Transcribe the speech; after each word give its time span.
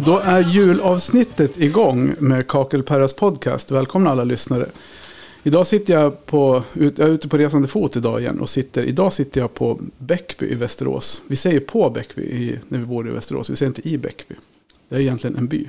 Och 0.00 0.06
då 0.06 0.18
är 0.18 0.40
julavsnittet 0.40 1.60
igång 1.60 2.14
med 2.18 2.46
Kakelperras 2.46 3.12
podcast. 3.12 3.70
Välkomna 3.70 4.10
alla 4.10 4.24
lyssnare. 4.24 4.66
Idag 5.42 5.66
sitter 5.66 5.94
jag 5.94 6.26
på, 6.26 6.62
jag 6.72 6.98
är 6.98 7.08
ute 7.08 7.28
på 7.28 7.38
resande 7.38 7.68
fot 7.68 7.96
idag 7.96 8.20
igen 8.20 8.40
och 8.40 8.48
sitter, 8.48 8.84
idag 8.84 9.12
sitter 9.12 9.40
jag 9.40 9.54
på 9.54 9.80
Bäckby 9.98 10.46
i 10.46 10.54
Västerås. 10.54 11.22
Vi 11.26 11.36
säger 11.36 11.60
på 11.60 11.90
Bäckby 11.90 12.22
i, 12.22 12.58
när 12.68 12.78
vi 12.78 12.86
bor 12.86 13.08
i 13.08 13.10
Västerås, 13.10 13.50
vi 13.50 13.56
säger 13.56 13.70
inte 13.70 13.88
i 13.88 13.98
Bäckby. 13.98 14.34
Det 14.88 14.96
är 14.96 15.00
egentligen 15.00 15.36
en 15.36 15.46
by. 15.46 15.68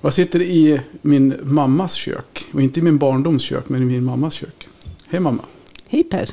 Och 0.00 0.04
jag 0.04 0.14
sitter 0.14 0.42
i 0.42 0.80
min 1.02 1.34
mammas 1.42 1.94
kök, 1.94 2.46
och 2.52 2.62
inte 2.62 2.80
i 2.80 2.82
min 2.82 2.98
barndoms 2.98 3.42
kök, 3.42 3.68
men 3.68 3.82
i 3.82 3.84
min 3.84 4.04
mammas 4.04 4.34
kök. 4.34 4.68
Hej 5.08 5.20
mamma! 5.20 5.42
Hej 5.88 6.04
Per! 6.04 6.30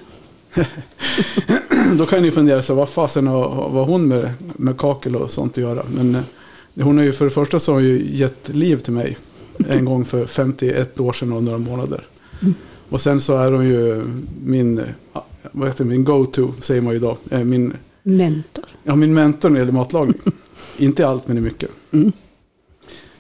Då 1.98 2.06
kan 2.06 2.22
ni 2.22 2.32
fundera 2.32 2.62
så 2.62 2.76
vad 2.76 2.90
fasen 2.90 3.28
har 3.28 3.50
har 3.50 3.86
hon 3.86 4.08
med, 4.08 4.34
med 4.40 4.78
kakel 4.78 5.16
och 5.16 5.32
sånt 5.32 5.52
att 5.52 5.64
göra? 5.64 5.84
Men 5.96 6.16
eh, 6.16 6.22
hon 6.84 6.98
har 6.98 7.06
ju 7.06 7.12
för 7.12 7.26
det 7.26 7.32
första 7.32 7.60
så 7.60 7.72
har 7.72 7.80
hon 7.80 7.90
ju 7.90 8.08
gett 8.16 8.50
liv 8.50 8.78
till 8.78 8.94
mig 8.94 9.18
en 9.70 9.86
gång 9.86 10.06
för 10.06 10.26
51 10.26 11.00
år 11.00 11.14
sedan 11.14 11.32
och 11.32 11.44
några 11.44 11.58
månader. 11.58 12.08
Och 12.90 13.02
sen 13.02 13.22
så 13.22 13.38
är 13.38 13.52
hon 13.52 13.66
ju 13.66 14.04
min, 14.46 14.82
vad 15.52 15.68
heter 15.68 15.84
det, 15.84 15.90
min 15.90 16.04
go-to, 16.04 16.54
säger 16.62 16.82
man 16.82 16.94
ju 16.94 16.98
idag. 16.98 17.18
Eh, 17.32 17.44
Min, 17.44 17.74
Mentor. 18.04 18.66
ja, 18.84 18.96
min 18.96 19.14
mentor 19.14 19.50
när 19.50 19.54
det 19.56 19.60
gäller 19.60 19.72
matlagning. 19.72 20.18
Inte 20.78 21.02
i 21.02 21.06
allt, 21.06 21.28
men 21.28 21.38
i 21.38 21.42
mycket. 21.42 21.70
Mm. 21.92 22.12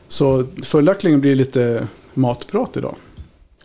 Så 0.07 0.45
följaktligen 0.63 1.21
blir 1.21 1.31
det 1.31 1.35
lite 1.37 1.87
matprat 2.13 2.77
idag. 2.77 2.95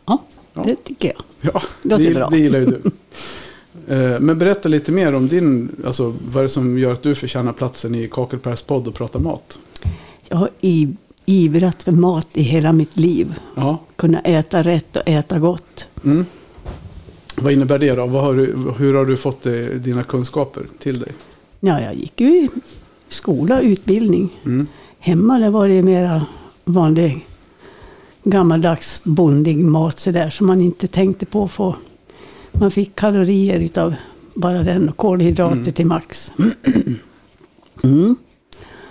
Ja, 0.06 0.24
Ja. 0.54 0.62
det 0.66 0.76
tycker 0.76 1.08
jag. 1.08 1.52
Ja, 1.54 1.62
Låter 1.82 2.04
det, 2.04 2.14
bra. 2.14 2.28
det 2.30 2.38
gillar 2.38 2.58
ju 2.58 2.66
du. 2.66 2.80
Eh, 3.94 4.20
Men 4.20 4.38
berätta 4.38 4.68
lite 4.68 4.92
mer 4.92 5.14
om 5.14 5.28
din, 5.28 5.68
alltså 5.86 6.14
vad 6.28 6.36
är 6.36 6.42
det 6.42 6.48
som 6.48 6.78
gör 6.78 6.92
att 6.92 7.02
du 7.02 7.14
förtjänar 7.14 7.52
platsen 7.52 7.94
i 7.94 8.08
Kakelpers 8.08 8.62
podd 8.62 8.88
och 8.88 8.94
prata 8.94 9.18
mat? 9.18 9.58
Jag 10.32 10.36
har 10.36 10.48
ivrat 11.26 11.82
för 11.82 11.92
mat 11.92 12.26
i 12.34 12.42
hela 12.42 12.72
mitt 12.72 12.96
liv. 12.96 13.34
Ja, 13.56 13.78
Kunna 13.96 14.20
äta 14.20 14.62
rätt 14.62 14.96
och 14.96 15.02
äta 15.08 15.38
gott. 15.38 15.88
mm. 16.04 16.24
Vad 17.36 17.52
innebär 17.52 17.78
det 17.78 17.94
då? 17.94 18.06
Har 18.06 18.34
du, 18.34 18.72
hur 18.78 18.94
har 18.94 19.04
du 19.04 19.16
fått 19.16 19.46
eh, 19.46 19.52
dina 19.54 20.02
kunskaper 20.02 20.66
till 20.78 21.00
dig? 21.00 21.12
Ja, 21.60 21.80
jag 21.80 21.94
gick 21.94 22.20
ju 22.20 22.26
i 22.28 22.48
skola, 23.08 23.60
utbildning. 23.60 24.28
Mm. 24.44 24.66
Hemma 24.98 25.38
där 25.38 25.50
var 25.50 25.68
det 25.68 25.82
mera 25.82 26.26
vanlig 26.64 27.26
gammaldags 28.24 29.00
bondig 29.04 29.58
mat 29.64 29.98
så 30.00 30.10
där 30.10 30.30
som 30.30 30.46
man 30.46 30.60
inte 30.60 30.86
tänkte 30.86 31.26
på 31.26 31.44
att 31.44 31.50
få. 31.52 31.76
Man 32.52 32.70
fick 32.70 32.94
kalorier 32.96 33.60
utav 33.60 33.94
bara 34.34 34.62
den 34.62 34.88
och 34.88 34.96
kolhydrater 34.96 35.56
Mm. 35.60 35.72
till 35.72 35.86
max. 35.86 36.32
Mm. 37.82 38.16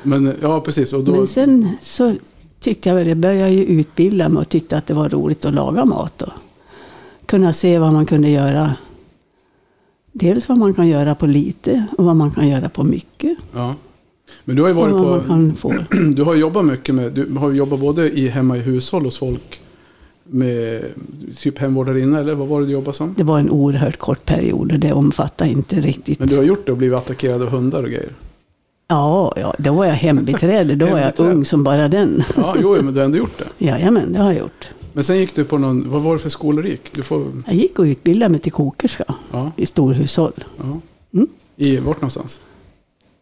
Men 0.03 0.33
ja, 0.42 0.61
precis. 0.61 0.94
Och 0.94 1.03
då, 1.03 1.11
Men 1.11 1.28
sen 1.28 1.78
så 1.81 2.16
tyckte 2.59 2.89
jag 2.89 2.95
väl, 2.95 3.08
jag 3.08 3.17
började 3.17 3.52
ju 3.52 3.66
utbilda 3.66 4.30
mig 4.30 4.41
och 4.41 4.50
tyckte 4.50 4.78
att 4.78 4.88
det 4.88 4.94
var 4.94 5.09
roligt 5.09 5.45
att 5.45 5.53
laga 5.53 5.86
mat. 5.86 6.22
Och 6.22 6.33
kunna 7.25 7.53
se 7.53 7.80
vad 7.80 7.94
man 7.94 8.06
kunde 8.06 8.29
göra. 8.29 8.75
Dels 10.12 10.50
vad 10.50 10.57
man 10.57 10.74
kan 10.74 10.88
göra 10.88 11.16
på 11.16 11.25
lite 11.28 11.85
och 11.97 12.06
vad 12.06 12.16
man 12.16 12.31
kan 12.31 12.47
göra 12.50 12.69
på 12.69 12.84
mycket. 12.84 13.38
ja. 13.53 13.75
Men 14.46 14.56
du 14.56 14.62
har 14.62 14.69
ju 14.69 14.75
varit 14.75 15.62
på, 15.62 15.74
du 16.16 16.24
har 16.24 16.35
jobbat 16.35 16.66
mycket 16.66 16.95
med, 16.95 17.12
du 17.12 17.35
har 17.38 17.51
jobbat 17.51 17.79
både 17.79 18.12
i 18.12 18.28
hemma 18.28 18.57
i 18.57 18.59
hushåll 18.59 19.03
hos 19.03 19.18
folk 19.18 19.62
med 20.24 20.84
typ 21.38 21.59
hemvårdarinna 21.59 22.19
eller 22.19 22.35
vad 22.35 22.47
var 22.47 22.59
det 22.59 22.66
du 22.66 22.72
jobbade 22.74 22.97
som? 22.97 23.13
Det 23.18 23.24
var 23.24 23.40
en 23.40 23.50
oerhört 23.50 23.97
kort 23.97 24.25
period 24.25 24.72
och 24.72 24.79
det 24.79 24.94
omfattar 24.94 25.45
inte 25.45 25.75
riktigt. 25.75 26.19
Men 26.19 26.28
du 26.28 26.38
har 26.38 26.44
gjort 26.44 26.66
det 26.66 26.72
och 26.72 26.78
blivit 26.78 26.97
attackerad 26.97 27.41
av 27.41 27.50
hundar 27.50 27.84
och 27.84 27.90
grejer. 27.90 28.13
Ja, 28.91 29.33
ja, 29.35 29.53
då 29.57 29.73
var 29.73 29.85
jag 29.85 29.94
hembiträde. 29.94 30.75
Då 30.75 30.85
var 30.85 31.00
jag 31.00 31.19
ung 31.19 31.45
som 31.45 31.63
bara 31.63 31.88
den. 31.88 32.23
Ja, 32.38 32.55
jo, 32.61 32.75
men 32.81 32.94
du 32.94 33.00
har 33.00 33.05
ändå 33.05 33.17
gjort 33.17 33.38
det. 33.38 33.45
Jajamän, 33.66 34.13
det 34.13 34.19
har 34.19 34.31
jag 34.31 34.39
gjort. 34.39 34.69
Men 34.94 35.03
sen 35.03 35.17
gick 35.17 35.35
du 35.35 35.45
på 35.45 35.57
någon, 35.57 35.89
vad 35.89 36.01
var 36.01 36.13
det 36.13 36.19
för 36.19 36.29
skolor 36.29 36.63
du 36.63 36.69
gick? 36.69 36.94
Du 36.94 37.03
får, 37.03 37.25
Jag 37.45 37.55
gick 37.55 37.79
och 37.79 37.83
utbildade 37.83 38.29
mig 38.31 38.39
till 38.39 38.51
kokerska 38.51 39.03
ja, 39.31 39.51
i 39.55 39.66
storhushåll. 39.66 40.33
ja. 40.57 40.79
Mm. 41.13 41.27
I, 41.55 41.77
vart 41.77 41.97
någonstans? 41.97 42.39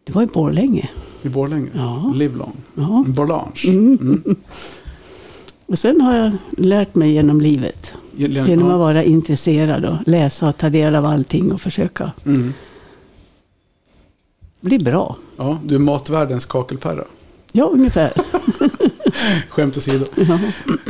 Det 0.04 0.14
var 0.14 0.22
i 0.22 0.26
Borlänge. 0.26 0.88
I 1.22 1.28
Borlänge? 1.28 1.68
Ja. 1.74 2.12
Livlong? 2.14 2.52
Ja. 2.74 3.04
Borlange? 3.06 3.52
Mm. 3.66 3.98
Mm. 4.00 4.36
Och 5.66 5.78
sen 5.78 6.00
har 6.00 6.16
jag 6.16 6.32
lärt 6.58 6.94
mig 6.94 7.12
genom 7.12 7.40
livet. 7.40 7.92
Genom, 8.16 8.46
Genom 8.46 8.70
att 8.70 8.78
vara 8.78 9.04
intresserad 9.04 9.84
och 9.84 9.96
läsa 10.06 10.48
och 10.48 10.56
ta 10.56 10.70
del 10.70 10.94
av 10.94 11.04
allting 11.06 11.52
och 11.52 11.60
försöka 11.60 12.12
Mm. 12.26 12.52
Bli 14.60 14.78
bra. 14.78 15.16
ja, 15.36 15.58
du 15.64 15.74
är 15.74 15.78
matvärldens 15.78 16.46
kakelperra. 16.46 17.04
Ja, 17.52 17.64
ungefär. 17.64 18.12
Skämt 19.48 19.76
åsido. 19.76 20.04
Ja. 20.16 20.38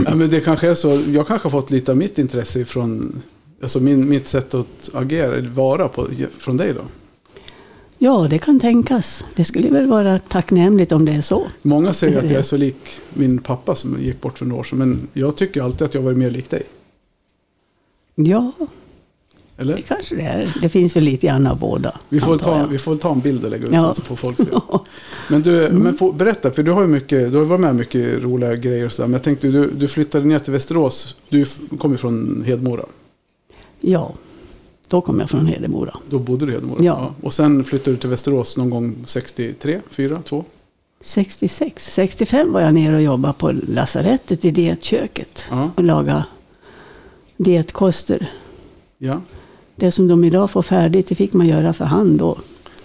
Ja, 0.05 0.15
men 0.15 0.31
det 0.31 0.41
kanske 0.41 0.69
är 0.69 0.75
så, 0.75 1.01
jag 1.07 1.27
kanske 1.27 1.47
har 1.47 1.51
fått 1.51 1.71
lite 1.71 1.91
av 1.93 1.97
mitt 1.97 2.19
intresse 2.19 2.65
från, 2.65 3.23
alltså 3.63 3.81
min, 3.81 4.09
mitt 4.09 4.27
sätt 4.27 4.55
att 4.55 4.91
agera, 4.93 5.37
eller 5.37 5.49
vara 5.49 5.89
på, 5.89 6.07
från 6.39 6.57
dig 6.57 6.73
då. 6.75 6.81
ja, 7.99 8.27
det 8.31 8.39
kan 8.39 8.61
tänkas. 8.61 9.25
Det 9.35 9.45
skulle 9.45 9.69
väl 9.71 9.87
vara 9.87 10.19
tacknämligt 10.19 10.93
om 10.93 11.05
det 11.05 11.13
är 11.13 11.21
så. 11.23 11.47
Många 11.63 11.93
säger 11.93 12.19
att 12.19 12.31
jag 12.31 12.39
är 12.39 12.43
så 12.43 12.57
lik 12.57 13.01
min 13.15 13.39
pappa 13.39 13.75
som 13.75 14.03
gick 14.03 14.21
bort 14.21 14.39
för 14.39 14.47
några 14.47 14.61
år 14.61 14.65
sedan, 14.65 14.79
men 14.79 15.09
jag 15.13 15.37
tycker 15.37 15.63
alltid 15.63 15.83
att 15.83 15.95
jag 15.95 16.03
var 16.03 16.13
mer 16.13 16.31
lik 16.31 16.51
dig. 16.51 16.63
Ja, 18.15 18.53
Eller? 19.61 19.77
det 19.77 19.83
kanske 19.83 20.15
det 20.15 20.23
är. 20.23 20.55
Det 20.61 20.69
finns 20.69 20.97
väl 20.97 21.05
lite 21.05 21.27
grann 21.27 21.47
av 21.47 21.59
båda. 21.59 21.97
Vi 22.09 22.21
får, 22.21 22.37
ta, 22.39 22.67
vi 22.67 22.79
får 22.79 22.97
ta 22.97 23.13
en 23.13 23.21
bild 23.21 23.45
och 23.45 23.51
lägga 23.51 23.65
ut 23.67 23.73
Ja. 23.75 23.95
får 23.95 24.17
folk. 24.17 24.39
Men, 25.29 25.43
du, 25.43 25.69
men 25.73 25.95
få, 25.95 26.13
berätta, 26.13 26.51
för 26.51 26.63
du 26.63 26.71
har 26.73 26.83
ju 26.83 26.89
mycket, 26.89 27.33
du 27.33 27.39
har 27.39 27.45
varit 27.45 27.61
med 27.61 27.75
mycket 27.77 28.23
roliga 28.23 28.57
grejer 28.57 28.87
och 28.87 28.93
sådär. 28.93 29.07
Men 29.07 29.13
jag 29.13 29.23
tänkte, 29.23 29.49
du, 29.49 29.71
du 29.71 29.89
flyttade 29.89 30.25
ner 30.25 30.39
till 30.39 30.53
Västerås. 30.53 31.17
Du 31.29 31.43
f- 31.43 31.59
kom 31.79 31.93
ju 31.93 31.97
från 31.99 32.43
Hedmora. 32.47 32.85
Ja, 33.81 34.15
då 34.89 35.01
kom 35.01 35.21
jag 35.21 35.31
från 35.31 35.47
Hedemora. 35.47 35.97
Då 36.11 36.19
bodde 36.19 36.47
du 36.47 36.53
i 36.53 36.55
Hedemora. 36.55 36.85
Ja. 36.85 37.15
Och 37.23 37.35
sen 37.35 37.65
flyttade 37.65 37.97
du 37.97 38.01
till 38.01 38.11
Västerås 38.11 38.57
någon 38.57 38.71
gång 38.71 38.97
63, 39.07 39.81
4, 39.91 40.23
2? 40.25 40.45
66, 41.01 41.95
65 41.95 42.53
var 42.53 42.61
jag 42.61 42.75
nere 42.75 42.95
och 42.97 43.03
jobbade 43.03 43.35
på 43.39 43.53
lasarettet 43.69 44.45
i 44.45 44.51
dietköket. 44.51 45.45
Ja. 45.51 45.71
Och 45.77 45.85
lagade 45.85 46.25
dietkoster. 47.37 48.31
ja. 48.99 49.21
Det 49.79 49.93
som 49.93 50.09
de 50.09 50.25
idag 50.25 50.51
får 50.51 50.63
färdigt, 50.63 51.07
det 51.09 51.15
fick 51.15 51.33
man 51.33 51.47
göra 51.47 51.73
för 51.73 51.85
hand 51.85 52.19
då. 52.19 52.39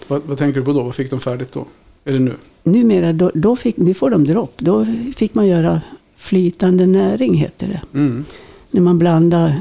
Vad, 0.08 0.22
vad 0.22 0.38
tänker 0.38 0.60
du 0.60 0.66
på 0.66 0.72
då? 0.72 0.82
Vad 0.82 0.94
fick 0.94 1.10
de 1.10 1.20
färdigt 1.20 1.52
då? 1.52 1.66
Eller 2.04 2.18
nu? 2.18 2.34
Numera, 2.62 3.12
då, 3.12 3.30
då 3.34 3.56
fick, 3.56 3.76
nu 3.76 3.94
får 3.94 4.10
de 4.10 4.24
dropp. 4.24 4.54
Då 4.56 4.86
fick 5.16 5.34
man 5.34 5.46
göra 5.46 5.80
flytande 6.16 6.86
näring, 6.86 7.34
heter 7.34 7.68
det. 7.68 7.98
Mm. 7.98 8.24
När 8.70 8.80
man 8.80 8.98
blandar 8.98 9.58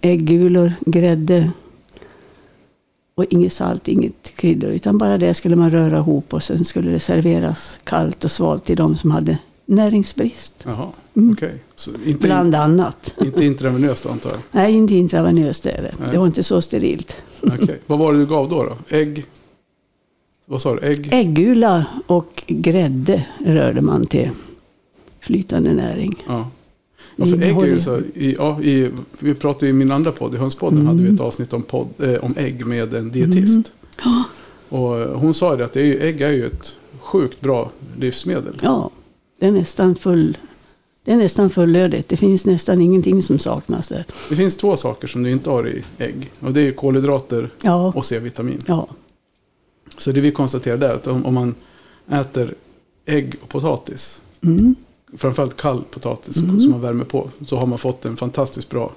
äggulor, 0.00 0.72
grädde 0.86 1.50
och 3.14 3.24
inget 3.30 3.52
salt, 3.52 3.88
inget 3.88 4.36
kryddor. 4.36 4.70
Utan 4.70 4.98
bara 4.98 5.18
det 5.18 5.34
skulle 5.34 5.56
man 5.56 5.70
röra 5.70 5.98
ihop 5.98 6.34
och 6.34 6.42
sen 6.42 6.64
skulle 6.64 6.90
det 6.90 7.00
serveras 7.00 7.80
kallt 7.84 8.24
och 8.24 8.30
svalt 8.30 8.64
till 8.64 8.76
de 8.76 8.96
som 8.96 9.10
hade 9.10 9.38
näringsbrist. 9.66 10.62
Jaha, 10.66 10.88
Mm. 11.16 11.32
okej. 11.32 11.54
Inte, 12.06 12.26
Bland 12.26 12.54
annat. 12.54 13.14
inte 13.24 13.44
intravenöst 13.44 14.02
då 14.02 14.08
antar 14.08 14.30
jag? 14.30 14.38
Nej, 14.50 14.72
inte 14.74 14.94
intravenöst 14.94 15.66
är 15.66 15.82
det. 15.82 15.94
Nej. 16.00 16.08
Det 16.12 16.18
var 16.18 16.26
inte 16.26 16.42
så 16.42 16.60
sterilt. 16.60 17.16
Okej. 17.42 17.78
Vad 17.86 17.98
var 17.98 18.12
det 18.12 18.18
du 18.18 18.26
gav 18.26 18.48
då? 18.48 18.62
då? 18.64 18.96
Ägg? 18.96 19.26
Vad 20.46 20.62
sa 20.62 20.74
du? 20.74 20.80
Ägg? 20.86 21.08
Äggula 21.12 21.86
och 22.06 22.42
grädde 22.46 23.26
rörde 23.46 23.80
man 23.80 24.06
till 24.06 24.30
flytande 25.20 25.74
näring. 25.74 26.24
Ja. 26.26 26.48
För 27.16 27.42
ägg 27.42 27.56
är 27.58 27.66
ju 27.66 27.80
så, 27.80 27.98
i, 28.14 28.34
ja, 28.38 28.62
i, 28.62 28.90
vi 29.18 29.34
pratade 29.34 29.68
i 29.68 29.72
min 29.72 29.90
andra 29.92 30.12
podd, 30.12 30.34
i 30.34 30.36
Hönspodden, 30.38 30.78
Mm. 30.78 30.86
hade 30.86 31.02
vi 31.08 31.14
ett 31.14 31.20
avsnitt 31.20 31.52
om, 31.52 31.62
podd, 31.62 31.88
eh, 31.98 32.14
om 32.24 32.34
ägg 32.36 32.66
med 32.66 32.94
en 32.94 33.10
dietist. 33.12 33.72
Och 34.68 34.98
eh, 34.98 35.18
hon 35.18 35.34
sa 35.34 35.56
det 35.56 35.64
att 35.64 35.72
det 35.72 35.80
är 35.80 35.84
ju, 35.84 36.00
ägg 36.02 36.20
är 36.20 36.30
ju 36.32 36.46
ett 36.46 36.72
sjukt 37.00 37.40
bra 37.40 37.70
livsmedel. 37.98 38.54
Ja, 38.62 38.90
det 39.38 39.46
är 39.46 39.52
nästan 39.52 39.94
full... 39.96 40.38
Det 41.04 41.12
är 41.12 41.16
nästan 41.16 41.50
fullödigt. 41.50 42.08
Det 42.08 42.16
finns 42.16 42.44
nästan 42.46 42.80
ingenting 42.82 43.22
som 43.22 43.38
saknas 43.38 43.88
där. 43.88 44.04
Det 44.28 44.36
finns 44.36 44.56
två 44.56 44.76
saker 44.76 45.08
som 45.08 45.22
du 45.22 45.30
inte 45.30 45.50
har 45.50 45.68
i 45.68 45.84
ägg. 45.98 46.30
Och 46.40 46.52
det 46.52 46.60
är 46.60 46.72
kolhydrater 46.72 47.50
Ja, 47.62 47.92
och 47.96 48.06
C-vitamin. 48.06 48.58
ja, 48.66 48.88
Så 49.98 50.12
det 50.12 50.20
vi 50.20 50.32
konstaterade 50.32 50.86
är 50.88 50.92
att 50.94 51.06
om, 51.06 51.26
om 51.26 51.34
man 51.34 51.54
äter 52.10 52.54
ägg 53.06 53.34
och 53.42 53.48
potatis, 53.48 54.22
mm, 54.42 54.74
framförallt 55.16 55.56
kall 55.56 55.82
potatis 55.90 56.36
Mm. 56.36 56.60
som 56.60 56.70
man 56.70 56.80
värmer 56.80 57.04
på, 57.04 57.30
så 57.46 57.56
har 57.56 57.66
man 57.66 57.78
fått 57.78 58.04
en 58.04 58.16
fantastiskt 58.16 58.70
bra 58.70 58.92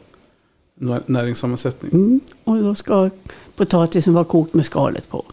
nä- 0.80 1.02
näringssammansättning. 1.06 1.92
mm. 1.94 2.20
Och 2.44 2.62
då 2.62 2.76
ska 2.76 3.10
potatisen 3.56 4.14
vara 4.14 4.24
kokt 4.26 4.54
med 4.54 4.66
skalet 4.66 5.10
på. 5.10 5.26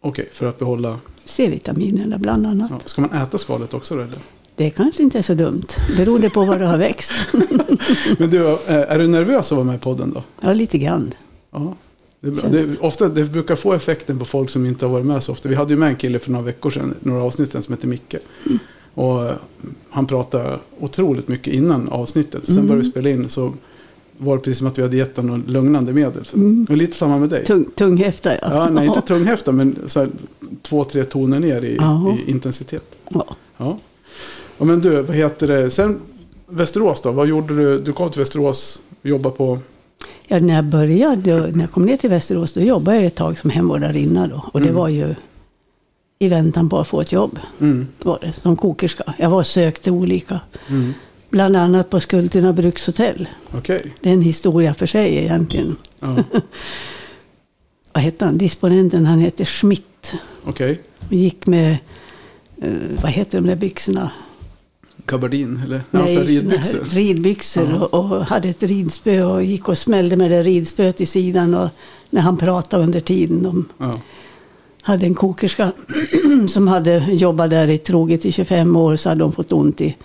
Okej, 0.00 0.28
för 0.32 0.46
att 0.46 0.58
behålla... 0.58 0.98
C-vitaminerna 1.24 2.18
bland 2.18 2.46
annat. 2.46 2.70
Ja. 2.70 2.78
Ska 2.84 3.00
man 3.00 3.12
äta 3.12 3.38
skalet 3.38 3.74
också 3.74 3.94
då, 3.94 4.00
eller? 4.02 4.18
Det 4.56 4.70
kanske 4.70 5.02
inte 5.02 5.18
är 5.18 5.22
så 5.22 5.34
dumt. 5.34 5.66
Beroende 5.96 6.30
på 6.30 6.44
vad 6.44 6.60
det 6.60 6.66
har 6.66 6.78
växt. 6.78 7.12
Men 8.18 8.30
du, 8.30 8.48
eh, 8.48 8.56
är 8.66 8.98
du 8.98 9.06
nervös 9.06 9.52
att 9.52 9.56
vara 9.56 9.64
med 9.66 9.74
i 9.74 9.78
podden 9.78 10.12
då? 10.14 10.22
Ja, 10.40 10.52
lite 10.52 10.78
grann. 10.78 11.14
Ja. 11.50 11.74
Det, 12.20 12.28
är 12.28 12.32
bra. 12.32 12.48
Det, 12.50 12.78
ofta, 12.80 13.08
det 13.08 13.24
brukar 13.24 13.56
få 13.56 13.72
effekten 13.72 14.18
på 14.18 14.24
folk 14.24 14.50
som 14.50 14.66
inte 14.66 14.86
har 14.86 14.92
varit 14.92 15.06
med 15.06 15.22
så 15.22 15.32
ofta. 15.32 15.48
Vi 15.48 15.54
hade 15.54 15.72
ju 15.72 15.78
med 15.78 15.88
en 15.88 15.96
kille 15.96 16.18
för 16.18 16.30
några 16.30 16.44
veckor 16.44 16.70
sedan, 16.70 16.94
några 17.00 17.22
avsnitt 17.22 17.52
sedan, 17.52 17.62
som 17.62 17.74
heter 17.74 17.88
Micke. 17.88 18.14
Och 18.94 19.24
eh, 19.24 19.32
han 19.90 20.06
pratade 20.06 20.58
otroligt 20.80 21.28
mycket 21.28 21.54
innan 21.54 21.88
avsnittet. 21.88 22.46
Sen 22.46 22.54
Mm. 22.56 22.66
började 22.68 22.84
vi 22.84 22.90
spela 22.90 23.10
in 23.10 23.28
så 23.28 23.52
var 24.20 24.36
det 24.36 24.42
precis 24.42 24.58
som 24.58 24.66
att 24.66 24.78
vi 24.78 24.82
hade 24.82 24.96
gett 24.96 25.16
honom 25.16 25.38
något 25.40 25.50
lugnande 25.50 25.92
medel. 25.92 26.24
Mm. 26.34 26.66
och 26.70 26.76
lite 26.76 26.96
samma 26.96 27.18
med 27.18 27.28
dig. 27.28 27.44
Tung, 27.44 27.64
tunghäfta, 27.74 28.32
ja. 28.34 28.38
Ja, 28.42 28.68
nej, 28.70 28.86
inte 28.86 29.00
tunghäfta, 29.00 29.52
men 29.52 29.76
så 29.86 30.00
här, 30.00 30.08
två, 30.62 30.84
tre 30.84 31.04
toner 31.04 31.40
ner 31.40 31.62
i, 31.64 31.72
i 32.26 32.30
intensitet. 32.30 32.84
Ja. 33.08 33.26
Ja. 33.56 33.78
ja, 34.58 34.64
men 34.64 34.80
du, 34.80 35.02
vad 35.02 35.16
heter 35.16 35.46
det? 35.48 35.70
Sen 35.70 36.00
Västerås 36.46 37.00
då? 37.00 37.10
Vad 37.10 37.26
gjorde 37.28 37.56
du? 37.56 37.78
Du 37.78 37.92
kom 37.92 38.10
till 38.10 38.18
Västerås 38.20 38.80
och 39.02 39.06
jobbade 39.08 39.36
på... 39.36 39.58
Ja, 40.26 40.40
när 40.40 40.54
jag 40.54 40.64
började, 40.64 41.36
när 41.52 41.60
jag 41.60 41.70
kom 41.70 41.86
ner 41.86 41.96
till 41.96 42.10
Västerås, 42.10 42.52
då 42.52 42.60
jobbade 42.60 42.96
jag 42.96 43.06
ett 43.06 43.14
tag 43.14 43.38
som 43.38 43.50
hemvårdarinna 43.50 44.26
då. 44.26 44.44
Och 44.52 44.60
det 44.60 44.66
Mm. 44.68 44.76
var 44.80 44.88
ju 44.88 45.14
i 46.18 46.28
väntan 46.28 46.68
på 46.68 46.78
att 46.78 46.88
få 46.88 47.00
ett 47.00 47.12
jobb, 47.12 47.38
Mm, 47.60 47.86
var 48.02 48.18
det, 48.20 48.32
som 48.32 48.56
kokerska. 48.56 49.14
Jag 49.18 49.30
var 49.30 49.38
och 49.38 49.46
sökte 49.46 49.90
olika. 49.90 50.40
mm, 50.68 50.92
Bland 51.30 51.56
annat 51.56 51.90
på 51.90 52.00
Skultuna 52.00 52.52
brukshotell. 52.52 53.28
Okej. 53.52 53.94
Det 54.00 54.08
är 54.08 54.12
en 54.14 54.22
historia 54.22 54.74
för 54.74 54.86
sig 54.86 55.16
egentligen. 55.16 55.76
Ja, 56.00 56.16
Vad 57.92 58.02
hette 58.02 58.24
han? 58.24 58.38
Disponenten, 58.38 59.06
han 59.06 59.18
hette 59.18 59.44
Schmidt. 59.44 60.14
Okej. 60.44 60.80
Vi 61.08 61.16
gick 61.16 61.46
med, 61.46 61.76
eh, 62.62 62.72
vad 63.02 63.10
heter 63.12 63.40
de 63.40 63.46
där 63.48 63.56
byxorna? 63.56 64.10
Gabardin 65.06 65.60
eller? 65.64 65.80
Nej, 65.90 66.02
alltså 66.02 66.20
ridbyxor. 66.22 66.84
ridbyxor 66.90 67.82
och, 67.82 67.94
och 67.94 68.24
hade 68.26 68.48
ett 68.48 68.62
ridspö 68.62 69.22
och 69.24 69.44
gick 69.44 69.68
och 69.68 69.78
smällde 69.78 70.16
med 70.16 70.30
det 70.30 70.42
ridspöet 70.42 71.00
i 71.00 71.06
sidan. 71.06 71.54
Och 71.54 71.68
när 72.10 72.20
han 72.20 72.36
pratade 72.36 72.82
under 72.82 73.00
tiden. 73.00 73.42
De 73.42 73.68
Ja. 73.78 73.94
hade 74.82 75.06
en 75.06 75.14
kokerska 75.14 75.72
som 76.48 76.68
hade 76.68 76.98
jobbat 77.12 77.50
där 77.50 77.68
i 77.68 77.78
troget 77.78 78.24
i 78.26 78.32
25 78.32 78.76
år 78.76 78.96
så 78.96 79.08
hade 79.08 79.20
de 79.20 79.32
fått 79.32 79.52
ont 79.52 79.80
i, 79.80 79.96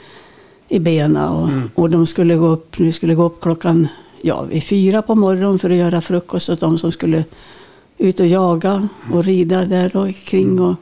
i 0.68 0.80
benen. 0.80 1.30
Och, 1.30 1.48
Mm. 1.48 1.70
och 1.76 1.90
de 1.90 2.06
skulle 2.08 2.36
gå 2.36 2.48
upp, 2.48 2.80
nu 2.80 2.92
skulle 2.94 3.16
gå 3.16 3.24
upp 3.24 3.42
klockan 3.42 3.88
ja, 4.22 4.42
vid 4.42 4.64
fyra 4.64 5.02
på 5.02 5.16
morgonen 5.16 5.60
för 5.60 5.70
att 5.70 5.76
göra 5.78 6.02
frukost 6.02 6.50
åt 6.50 6.60
de 6.60 6.78
som 6.78 6.92
skulle 6.92 7.24
ut 7.98 8.20
och 8.20 8.28
jaga 8.28 8.88
och 9.14 9.24
rida 9.24 9.66
där 9.66 9.96
och 9.98 10.16
kring. 10.26 10.60
Och, 10.60 10.76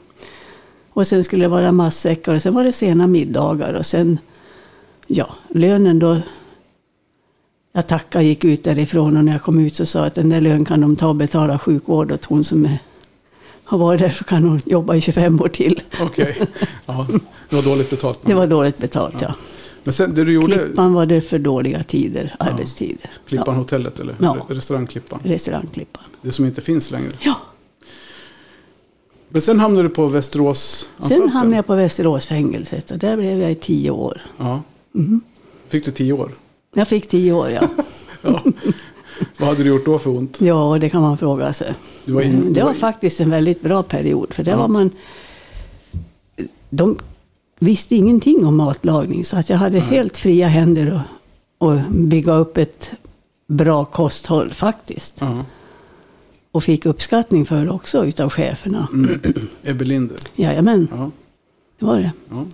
och 0.90 1.06
sen 1.06 1.24
skulle 1.24 1.44
det 1.44 1.48
vara 1.48 1.72
matsäckar 1.72 2.34
och 2.34 2.42
sen 2.42 2.54
var 2.54 2.64
det 2.64 2.72
sena 2.72 3.06
middagar 3.06 3.74
och 3.74 3.86
sen, 3.86 4.18
ja, 5.06 5.34
lönen 5.48 5.98
då. 5.98 6.20
Jag 7.72 7.86
tackade, 7.86 8.24
gick 8.24 8.44
ut 8.44 8.64
därifrån 8.64 9.16
och 9.16 9.24
när 9.24 9.32
jag 9.32 9.42
kom 9.42 9.58
ut 9.58 9.76
så 9.76 9.86
sa 9.86 9.98
jag 9.98 10.06
att 10.06 10.14
den 10.14 10.28
där 10.28 10.40
lönen 10.40 10.64
kan 10.64 10.80
de 10.80 10.96
ta 10.96 11.08
och 11.08 11.14
betala 11.16 11.58
sjukvård 11.58 12.12
åt 12.12 12.24
hon 12.24 12.44
som 12.44 12.64
är, 12.64 12.78
har 13.64 13.78
varit 13.78 14.00
där 14.00 14.10
så 14.10 14.24
kan 14.24 14.44
hon 14.44 14.60
jobba 14.66 14.94
i 14.94 15.00
25 15.00 15.40
år 15.40 15.48
till. 15.48 15.80
Okej. 16.00 16.36
Ja, 16.86 17.06
det 17.50 17.56
var 17.56 17.62
dåligt 17.62 17.90
betalt. 17.90 18.20
Det 18.26 18.34
var 18.34 18.46
dåligt 18.46 18.78
betalt 18.78 19.14
ja. 19.20 19.34
Men 19.84 19.92
sen 19.94 20.14
det 20.14 20.24
du 20.24 20.32
gjorde, 20.32 20.58
Klippan 20.58 20.92
var 20.94 21.06
det 21.06 21.20
för 21.20 21.38
dåliga 21.38 21.82
tider, 21.82 22.34
arbetstider. 22.38 23.10
Klippan 23.26 23.54
Ja, 23.54 23.60
hotellet 23.60 24.00
eller? 24.00 24.16
Ja. 24.20 24.36
Re- 24.48 24.54
Restaurangklippan. 24.54 25.20
restaurangklippan. 25.24 26.02
Det 26.22 26.32
som 26.32 26.44
inte 26.44 26.60
finns 26.60 26.90
längre. 26.90 27.10
Ja, 27.20 27.34
Men 29.28 29.40
sen 29.42 29.60
hamnade 29.60 29.82
du 29.88 29.94
på 29.94 30.06
Västerås 30.06 30.88
sen 30.98 31.28
hamnade 31.28 31.56
jag 31.56 31.66
på 31.66 31.74
Västeråsfängelset 31.74 32.90
och 32.90 32.98
där 32.98 33.16
blev 33.16 33.40
jag 33.42 33.52
i 33.52 33.54
tio 33.54 33.90
år. 33.90 34.22
Ja. 34.38 34.62
Mhm. 34.92 35.20
Fick 35.68 35.84
du 35.84 35.90
tio 35.90 36.12
år? 36.12 36.34
Jag 36.74 36.88
fick 36.88 37.08
tio 37.08 37.32
år 37.32 37.50
ja. 37.50 37.68
Ja. 38.22 38.42
Vad 39.38 39.48
hade 39.48 39.62
du 39.62 39.68
gjort 39.68 39.84
då 39.84 39.98
för 39.98 40.10
ont? 40.10 40.40
Ja, 40.40 40.78
det 40.80 40.90
kan 40.90 41.02
man 41.02 41.18
fråga 41.18 41.52
sig. 41.52 41.74
Var 42.04 42.22
in- 42.22 42.52
det 42.52 42.60
var 42.60 42.66
var 42.66 42.74
faktiskt 42.74 43.20
en 43.20 43.30
väldigt 43.30 43.60
bra 43.62 43.82
period. 43.82 44.34
För 44.34 44.42
där 44.42 44.52
Ja. 44.52 44.58
var 44.58 44.68
man... 44.68 44.90
De 46.70 46.98
visste 47.58 47.96
ingenting 47.96 48.46
om 48.46 48.56
matlagning. 48.56 49.24
Så 49.24 49.36
att 49.36 49.50
jag 49.50 49.56
hade 49.56 49.80
helt 49.80 50.18
fria 50.18 50.48
händer 50.48 51.02
att, 51.60 51.68
att 51.68 51.88
bygga 51.88 52.34
upp 52.34 52.56
ett 52.58 52.90
bra 53.46 53.84
kosthåll 53.84 54.52
faktiskt. 54.52 55.16
Ja. 55.20 55.44
Och 56.50 56.64
fick 56.64 56.86
uppskattning 56.86 57.46
för 57.46 57.64
det 57.64 57.70
också 57.70 58.06
utav 58.06 58.30
cheferna. 58.30 58.88
Mm. 58.92 59.20
Ebbe 59.62 59.84
Linder. 59.84 60.16
Jajamän, 60.36 60.88
Ja. 60.90 61.10
det 61.78 61.86
var 61.86 61.96
det. 61.96 62.12
Ja. 62.30 62.46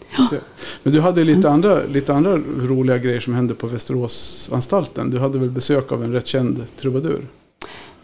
Men 0.83 0.93
du 0.93 1.01
hade 1.01 1.25
lite 1.25 1.51
andra, 1.51 1.79
lite 1.85 2.15
andra 2.15 2.37
roliga 2.59 2.99
grejer 2.99 3.21
som 3.21 3.35
hände 3.35 3.55
på 3.55 3.67
Västeråsanstalten. 3.67 5.11
Du 5.11 5.19
hade 5.19 5.39
väl 5.39 5.51
besök 5.51 5.93
av 5.93 6.05
en 6.05 6.13
rätt 6.13 6.27
känd 6.27 6.65
trubadur? 6.77 7.27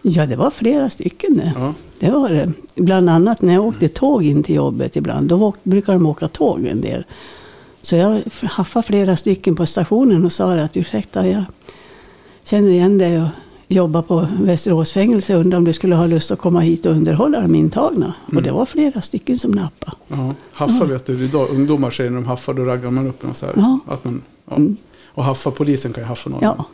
Ja, 0.08 0.26
det 0.26 0.37
var 0.37 0.50
flera 0.50 0.91
stycken 0.91 1.37
det. 1.37 1.53
Ja. 1.56 1.75
Det 1.99 2.11
var 2.11 2.29
det. 2.29 2.53
Bland 2.75 3.11
annat 3.11 3.43
när 3.43 3.55
jag 3.55 3.67
åkte 3.67 3.88
tåg 3.88 4.25
in 4.25 4.43
till 4.43 4.55
jobbet 4.55 4.97
ibland. 4.97 5.29
Då 5.29 5.55
brukar 5.62 5.93
de 5.93 6.06
åka 6.06 6.29
tåg 6.29 6.67
en 6.67 6.81
del. 6.81 7.05
Så 7.82 7.97
jag 7.97 8.23
haffade 8.43 8.87
flera 8.87 9.17
stycken 9.17 9.56
på 9.56 9.67
stationen 9.67 10.25
och 10.25 10.32
sa 10.32 10.53
att 10.53 10.76
ursäkta, 10.76 11.29
jag 11.29 11.44
känner 12.44 12.69
igen 12.69 12.99
dig 12.99 13.23
och 13.23 13.29
jobbar 13.69 14.03
på 14.03 14.26
Västeråsfängelse. 14.41 15.35
Undrar 15.35 15.58
om 15.58 15.64
du 15.64 15.73
skulle 15.73 15.94
ha 15.94 16.06
lust 16.06 16.31
att 16.31 16.38
komma 16.38 16.61
hit 16.61 16.87
och 16.87 16.93
underhålla 16.93 17.41
de 17.41 17.55
intagna. 17.55 18.14
Och 18.35 18.43
det 18.43 18.53
var 18.53 18.67
flera 18.67 19.00
stycken 19.00 19.38
som 19.38 19.50
nappade. 19.50 19.97
Ja. 20.08 20.35
Haffa 20.53 20.85
vet 20.85 21.06
du, 21.06 21.25
idag 21.25 21.49
ungdomar 21.50 21.91
säger 21.91 22.11
när 22.11 22.20
de 22.20 22.26
haffar 22.26 22.55
då 22.55 22.64
raggar 22.64 22.91
man 22.91 23.06
upp 23.06 23.23
dem 23.23 23.35
så 23.35 23.47
här. 23.47 23.55
Ja. 23.56 23.79
Att 23.88 24.05
man, 24.05 24.23
ja. 24.50 24.56
Mm. 24.56 24.76
Och 25.05 25.25
haffa, 25.25 25.50
polisen 25.50 25.93
kan 25.93 26.03
ju 26.03 26.08
haffa 26.08 26.31
någon. 26.31 26.41
Ja, 26.43 26.64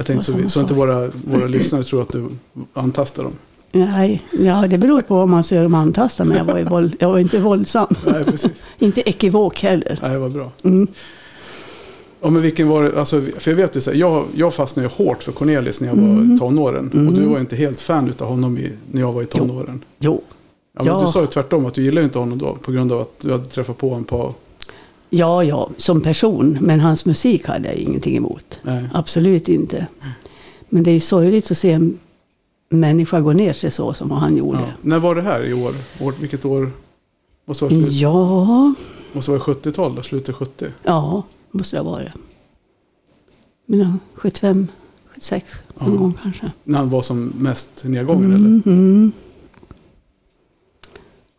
Jag 0.00 0.06
tänkte 0.06 0.24
så, 0.26 0.32
var 0.32 0.40
vi, 0.40 0.48
så 0.48 0.60
inte 0.60 0.74
våra, 0.74 1.10
våra 1.24 1.46
lyssnare 1.46 1.84
tror 1.84 2.02
att 2.02 2.08
du 2.08 2.28
antastar 2.72 3.22
dem. 3.22 3.32
nej, 3.72 4.22
ja, 4.40 4.66
det 4.66 4.78
beror 4.78 5.00
på 5.00 5.14
vad 5.14 5.28
man 5.28 5.44
ser 5.44 5.64
om 5.64 5.74
antastar. 5.74 6.24
Men 6.24 6.36
jag 6.36 6.44
var, 6.44 6.58
ju 6.58 6.64
våld, 6.64 6.96
jag 6.98 7.08
var 7.08 7.18
inte 7.18 7.38
våldsam. 7.38 7.86
Nej, 8.06 8.24
precis. 8.24 8.50
inte 8.78 9.08
ekivok 9.08 9.62
heller. 9.62 9.98
Nej, 10.02 10.18
vad 10.18 10.32
bra. 10.32 10.50
Mm. 10.62 10.86
Ja, 12.20 12.30
men 12.30 12.42
vilken 12.42 12.68
var 12.68 12.82
det, 12.82 12.98
alltså, 12.98 13.22
för 13.38 13.50
jag 13.50 13.56
vet 13.56 13.76
ju 13.76 13.80
så 13.80 13.90
här, 13.90 13.98
jag, 13.98 14.24
jag 14.34 14.54
fastnade 14.54 14.88
ju 14.88 15.04
hårt 15.04 15.22
för 15.22 15.32
Cornelis 15.32 15.80
när 15.80 15.88
jag 15.88 15.94
var 15.94 16.02
Mm. 16.08 16.34
i 16.34 16.38
tonåren. 16.38 17.06
Och 17.08 17.12
du 17.14 17.26
var 17.26 17.34
ju 17.34 17.40
inte 17.40 17.56
helt 17.56 17.80
fan 17.80 18.12
av 18.18 18.28
honom 18.28 18.58
i, 18.58 18.70
när 18.92 19.00
jag 19.00 19.12
var 19.12 19.22
i 19.22 19.26
tonåren. 19.26 19.84
Jo, 19.98 20.22
Ja, 20.72 20.82
men 20.84 20.86
Ja. 20.86 21.00
Du 21.06 21.12
sa 21.12 21.20
ju 21.20 21.26
tvärtom 21.26 21.66
att 21.66 21.74
du 21.74 21.82
gillade 21.82 22.04
inte 22.04 22.18
honom 22.18 22.38
då 22.38 22.54
på 22.54 22.72
grund 22.72 22.92
av 22.92 23.00
att 23.00 23.12
du 23.20 23.32
hade 23.32 23.44
träffat 23.44 23.78
på 23.78 23.88
honom 23.88 24.04
på... 24.04 24.34
Ja, 25.10 25.44
ja, 25.44 25.70
som 25.76 26.02
person. 26.02 26.58
Men 26.60 26.80
hans 26.80 27.04
musik 27.06 27.46
hade 27.46 27.68
jag 27.68 27.76
ingenting 27.76 28.16
emot. 28.16 28.58
Nej. 28.62 28.88
Absolut 28.92 29.48
inte. 29.48 29.86
Men 30.68 30.82
det 30.82 30.90
är 30.90 30.94
ju 30.94 31.00
sorgligt 31.00 31.50
att 31.50 31.58
se 31.58 31.72
en 31.72 31.98
människa 32.68 33.20
gå 33.20 33.32
ner 33.32 33.52
sig 33.52 33.70
så 33.70 33.94
som 33.94 34.10
han 34.10 34.36
gjorde. 34.36 34.58
Ja. 34.58 34.72
När 34.82 34.98
var 34.98 35.14
det 35.14 35.22
här 35.22 35.44
i 35.44 35.52
år? 35.54 35.74
år 36.00 36.14
vilket 36.20 36.44
år? 36.44 36.70
Måste 37.44 37.64
vara, 37.64 37.74
slut, 37.74 37.92
Ja, 37.92 38.74
måste 39.12 39.30
vara 39.30 39.40
70-tal 39.40 39.94
då? 39.94 40.02
Slutet 40.02 40.34
70? 40.34 40.66
ja, 40.82 41.22
måste 41.50 41.76
det 41.76 41.80
ha 41.82 41.90
varit. 41.90 42.12
Men 43.66 43.78
ja, 43.80 43.92
75, 44.14 44.66
76 45.14 45.54
någon 45.78 45.92
Ja. 45.92 45.98
gång 45.98 46.14
kanske. 46.22 46.50
När 46.64 46.78
han 46.78 46.90
var 46.90 47.02
som 47.02 47.26
mest 47.38 47.84
nedgången 47.84 48.32
eller? 48.32 48.48
Mhm. 48.48 49.12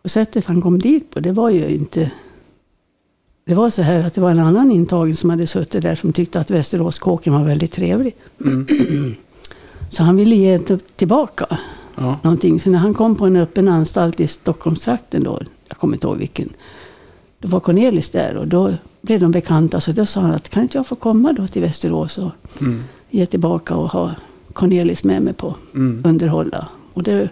Och 0.03 0.11
sättet 0.11 0.45
han 0.45 0.61
kom 0.61 0.79
dit 0.79 1.09
på, 1.11 1.19
det 1.19 1.31
var 1.31 1.49
ju 1.49 1.67
inte... 1.69 2.11
Det 3.45 3.53
var 3.55 3.69
så 3.69 3.81
här 3.81 4.03
att 4.07 4.13
det 4.13 4.21
var 4.21 4.31
en 4.31 4.39
annan 4.39 4.71
intagen 4.71 5.15
som 5.15 5.29
hade 5.29 5.47
suttit 5.47 5.81
där 5.83 5.95
som 5.95 6.13
tyckte 6.13 6.39
att 6.39 6.51
Västeråskåken 6.51 7.33
var 7.33 7.43
väldigt 7.43 7.71
trevlig. 7.71 8.15
Mm. 8.45 9.15
Så 9.89 10.03
han 10.03 10.15
ville 10.15 10.35
ge 10.35 10.59
tillbaka 10.95 11.45
Ja. 11.95 12.19
någonting. 12.21 12.59
Så 12.59 12.69
när 12.69 12.79
han 12.79 12.93
kom 12.93 13.15
på 13.15 13.25
en 13.25 13.35
öppen 13.35 13.67
anstalt 13.67 14.19
i 14.19 14.27
Stockholmstrakten 14.27 15.23
då, 15.23 15.41
jag 15.67 15.77
kommer 15.77 15.93
inte 15.93 16.07
ihåg 16.07 16.17
vilken, 16.17 16.49
då 17.39 17.47
var 17.47 17.59
Cornelis 17.59 18.09
där 18.09 18.35
och 18.35 18.47
då 18.47 18.73
blev 19.01 19.19
de 19.19 19.31
bekanta. 19.31 19.81
Så 19.81 19.91
då 19.91 20.05
sa 20.05 20.21
han 20.21 20.31
att 20.31 20.49
kan 20.49 20.63
inte 20.63 20.77
jag 20.77 20.87
få 20.87 20.95
komma 20.95 21.33
då 21.33 21.47
till 21.47 21.61
Västerås 21.61 22.17
och 22.17 22.31
Mm. 22.61 22.83
ge 23.09 23.25
tillbaka 23.25 23.75
och 23.75 23.89
ha 23.91 24.11
Cornelis 24.53 25.03
med 25.03 25.21
mig 25.21 25.33
på 25.33 25.55
Mm. 25.75 26.01
underhålla. 26.05 26.67
Och 26.93 27.03
det, 27.03 27.29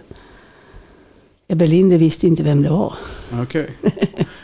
Ebbe 1.52 1.66
Linder 1.66 1.98
visste 1.98 2.26
inte 2.26 2.42
vem 2.42 2.62
det 2.62 2.70
var. 2.70 2.94
Okej. 3.42 3.70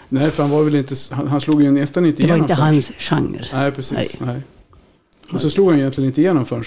Nej, 0.08 0.30
för 0.30 0.42
han 0.42 0.52
var 0.52 0.62
väl 0.62 0.74
inte... 0.74 0.94
Han, 1.10 1.28
han 1.28 1.40
slog 1.40 1.62
ju 1.62 1.70
nästan 1.70 2.06
inte 2.06 2.22
Det 2.22 2.28
var 2.28 2.34
igenom 2.34 2.44
inte 2.50 2.54
hans 2.54 2.92
genre. 2.98 3.44
Nej, 3.52 3.72
precis. 3.72 4.16
Nej. 4.20 4.32
Nej. 4.32 4.42
Och 5.32 5.40
så 5.40 5.50
slog 5.50 5.70
han 5.70 5.78
egentligen 5.78 6.08
inte 6.08 6.20
igenom 6.20 6.44
förrän 6.44 6.64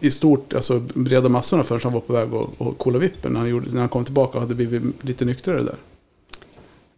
i 0.00 0.10
stort, 0.10 0.54
alltså 0.54 0.82
breda 0.94 1.28
massorna 1.28 1.62
förrän 1.62 1.80
han 1.84 1.92
var 1.92 2.00
på 2.00 2.12
väg 2.12 2.34
att, 2.34 2.60
att 2.66 2.74
kolla 2.78 2.98
vippen. 2.98 3.32
När 3.32 3.40
han, 3.40 3.48
gjorde, 3.48 3.72
när 3.72 3.80
han 3.80 3.88
kom 3.88 4.04
tillbaka 4.04 4.38
och 4.38 4.42
hade 4.42 4.54
blivit 4.54 4.82
lite 5.00 5.24
nyktrare 5.24 5.62
där. 5.62 5.76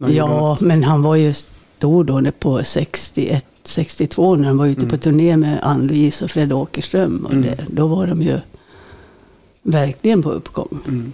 Ja, 0.09 0.57
men 0.61 0.83
han 0.83 1.01
var 1.01 1.15
ju 1.15 1.33
stor 1.33 2.03
då 2.03 2.31
på 2.39 2.63
61, 2.63 3.45
62 3.63 4.35
när 4.35 4.47
han 4.47 4.57
var 4.57 4.67
ute 4.67 4.85
på 4.85 4.97
turné 4.97 5.37
med 5.37 5.59
Ann-Louise 5.63 6.23
och 6.25 6.31
Fred 6.31 6.53
Åkerström. 6.53 7.25
Och 7.25 7.33
Mm. 7.33 7.43
det, 7.43 7.65
då 7.69 7.87
var 7.87 8.07
de 8.07 8.21
ju 8.21 8.39
verkligen 9.61 10.21
på 10.21 10.31
uppgång. 10.31 10.79
Mm. 10.87 11.13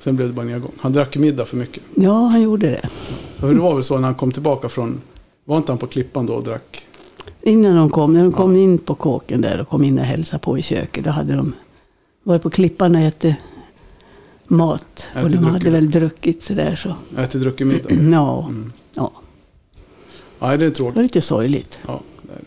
Sen 0.00 0.16
blev 0.16 0.28
det 0.28 0.34
bara 0.34 0.46
nedgång. 0.46 0.72
Han 0.78 0.92
drack 0.92 1.16
middag 1.16 1.44
för 1.44 1.56
mycket. 1.56 1.82
Ja, 1.94 2.26
han 2.26 2.42
gjorde 2.42 2.66
det. 2.70 2.88
För 3.36 3.54
det 3.54 3.60
var 3.60 3.74
väl 3.74 3.84
så 3.84 3.98
när 3.98 4.04
han 4.04 4.14
kom 4.14 4.32
tillbaka 4.32 4.68
från... 4.68 5.00
Var 5.44 5.56
inte 5.56 5.72
han 5.72 5.78
på 5.78 5.86
Klippan 5.86 6.26
då 6.26 6.34
och 6.34 6.44
drack? 6.44 6.86
Innan 7.42 7.76
de 7.76 7.90
kom, 7.90 8.12
när 8.12 8.22
de 8.22 8.32
kom 8.32 8.56
in 8.56 8.78
på 8.78 8.94
kåken 8.94 9.40
där 9.40 9.60
och 9.60 9.68
kom 9.68 9.84
in 9.84 9.98
och 9.98 10.04
hälsade 10.04 10.40
på 10.40 10.58
i 10.58 10.62
köket, 10.62 11.04
då 11.04 11.10
hade 11.10 11.34
de 11.36 11.52
varit 12.22 12.42
på 12.42 12.50
Klippan 12.50 12.94
och 12.94 13.00
ätit 13.00 13.36
mat. 14.46 15.06
Ätit 15.14 15.24
och 15.24 15.30
de 15.30 15.36
hade 15.44 15.58
druckit. 15.58 15.72
väl 15.74 15.90
druckit 15.90 16.42
sådär 16.42 16.76
så. 16.76 17.20
Ätit 17.20 17.40
druckit 17.40 17.66
middag? 17.66 17.88
Ja, 18.12 18.44
Mm. 18.48 18.72
ja. 18.94 19.12
Nej, 20.38 20.58
det 20.58 20.64
är 20.64 20.68
Det 20.68 20.74
tråkigt. 20.74 20.96
var 20.96 21.02
lite 21.02 21.20
sorgligt. 21.20 21.78
Ja, 21.86 22.00
det 22.22 22.32
det. 22.32 22.40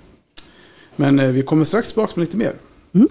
Men 0.95 1.19
eh, 1.19 1.27
vi 1.27 1.41
kommer 1.41 1.63
strax 1.65 1.87
tillbaka 1.87 2.13
med 2.15 2.25
lite 2.25 2.37
mer. 2.37 2.53
Mm. 2.93 3.07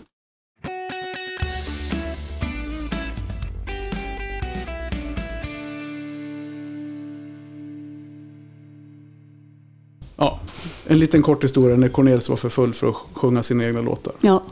En 10.92 10.98
liten 10.98 11.22
kort 11.22 11.44
historia 11.44 11.76
när 11.76 11.88
Cornelis 11.88 12.28
var 12.28 12.36
för 12.36 12.48
full 12.48 12.72
för 12.74 12.88
att 12.88 12.96
sjunga 13.12 13.42
sina 13.42 13.64
egna 13.64 13.80
låtar. 13.80 14.12
Ja, 14.20 14.42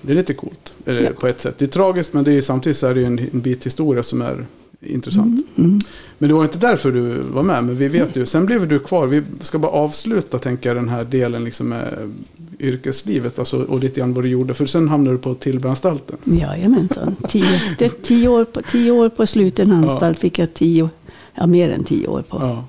Det 0.00 0.12
är 0.12 0.16
lite 0.16 0.34
coolt 0.34 0.74
eller, 0.86 1.02
Ja. 1.02 1.10
på 1.20 1.26
ett 1.26 1.40
sätt. 1.40 1.58
Det 1.58 1.64
är 1.64 1.68
tragiskt 1.68 2.12
men 2.12 2.24
det 2.24 2.32
är, 2.32 2.40
samtidigt 2.40 2.76
så 2.76 2.86
är 2.86 2.94
det 2.94 3.04
en, 3.04 3.18
en 3.32 3.40
bit 3.40 3.66
historia 3.66 4.02
som 4.02 4.22
är 4.22 4.46
intressant. 4.82 5.46
mm. 5.56 5.78
Men 6.18 6.28
det 6.28 6.34
var 6.34 6.42
inte 6.44 6.58
därför 6.58 6.92
du 6.92 7.00
var 7.32 7.42
med, 7.42 7.64
men 7.64 7.76
vi 7.76 7.88
vet 7.88 8.16
ju. 8.16 8.26
Sen 8.26 8.46
blev 8.46 8.68
du 8.68 8.78
kvar. 8.78 9.06
Vi 9.06 9.22
ska 9.40 9.58
bara 9.58 9.72
avsluta, 9.72 10.38
tänker 10.38 10.70
jag, 10.70 10.76
den 10.76 10.88
här 10.88 11.04
delen 11.04 11.44
liksom 11.44 11.68
med 11.68 12.12
yrkeslivet 12.58 13.38
alltså, 13.38 13.62
och 13.62 13.80
lite 13.80 14.00
grann 14.00 14.14
vad 14.14 14.24
du 14.24 14.28
gjorde. 14.28 14.54
För 14.54 14.66
sen 14.66 14.88
hamnade 14.88 15.16
du 15.16 15.22
på 15.22 15.34
Tillbyanstalten. 15.34 16.16
jajamensan. 16.24 17.16
Tio, 17.28 17.60
det, 17.78 18.02
tio, 18.02 18.28
år 18.28 18.44
på, 18.44 18.62
tio 18.62 18.90
år 18.90 19.08
på 19.08 19.26
sluten 19.26 19.72
anstalt 19.72 20.18
fick 20.20 20.38
jag 20.38 20.54
tio, 20.54 20.90
ja 21.34 21.46
mer 21.46 21.70
än 21.70 21.84
tio 21.84 22.06
år 22.08 22.22
på 22.28 22.36
Ja, 22.40 22.64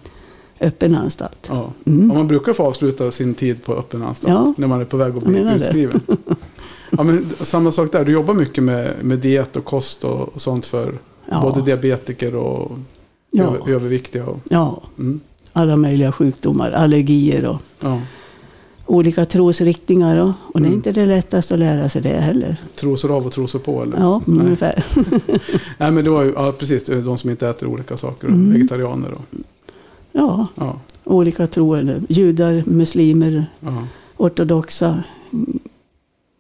öppen 0.62 0.96
anstalt. 0.96 1.46
ja. 1.50 1.70
Mm. 1.86 2.12
Och 2.12 2.18
man 2.18 2.28
brukar 2.28 2.54
få 2.54 2.64
avsluta 2.64 3.12
sin 3.12 3.34
tid 3.34 3.64
på 3.64 3.74
öppen 3.74 4.04
anstalt 4.04 4.34
Ja. 4.34 4.54
när 4.58 4.68
man 4.68 4.82
är 4.82 4.86
på 4.86 4.98
väg 4.98 5.18
att 5.18 5.24
bli 5.24 5.40
utskriven. 5.56 6.02
Ja, 6.98 7.04
men 7.04 7.30
samma 7.42 7.72
sak 7.72 7.92
där. 7.92 8.06
Du 8.06 8.12
jobbar 8.12 8.34
mycket 8.34 8.64
med, 8.64 8.94
med 9.02 9.20
diet 9.20 9.56
och 9.56 9.66
kost 9.66 10.04
och, 10.04 10.36
och 10.36 10.42
sånt 10.42 10.66
för 10.66 10.94
Ja. 11.30 11.42
både 11.42 11.62
diabetiker 11.66 12.36
och 12.36 12.72
Ja. 13.32 13.44
över, 13.44 13.72
överviktiga. 13.76 14.26
Och, 14.26 14.40
Ja, 14.50 14.82
mm, 15.00 15.20
alla 15.54 15.76
möjliga 15.76 16.12
sjukdomar, 16.12 16.72
allergier 16.72 17.46
och 17.46 17.58
ja. 17.80 18.02
olika 18.86 19.26
trosriktningar. 19.26 20.18
Och, 20.18 20.32
och 20.54 20.62
det 20.62 20.66
är 20.66 20.68
Mm. 20.68 20.74
inte 20.74 20.92
det 20.92 21.06
lättaste 21.06 21.54
att 21.54 21.60
lära 21.60 21.90
sig 21.90 22.02
det 22.02 22.10
heller. 22.10 22.56
Trosor 22.76 23.12
av 23.18 23.26
och 23.26 23.32
trosor 23.32 23.60
på 23.60 23.84
eller? 23.84 23.98
Ja, 23.98 24.22
Nej. 24.26 24.46
ungefär. 24.46 24.86
Nej 25.78 25.92
men 25.92 26.04
det 26.04 26.10
var 26.10 26.24
ju, 26.24 26.34
ja 26.36 26.52
precis, 26.60 26.84
de 26.86 27.18
som 27.18 27.30
inte 27.30 27.48
äter 27.50 27.68
olika 27.68 27.98
saker. 27.98 28.28
Mm. 28.28 28.54
Vegetarianer 28.54 29.12
och, 29.12 29.22
Ja, 30.12 30.48
ja, 30.56 30.80
olika 31.04 31.48
troende. 31.48 32.02
Judar, 32.10 32.64
muslimer, 32.66 33.46
ja. 33.60 33.88
ortodoxa, 34.18 35.04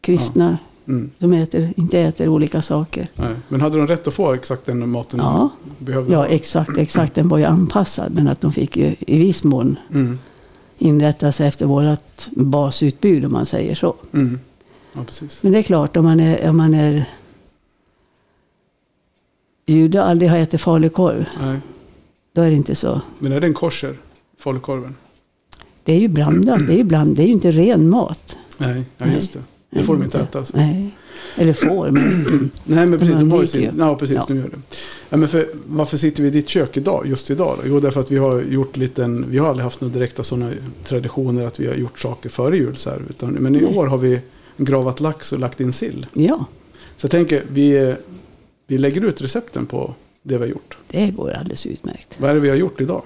kristna 0.01 0.57
Mm, 0.87 1.09
som 1.19 1.33
äter, 1.33 1.73
inte 1.77 1.99
äter 1.99 2.27
olika 2.27 2.61
saker. 2.61 3.07
nej. 3.15 3.33
Men 3.47 3.61
hade 3.61 3.77
de 3.77 3.87
rätt 3.87 4.07
att 4.07 4.13
få 4.13 4.33
exakt 4.33 4.65
den 4.65 4.89
maten 4.89 5.19
Ja. 5.19 5.49
de 5.79 5.85
behövde? 5.85 6.13
Ja, 6.13 6.25
exakt, 6.25 6.77
exakt. 6.77 7.15
Den 7.15 7.27
var 7.29 7.37
ju 7.37 7.43
anpassad, 7.43 8.11
men 8.15 8.27
att 8.27 8.41
de 8.41 8.53
fick 8.53 8.77
ju 8.77 8.95
i 8.99 9.19
viss 9.19 9.43
mån 9.43 9.75
Mm, 9.93 10.19
inrätta 10.77 11.31
sig 11.31 11.47
efter 11.47 11.65
vårt 11.65 12.27
basutbud 12.31 13.25
om 13.25 13.31
man 13.31 13.45
säger 13.45 13.75
så. 13.75 13.95
mm. 14.11 14.39
Ja. 14.93 15.01
Men 15.41 15.51
det 15.51 15.57
är 15.57 15.63
klart, 15.63 15.97
om 15.97 16.05
man 16.05 16.19
är, 16.19 16.49
om 16.49 16.57
man 16.57 16.73
är 16.73 17.05
jude 19.65 20.03
aldrig 20.03 20.29
har 20.31 20.37
ätit 20.37 20.61
falukorv, 20.61 21.25
Nej. 21.41 21.59
Då 22.33 22.41
är 22.41 22.49
det 22.49 22.55
inte 22.55 22.75
så. 22.75 23.01
Men 23.19 23.31
är 23.31 23.39
det 23.39 23.47
en 23.47 23.53
kosher, 23.53 23.97
falukorven? 24.37 24.95
Det 25.83 25.93
är 25.93 25.99
ju 25.99 26.07
blandat, 26.07 26.67
det 26.67 26.73
är 26.73 26.77
ju, 26.77 26.83
bland, 26.83 27.15
det 27.15 27.23
är 27.23 27.27
ju 27.27 27.33
inte 27.33 27.51
ren 27.51 27.89
mat. 27.89 28.37
Nej, 28.57 28.83
ja, 28.97 29.05
Nej. 29.05 29.15
just 29.15 29.33
det. 29.33 29.39
Det 29.69 29.83
får 29.83 29.93
de 29.93 30.03
inte 30.03 30.19
äta. 30.19 30.39
Alltså. 30.39 30.57
Nej, 30.57 30.95
eller 31.35 31.53
får, 31.53 31.91
men 31.91 32.51
Nej, 32.63 32.87
men 32.87 32.99
precis. 32.99 33.15
De 33.15 33.31
har 33.31 33.41
ju 33.41 33.47
sin... 33.47 33.75
Ja, 33.77 33.95
precis. 33.95 34.15
Ja. 34.15 34.25
De 34.27 34.37
gör 34.37 34.49
det. 34.49 34.57
Ja, 35.09 35.17
men 35.17 35.29
för, 35.29 35.49
varför 35.65 35.97
sitter 35.97 36.21
vi 36.23 36.27
i 36.27 36.31
ditt 36.31 36.49
kök 36.49 36.77
idag, 36.77 37.07
just 37.07 37.29
idag? 37.31 37.57
Då? 37.61 37.69
Jo, 37.69 37.79
därför 37.79 37.99
att 38.01 38.11
vi 38.11 38.17
har 38.17 38.41
gjort 38.41 38.77
liten... 38.77 39.25
Vi 39.29 39.37
har 39.37 39.47
aldrig 39.47 39.63
haft 39.63 39.81
några 39.81 39.93
direkta 39.93 40.23
sådana 40.23 40.51
traditioner 40.83 41.43
att 41.45 41.59
vi 41.59 41.67
har 41.67 41.75
gjort 41.75 41.99
saker 41.99 42.29
före 42.29 42.57
jul. 42.57 42.75
Så 42.75 42.89
här, 42.89 43.01
utan, 43.09 43.33
men 43.33 43.55
i 43.55 43.61
Nej. 43.61 43.77
år 43.77 43.87
har 43.87 43.97
vi 43.97 44.19
gravat 44.57 44.99
lax 44.99 45.33
och 45.33 45.39
lagt 45.39 45.59
in 45.61 45.73
sill. 45.73 46.07
ja, 46.13 46.45
Så 46.97 47.05
jag 47.05 47.11
tänker, 47.11 47.43
vi, 47.51 47.95
vi 48.67 48.77
lägger 48.77 49.05
ut 49.05 49.21
recepten 49.21 49.65
på 49.65 49.95
det 50.23 50.37
vi 50.37 50.43
har 50.43 50.47
gjort. 50.47 50.77
det 50.87 51.11
går 51.11 51.31
alldeles 51.31 51.65
utmärkt. 51.65 52.17
Vad 52.19 52.29
är 52.29 52.33
det 52.33 52.39
vi 52.39 52.49
har 52.49 52.55
gjort 52.55 52.81
idag? 52.81 53.03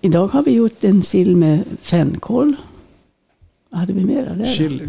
Idag 0.00 0.28
har 0.28 0.42
vi 0.42 0.54
gjort 0.54 0.84
en 0.84 1.02
sill 1.02 1.36
med 1.36 1.64
fänkål. 1.80 2.56
Vad 3.70 3.80
hade 3.80 3.92
vi 3.92 4.04
mera 4.04 4.34
där? 4.34 4.38
då? 4.38 4.44
Chili. 4.46 4.88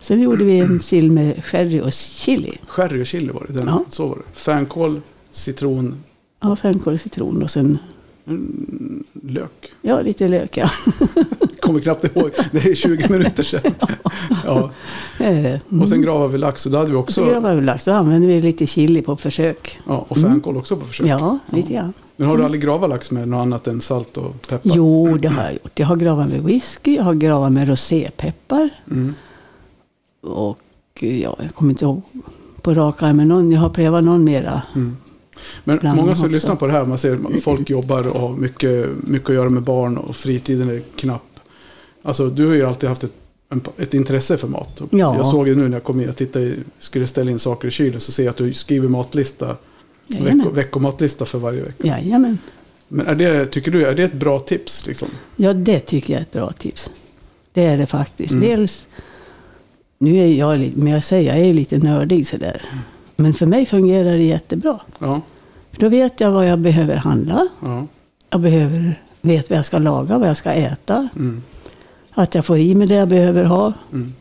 Sen 0.00 0.20
gjorde 0.20 0.44
vi 0.44 0.58
en 0.58 0.80
sill 0.80 1.12
med 1.12 1.44
sherry 1.44 1.80
och 1.80 1.92
chili. 1.92 2.58
Sherry 2.68 3.02
och 3.02 3.06
chili 3.06 3.32
var 3.32 3.44
det. 3.48 3.52
Den, 3.52 3.66
Ja. 3.66 3.84
Så 3.88 4.08
var 4.08 4.16
det. 4.16 4.38
Fänkål, 4.38 5.00
citron, 5.30 6.02
Ja, 6.40 6.56
fänkål 6.56 6.94
och 6.94 7.00
citron 7.00 7.42
och 7.42 7.50
sen 7.50 7.78
mm, 8.26 9.04
lök. 9.22 9.72
ja, 9.82 10.00
lite 10.00 10.28
lök. 10.28 10.56
Ja. 10.56 10.70
Kommer 11.60 11.80
knappt 11.80 12.04
ihåg. 12.04 12.30
Det 12.52 12.58
är 12.58 12.74
20 12.74 13.08
minuter 13.08 13.42
sedan. 13.42 13.74
Ja. 14.44 14.70
Eh, 15.20 15.60
Och 15.82 15.88
sen 15.88 16.02
gravade 16.02 16.32
vi 16.32 16.38
lax 16.38 16.66
och 16.66 16.72
då 16.72 16.78
hade 16.78 16.88
vi 16.90 16.94
Så 16.94 16.98
också... 17.00 17.24
gravade 17.26 17.54
vi 17.54 17.66
lax. 17.66 17.84
Då 17.84 17.92
använde 17.92 18.26
vi 18.26 18.42
lite 18.42 18.66
chili 18.66 19.02
på 19.02 19.16
försök. 19.16 19.78
Ja, 19.86 20.06
och 20.08 20.18
fänkål 20.18 20.56
också 20.56 20.76
på 20.76 20.86
försök. 20.86 21.06
Ja, 21.06 21.38
lite 21.50 21.72
grann. 21.72 21.92
Men 22.16 22.28
har 22.28 22.36
du 22.36 22.44
aldrig 22.44 22.62
gravat 22.62 22.90
lax 22.90 23.10
med 23.10 23.28
något 23.28 23.38
annat 23.42 23.66
än 23.66 23.80
salt 23.80 24.16
och 24.16 24.42
peppar? 24.48 24.70
Jo, 24.76 25.18
det 25.22 25.28
har 25.28 25.42
jag 25.42 25.52
gjort. 25.52 25.78
Jag 25.78 25.86
har 25.86 25.96
gravat 25.96 26.28
med 26.28 26.42
whisky, 26.42 26.94
jag 26.96 27.02
har 27.04 27.14
gravat 27.14 27.52
med 27.52 27.68
rosépeppar. 27.68 28.70
Mm. 28.90 29.14
Och 30.22 30.58
ja, 31.00 31.36
jag 31.42 31.54
kommer 31.54 31.70
inte 31.70 31.84
ihåg 31.84 32.02
på 32.62 32.74
rak 32.74 33.02
arm, 33.02 33.16
men 33.16 33.28
någon, 33.28 33.52
jag 33.52 33.60
har 33.60 33.70
prövat 33.70 34.04
någon 34.04 34.24
mera. 34.24 34.62
Mm. 34.74 34.96
Men 35.64 35.78
många 35.82 35.96
som 35.96 36.10
också. 36.10 36.26
lyssnar 36.26 36.56
på 36.56 36.66
det 36.66 36.72
här, 36.72 36.84
man 36.84 36.98
ser 36.98 37.14
att 37.14 37.42
folk 37.42 37.70
jobbar 37.70 38.08
och 38.08 38.20
har 38.20 38.36
mycket, 38.36 38.88
mycket 39.02 39.28
att 39.28 39.34
göra 39.34 39.48
med 39.50 39.62
barn 39.62 39.96
och 39.96 40.16
fritiden 40.16 40.68
är 40.68 40.82
knapp. 40.96 41.22
Alltså 42.02 42.28
du 42.28 42.46
har 42.46 42.54
ju 42.54 42.66
alltid 42.66 42.88
haft 42.88 43.04
ett, 43.04 43.12
ett 43.78 43.94
intresse 43.94 44.36
för 44.36 44.48
mat. 44.48 44.82
Ja. 44.90 45.16
Jag 45.16 45.26
såg 45.26 45.48
ju 45.48 45.56
nu 45.56 45.68
när 45.68 45.76
jag 45.76 45.84
kom 45.84 46.00
in, 46.00 46.06
jag 46.06 46.16
tittade, 46.16 46.54
skulle 46.78 47.06
ställa 47.06 47.30
in 47.30 47.38
saker 47.38 47.68
i 47.68 47.70
kylen 47.70 48.00
så 48.00 48.12
ser 48.12 48.22
jag 48.22 48.30
att 48.30 48.36
du 48.36 48.52
skriver 48.52 48.88
matlista, 48.88 49.56
Jajamän. 50.06 50.54
veckomatlista 50.54 51.24
för 51.24 51.38
varje 51.38 51.62
vecka. 51.62 51.86
Jajamän. 51.86 52.38
Men 52.88 53.06
är 53.06 53.14
det, 53.14 53.46
tycker 53.46 53.70
du, 53.70 53.86
är 53.86 53.94
det 53.94 54.02
ett 54.02 54.12
bra 54.12 54.38
tips? 54.38 54.86
Liksom? 54.86 55.08
Ja, 55.36 55.52
det 55.52 55.80
tycker 55.80 56.12
jag 56.12 56.18
är 56.18 56.22
ett 56.22 56.32
bra 56.32 56.52
tips. 56.52 56.90
Det 57.52 57.64
är 57.64 57.78
det 57.78 57.86
faktiskt. 57.86 58.32
Mm. 58.32 58.48
Dels, 58.48 58.86
nu 59.98 60.18
är 60.18 60.26
jag 60.26 60.58
lite, 60.58 60.78
men 60.78 60.92
jag 60.92 61.04
säger 61.04 61.36
jag 61.36 61.46
är 61.46 61.54
lite 61.54 61.78
nördig 61.78 62.26
sådär. 62.26 62.66
Mm. 62.72 62.84
Men 63.22 63.34
för 63.34 63.46
mig 63.46 63.66
fungerar 63.66 64.10
det 64.10 64.22
jättebra. 64.22 64.80
Ja, 64.98 65.20
För 65.72 65.80
då 65.80 65.88
vet 65.88 66.20
jag 66.20 66.30
vad 66.30 66.48
jag 66.48 66.58
behöver 66.58 66.96
handla. 66.96 67.48
ja. 67.62 67.86
Jag 68.30 68.40
behöver, 68.40 69.00
vet 69.20 69.50
vad 69.50 69.58
jag 69.58 69.66
ska 69.66 69.78
laga, 69.78 70.18
vad 70.18 70.28
jag 70.28 70.36
ska 70.36 70.52
äta. 70.52 71.08
Mm, 71.16 71.42
Att 72.10 72.34
jag 72.34 72.44
får 72.44 72.58
i 72.58 72.74
mig 72.74 72.86
det 72.86 72.94
jag 72.94 73.08
behöver 73.08 73.44
ha. 73.44 73.72
mm. 73.92 74.12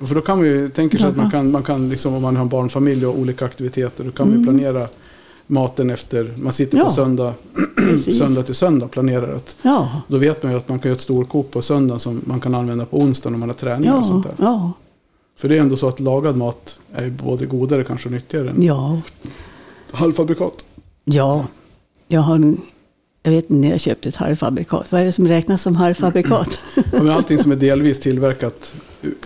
Och 0.00 0.08
För 0.08 0.14
då 0.14 0.20
kan 0.20 0.40
vi 0.42 0.68
tänka 0.68 0.98
sig 0.98 1.06
att 1.06 1.16
man 1.16 1.30
kan, 1.30 1.50
man 1.50 1.62
kan 1.62 1.88
liksom, 1.88 2.14
om 2.14 2.22
man 2.22 2.36
har 2.36 2.42
en 2.42 2.48
barnfamilj 2.48 3.06
och 3.06 3.18
olika 3.18 3.44
aktiviteter, 3.44 4.04
då 4.04 4.10
kan 4.10 4.28
vi 4.28 4.32
Mm. 4.34 4.44
planera 4.46 4.86
maten 5.46 5.90
efter, 5.90 6.34
man 6.36 6.52
sitter 6.52 6.78
på 6.78 6.84
Ja. 6.84 6.90
söndag, 6.90 7.34
Precis. 7.76 8.18
söndag 8.18 8.42
till 8.42 8.54
söndag 8.54 8.88
planerar 8.88 9.34
att 9.34 9.56
Ja, 9.62 9.88
Då 10.08 10.18
vet 10.18 10.42
man 10.42 10.52
ju 10.52 10.58
att 10.58 10.68
man 10.68 10.78
kan 10.78 10.88
göra 10.88 10.96
ett 10.96 11.00
storkok 11.02 11.50
på 11.50 11.62
söndagen 11.62 12.00
som 12.00 12.20
man 12.24 12.40
kan 12.40 12.54
använda 12.54 12.86
på 12.86 12.98
onsdagen 12.98 13.34
om 13.34 13.40
man 13.40 13.48
har 13.48 13.56
träning 13.56 13.92
och 13.92 13.98
ja, 14.00 14.04
sånt 14.04 14.24
där. 14.24 14.34
ja, 14.38 14.72
För 15.36 15.48
det 15.48 15.56
är 15.56 15.60
ändå 15.60 15.76
så 15.76 15.88
att 15.88 16.00
lagad 16.00 16.36
mat 16.36 16.80
är 16.92 17.10
både 17.10 17.46
godare 17.46 17.84
kanske 17.84 18.08
och 18.08 18.12
nyttigare 18.12 18.50
än 18.50 18.62
ja, 18.62 19.00
halvfabrikat. 19.92 20.64
ja. 21.04 21.46
Jag 22.08 22.20
har 22.20 22.54
jag 23.22 23.32
vet 23.32 23.44
inte 23.50 23.54
när 23.54 23.70
jag 23.70 23.80
köpte 23.80 24.08
ett 24.08 24.16
halvfabrikat. 24.16 24.92
Vad 24.92 25.00
är 25.00 25.04
det 25.04 25.12
som 25.12 25.28
räknas 25.28 25.62
som 25.62 25.76
halvfabrikat? 25.76 26.58
Ja, 26.76 26.82
men 27.02 27.10
allting 27.10 27.38
som 27.38 27.52
är 27.52 27.56
delvis 27.56 28.00
tillverkat. 28.00 28.74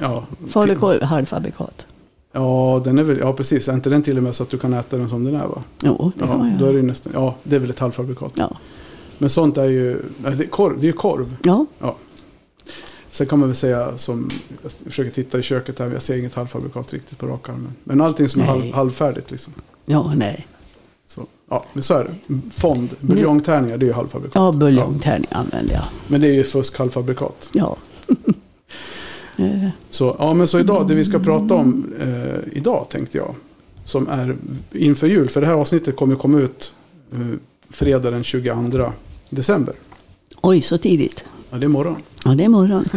Ja, 0.00 0.24
till, 0.38 0.50
Falukorv, 0.50 1.02
halvfabrikat. 1.02 1.86
ja, 2.32 2.82
den 2.84 2.98
är 2.98 3.02
väl, 3.02 3.18
ja, 3.18 3.32
precis. 3.32 3.68
Är 3.68 3.72
inte 3.74 3.90
den 3.90 4.02
till 4.02 4.16
och 4.16 4.22
med 4.22 4.34
så 4.34 4.42
att 4.42 4.50
du 4.50 4.58
kan 4.58 4.72
äta 4.72 4.96
den 4.96 5.08
som 5.08 5.24
den 5.24 5.34
är 5.34 5.46
va? 5.46 5.62
Jo, 5.82 6.12
det 6.16 6.26
kan 6.26 6.38
man 6.38 6.50
Ja, 6.50 6.56
då 6.58 6.64
är 6.64 6.70
göra. 6.70 6.80
det, 6.82 6.86
nästan, 6.86 7.12
ja, 7.16 7.34
det 7.42 7.56
är 7.56 7.60
väl 7.60 7.70
ett 7.70 7.78
halvfabrikat. 7.78 8.32
Ja. 8.36 8.56
Men 9.18 9.30
sånt 9.30 9.58
är 9.58 9.64
ju, 9.64 10.02
det 10.18 10.28
är, 10.28 10.46
korv, 10.46 10.74
det 10.80 10.82
är 10.84 10.86
ju 10.86 10.92
korv. 10.92 11.36
ja, 11.42 11.66
Sen 13.16 13.26
kan 13.26 13.38
man 13.38 13.48
väl 13.48 13.56
säga 13.56 13.98
som, 13.98 14.28
jag 14.62 14.72
försöker 14.72 15.10
titta 15.10 15.38
i 15.38 15.42
köket 15.42 15.78
här, 15.78 15.90
jag 15.90 16.02
ser 16.02 16.18
inget 16.18 16.34
halvfabrikat 16.34 16.92
riktigt 16.92 17.18
på 17.18 17.26
rak 17.26 17.48
arm. 17.48 17.68
Men 17.84 18.00
allting 18.00 18.28
som 18.28 18.42
är 18.42 18.46
Nej. 18.46 18.60
halv, 18.60 18.74
halvfärdigt 18.74 19.30
liksom. 19.30 19.52
ja, 19.86 20.12
nej. 20.16 20.46
Så, 21.06 21.26
ja, 21.50 21.64
men 21.72 21.82
så 21.82 21.94
är 21.94 22.04
det. 22.04 22.40
Fond, 22.52 22.94
buljongtärningar, 23.00 23.78
det 23.78 23.84
är 23.84 23.88
ju 23.88 23.92
halvfabrikat. 23.92 24.34
Ja, 24.34 24.52
buljongtärning 24.52 25.28
använder 25.30 25.74
jag. 25.74 25.82
Men 26.08 26.20
det 26.20 26.28
är 26.28 26.32
ju 26.32 26.44
fusk 26.44 26.78
halvfabrikat. 26.78 27.50
Ja. 27.52 27.76
Eh, 29.38 29.68
Så, 29.90 30.16
ja, 30.18 30.34
men 30.34 30.48
så 30.48 30.60
idag, 30.60 30.88
det 30.88 30.94
vi 30.94 31.04
ska 31.04 31.18
prata 31.18 31.54
om 31.54 31.92
eh, 32.00 32.56
idag 32.58 32.86
tänkte 32.90 33.18
jag. 33.18 33.34
Som 33.84 34.08
är 34.08 34.36
inför 34.72 35.06
jul, 35.06 35.28
för 35.28 35.40
det 35.40 35.46
här 35.46 35.54
avsnittet 35.54 35.96
kommer 35.96 36.14
komma 36.16 36.38
ut 36.38 36.74
eh, 37.12 37.18
fredag 37.70 38.10
den 38.10 38.24
22 38.24 38.92
december. 39.30 39.74
Oj, 40.40 40.62
så 40.62 40.78
tidigt. 40.78 41.24
Ja, 41.50 41.58
det 41.58 41.64
är 41.66 41.68
morgon. 41.68 42.02
Ja, 42.24 42.30
det 42.34 42.44
är 42.44 42.48
morgon. 42.48 42.84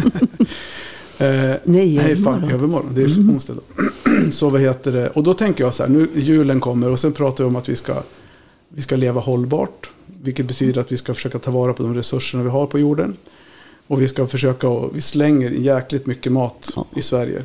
Eh, 1.22 1.56
Nej, 1.64 2.00
övermorgon. 2.00 2.52
övermorgon. 2.52 2.92
Det 2.96 3.02
är 3.02 3.16
Mm. 3.18 3.30
onsdag 3.30 3.54
då. 3.54 3.62
Så 4.32 4.50
vad 4.50 4.62
heter 4.62 4.92
det? 4.92 5.10
Och 5.10 5.24
då 5.24 5.34
tänker 5.34 5.64
jag 5.64 5.74
så 5.74 5.84
här, 5.84 5.90
nu 5.90 6.08
julen 6.16 6.60
kommer 6.60 6.90
och 6.90 7.00
sen 7.00 7.12
pratar 7.12 7.44
vi 7.44 7.48
om 7.50 7.56
att 7.56 7.70
vi 7.70 7.76
ska, 7.76 8.04
vi 8.70 8.82
ska 8.82 8.96
leva 8.96 9.22
hållbart. 9.22 9.90
Vilket 10.24 10.46
betyder 10.48 10.82
att 10.82 10.92
vi 10.92 10.98
ska 10.98 11.14
försöka 11.14 11.40
ta 11.40 11.52
vara 11.52 11.74
på 11.74 11.84
de 11.84 11.96
resurserna 11.96 12.44
vi 12.44 12.50
har 12.50 12.66
på 12.66 12.80
jorden. 12.80 13.14
Och 13.88 14.02
vi 14.02 14.08
ska 14.08 14.28
försöka, 14.28 14.68
och 14.70 14.96
vi 14.96 15.02
slänger 15.02 15.50
jäkligt 15.52 16.06
mycket 16.06 16.32
mat 16.32 16.72
Ja. 16.76 16.86
i 16.96 17.02
Sverige. 17.02 17.44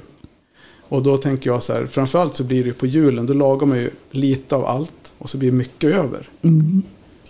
Och 0.88 1.02
då 1.02 1.16
tänker 1.16 1.50
jag 1.50 1.62
så 1.62 1.72
här, 1.72 1.86
framförallt 1.86 2.36
så 2.36 2.44
blir 2.44 2.62
det 2.62 2.68
ju 2.68 2.74
på 2.74 2.86
julen, 2.86 3.26
då 3.26 3.32
lagar 3.34 3.66
man 3.66 3.78
ju 3.78 3.90
lite 4.10 4.56
av 4.56 4.64
allt 4.64 5.12
och 5.18 5.30
så 5.30 5.38
blir 5.38 5.52
mycket 5.52 5.94
över. 5.94 6.28
Mm. 6.42 6.82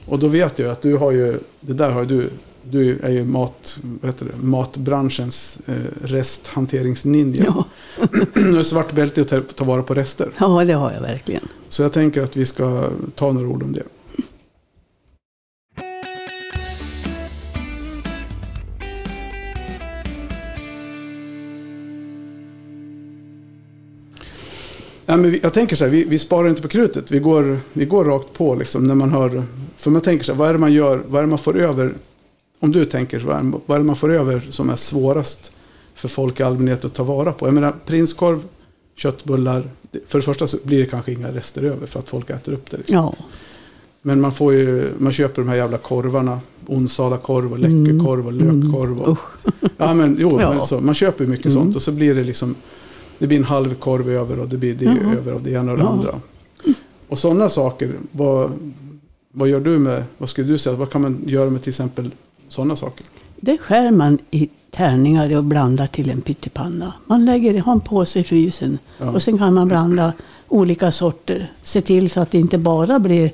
Och 0.06 0.18
då 0.18 0.28
vet 0.28 0.58
jag 0.58 0.70
att 0.70 0.82
du 0.82 0.96
har 0.96 1.12
ju, 1.12 1.38
det 1.60 1.72
där 1.72 1.90
har 1.90 2.00
ju 2.00 2.06
du, 2.06 2.28
du 2.70 2.98
är 2.98 3.10
ju 3.10 3.24
mat, 3.24 3.78
heter 4.02 4.26
det, 4.26 4.46
matbranschens 4.46 5.58
eh, 5.66 5.74
resthanteringsninja. 6.02 7.44
Ja. 7.46 7.64
du 8.34 8.58
är 8.58 8.62
svart 8.62 8.92
bälte 8.92 9.20
att 9.20 9.28
ta, 9.28 9.40
ta 9.40 9.64
vara 9.64 9.82
på 9.82 9.94
rester. 9.94 10.30
ja, 10.38 10.64
det 10.64 10.72
har 10.72 10.92
jag 10.92 11.00
verkligen. 11.00 11.48
Så 11.68 11.82
jag 11.82 11.92
tänker 11.92 12.22
att 12.22 12.36
vi 12.36 12.46
ska 12.46 12.88
ta 13.14 13.32
några 13.32 13.48
ord 13.48 13.62
om 13.62 13.72
det. 13.72 13.82
Ja, 25.06 25.16
men 25.16 25.38
jag 25.42 25.52
tänker 25.52 25.76
så 25.76 25.84
här, 25.84 25.90
vi, 25.90 26.04
vi 26.04 26.18
sparar 26.18 26.48
inte 26.48 26.62
på 26.62 26.68
krutet. 26.68 27.10
Vi 27.10 27.18
går, 27.18 27.58
vi 27.72 27.84
går 27.84 28.04
rakt 28.04 28.32
på 28.32 28.54
liksom, 28.54 28.86
när 28.86 28.94
man 28.94 29.10
hör... 29.10 29.42
För 29.76 29.90
man 29.90 30.02
tänker 30.02 30.24
så 30.24 30.32
här, 30.32 30.38
vad 30.38 30.48
är 30.48 30.52
det 30.52 30.58
man 30.58 30.72
gör, 30.72 31.02
vad 31.06 31.18
är 31.18 31.22
det 31.22 31.30
man 31.30 31.38
får 31.38 31.56
över? 31.58 31.94
Om 32.60 32.72
du 32.72 32.84
tänker, 32.84 33.20
så, 33.20 33.26
vad 33.26 33.36
är, 33.36 33.78
det- 33.78 33.84
man 33.84 33.96
får 33.96 34.12
över 34.12 34.46
som 34.50 34.70
är 34.70 34.76
svårast 34.76 35.52
för 35.94 36.08
folk 36.08 36.40
i 36.40 36.42
allmänhet 36.42 36.84
att 36.84 36.94
ta 36.94 37.02
vara 37.02 37.32
på? 37.32 37.46
Jag 37.46 37.54
menar, 37.54 37.72
prinskorv, 37.86 38.42
köttbullar. 38.96 39.70
För 40.06 40.18
det 40.18 40.24
första 40.24 40.46
så 40.46 40.56
blir 40.64 40.78
det 40.80 40.86
kanske 40.86 41.12
inga 41.12 41.32
rester 41.32 41.62
över 41.62 41.86
för 41.86 41.98
att 42.00 42.08
folk 42.10 42.30
äter 42.30 42.52
upp 42.52 42.70
det. 42.70 42.76
Liksom. 42.76 42.96
Ja, 42.96 43.14
Men 44.02 44.20
man, 44.20 44.32
får 44.32 44.52
ju, 44.54 44.90
man 44.98 45.12
köper 45.12 45.42
de 45.42 45.48
här 45.48 45.56
jävla 45.56 45.78
korvarna. 45.78 46.40
Onsala-korv 46.66 47.52
och 47.52 47.58
läckerkorv 47.58 48.26
och 48.26 48.32
Mm. 48.32 48.60
lökkorv. 48.62 49.00
Och, 49.00 49.12
usch. 49.12 49.52
ja, 49.76 49.94
men, 49.94 50.16
jo, 50.20 50.40
Ja. 50.40 50.54
men 50.54 50.62
så, 50.66 50.80
man 50.80 50.94
köper 50.94 51.26
mycket 51.26 51.46
Mm. 51.46 51.58
sånt 51.58 51.76
och 51.76 51.82
så 51.82 51.92
blir 51.92 52.14
det 52.14 52.24
liksom 52.24 52.54
det 53.18 53.26
blir 53.26 53.38
en 53.38 53.44
halv 53.44 53.74
korv 53.74 54.10
över 54.10 54.38
och 54.38 54.48
det 54.48 54.56
blir 54.56 54.74
det 54.74 54.84
Ja. 54.84 55.14
över 55.18 55.32
av 55.32 55.42
det 55.42 55.50
ena 55.50 55.72
och 55.72 55.78
det 55.78 55.84
Ja. 55.84 55.88
andra. 55.90 56.20
Och 57.08 57.18
sådana 57.18 57.48
saker, 57.48 57.92
vad, 58.12 58.50
vad 59.32 59.48
gör 59.48 59.60
du 59.60 59.78
med, 59.78 60.04
vad 60.18 60.28
skulle 60.28 60.46
du 60.52 60.58
säga, 60.58 60.76
vad 60.76 60.90
kan 60.90 61.02
man 61.02 61.22
göra 61.26 61.50
med 61.50 61.62
till 61.62 61.70
exempel 61.70 62.10
sådana 62.48 62.76
saker? 62.76 63.04
Det 63.36 63.58
skär 63.58 63.90
man 63.90 64.18
i 64.30 64.48
tärningar 64.70 65.36
och 65.36 65.44
blandar 65.44 65.86
till 65.86 66.10
en 66.10 66.20
pyttipanna. 66.20 66.92
Man 67.06 67.24
lägger 67.24 67.60
har 67.60 67.72
en 67.72 67.80
påse 67.80 68.20
i 68.20 68.24
frysen 68.24 68.78
Ja. 68.98 69.10
och 69.10 69.22
sen 69.22 69.38
kan 69.38 69.54
man 69.54 69.68
blanda 69.68 70.12
olika 70.48 70.92
sorter. 70.92 71.52
Se 71.62 71.80
till 71.80 72.10
så 72.10 72.20
att 72.20 72.30
det 72.30 72.38
inte 72.38 72.58
bara 72.58 72.98
blir 72.98 73.30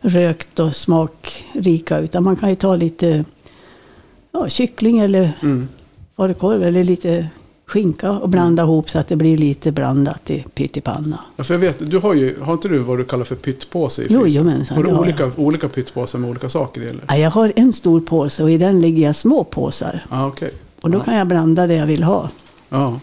rökt 0.00 0.60
och 0.60 0.76
smakrika 0.76 1.98
utan 1.98 2.24
man 2.24 2.36
kan 2.36 2.48
ju 2.50 2.54
ta 2.56 2.76
lite 2.76 3.24
ja, 4.32 4.48
kyckling 4.48 4.98
eller 4.98 5.32
Mm. 5.42 5.68
falukorv 6.16 6.62
eller 6.62 6.84
lite 6.84 7.26
skinka 7.66 8.10
och 8.10 8.28
blanda 8.28 8.62
ihop 8.62 8.90
så 8.90 8.98
att 8.98 9.08
det 9.08 9.16
blir 9.16 9.38
lite 9.38 9.72
blandat 9.72 10.30
i 10.30 10.44
pyttipanna. 10.54 11.18
Ja, 11.36 11.44
för 11.44 11.54
jag 11.54 11.58
vet, 11.58 11.90
du 11.90 11.98
har 11.98 12.14
ju, 12.14 12.40
har 12.40 12.52
inte 12.52 12.68
du 12.68 12.78
vad 12.78 12.98
du 12.98 13.04
kallar 13.04 13.24
för 13.24 13.34
pyttpåse 13.36 14.02
i 14.02 14.08
frysen? 14.08 14.28
jomensan, 14.28 14.76
Har 14.76 14.84
du 14.84 14.88
det 14.90 14.94
har 14.96 15.02
olika, 15.02 15.30
olika 15.36 15.68
pyttpåsar 15.68 16.18
med 16.18 16.30
olika 16.30 16.48
saker 16.48 16.80
i 16.82 16.86
eller? 16.88 17.04
Ja, 17.08 17.16
Jag 17.16 17.30
har 17.30 17.52
en 17.56 17.72
stor 17.72 18.00
påse 18.00 18.42
och 18.42 18.50
i 18.50 18.58
den 18.58 18.80
lägger 18.80 19.02
jag 19.06 19.16
små 19.16 19.44
påsar. 19.44 20.06
Ja, 20.10 20.26
okej. 20.26 20.50
Och 20.80 20.90
då 20.90 20.98
ja. 20.98 21.02
kan 21.04 21.14
jag 21.16 21.26
blanda 21.26 21.66
det 21.66 21.74
jag 21.74 21.86
vill 21.86 22.02
ha. 22.02 22.28
Ja. 22.68 23.00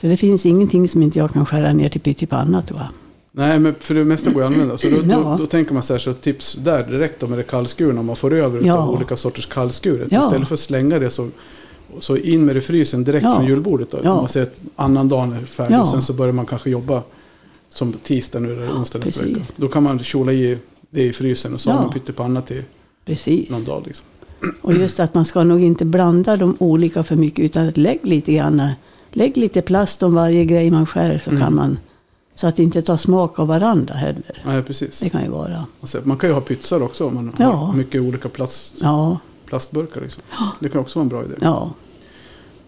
Så 0.00 0.06
det 0.06 0.16
finns 0.16 0.46
ingenting 0.46 0.88
som 0.88 1.02
inte 1.02 1.18
jag 1.18 1.30
kan 1.30 1.46
skära 1.46 1.72
ner 1.72 1.88
till 1.88 2.00
pyttipanna 2.00 2.62
tror 2.62 2.78
jag. 2.78 2.88
Nej, 3.32 3.58
men 3.58 3.74
för 3.80 3.94
det 3.94 4.04
mesta 4.04 4.30
går 4.30 4.42
ju 4.42 4.46
att 4.48 4.52
använda. 4.54 4.78
Så 4.78 4.88
då, 4.90 4.96
då, 4.96 5.08
Ja. 5.10 5.36
då 5.38 5.46
tänker 5.46 5.74
man 5.74 5.82
så 5.82 5.92
här, 5.94 5.98
så 5.98 6.12
tips 6.14 6.54
där 6.54 6.82
direkt 6.82 7.20
då 7.20 7.26
med 7.26 7.38
det 7.38 7.42
kallskurna. 7.42 8.00
Om 8.00 8.06
man 8.06 8.16
får 8.16 8.34
över 8.34 8.60
Ja. 8.66 8.88
olika 8.88 9.16
sorters 9.16 9.46
kallskuret. 9.46 10.08
Ja. 10.12 10.20
Istället 10.20 10.48
för 10.48 10.54
att 10.54 10.60
slänga 10.60 10.98
det 10.98 11.10
så, 11.10 11.28
så 12.00 12.16
in 12.16 12.44
med 12.44 12.54
det 12.56 12.58
i 12.58 12.62
frysen 12.62 13.04
direkt 13.04 13.24
Ja. 13.24 13.34
från 13.36 13.46
julbordet. 13.46 13.90
Då. 13.90 13.98
Ja. 14.02 14.14
Man 14.16 14.28
säger 14.28 14.46
att 14.46 14.56
annan 14.76 15.08
dagen 15.08 15.32
är 15.32 15.46
färdig. 15.46 15.74
Ja. 15.74 15.80
Och 15.80 15.88
sen 15.88 16.02
så 16.02 16.12
börjar 16.12 16.32
man 16.32 16.46
kanske 16.46 16.70
jobba 16.70 17.02
som 17.68 17.92
tisdag 17.92 18.38
nu 18.40 18.52
eller 18.52 18.70
onsdag 18.72 18.98
nästa 18.98 19.24
vecka. 19.24 19.40
Då 19.56 19.68
kan 19.68 19.82
man 19.82 19.98
kjola 19.98 20.32
i 20.32 20.58
det 20.90 21.02
i 21.02 21.12
frysen 21.12 21.54
och 21.54 21.60
så 21.60 21.68
Ja. 21.70 21.74
har 21.74 21.82
man 21.82 21.92
pyttipanna 21.92 22.40
till 22.40 22.62
Precis. 23.04 23.50
någon 23.50 23.64
dag. 23.64 23.82
Liksom. 23.86 24.06
Och 24.60 24.74
just 24.74 25.00
att 25.00 25.14
man 25.14 25.24
ska 25.24 25.44
nog 25.44 25.62
inte 25.62 25.84
blanda 25.84 26.36
de 26.36 26.56
olika 26.58 27.02
för 27.02 27.16
mycket 27.16 27.44
utan 27.44 27.68
att 27.68 27.76
lägg 27.76 27.98
lite 28.02 28.32
grann. 28.32 28.62
Lägg 29.12 29.36
lite 29.36 29.62
plast 29.62 30.02
om 30.02 30.14
varje 30.14 30.44
grej 30.44 30.70
man 30.70 30.86
skär 30.86 31.20
så 31.24 31.30
Mm. 31.30 31.42
kan 31.42 31.54
man. 31.54 31.78
Så 32.34 32.46
att 32.46 32.56
det 32.56 32.62
inte 32.62 32.82
tar 32.82 32.96
smak 32.96 33.38
av 33.38 33.46
varandra 33.46 33.94
heller. 33.94 34.42
Nej, 34.46 34.62
precis. 34.62 35.00
Det 35.00 35.10
kan 35.10 35.22
ju 35.22 35.28
vara. 35.30 35.64
Alltså, 35.80 35.98
Man 36.04 36.16
kan 36.16 36.30
ju 36.30 36.34
ha 36.34 36.40
pytsar 36.40 36.82
också 36.82 37.06
om 37.06 37.14
man 37.14 37.32
Ja. 37.38 37.46
har 37.50 37.72
mycket 37.74 38.00
olika 38.02 38.28
plast, 38.28 38.74
Ja, 38.80 39.18
plastburkar. 39.50 40.00
Liksom. 40.00 40.22
Det 40.60 40.68
kan 40.68 40.80
också 40.80 40.98
vara 40.98 41.02
en 41.04 41.08
bra 41.08 41.24
idé. 41.24 41.34
ja. 41.40 41.72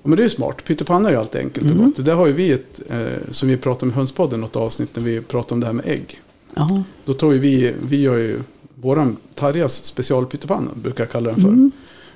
Men 0.03 0.17
det 0.17 0.23
är 0.23 0.25
ju 0.25 0.31
smart. 0.31 0.65
Pyttipanna 0.65 1.09
är 1.09 1.13
ju 1.13 1.19
alltid 1.19 1.41
enkelt 1.41 1.67
och 1.67 1.73
Mm. 1.77 1.85
gott. 1.87 1.97
Det 1.97 2.03
där 2.03 2.15
har 2.15 2.27
ju 2.27 2.33
vi 2.33 2.53
ett, 2.53 2.83
eh, 2.89 3.07
som 3.31 3.49
vi 3.49 3.57
pratade 3.57 3.85
om 3.87 3.91
i 3.91 3.95
Hönspodden, 3.95 4.41
något 4.41 4.57
avsnitt 4.57 4.97
när 4.97 5.03
vi 5.03 5.21
pratade 5.21 5.55
om 5.55 5.61
det 5.61 5.67
här 5.67 5.73
med 5.73 5.87
ägg. 5.87 6.21
ja. 6.55 6.83
Då 7.05 7.15
tar 7.15 7.33
ju 7.33 7.39
vi, 7.39 7.75
vi 7.89 8.01
gör 8.03 8.17
ju 8.17 8.41
våran 8.75 9.17
Tarjas 9.35 9.85
specialpyttipanna, 9.85 10.71
brukar 10.75 11.05
jag 11.05 11.11
kalla 11.11 11.31
den 11.31 11.41
för. 11.41 11.49
Mm. 11.49 11.73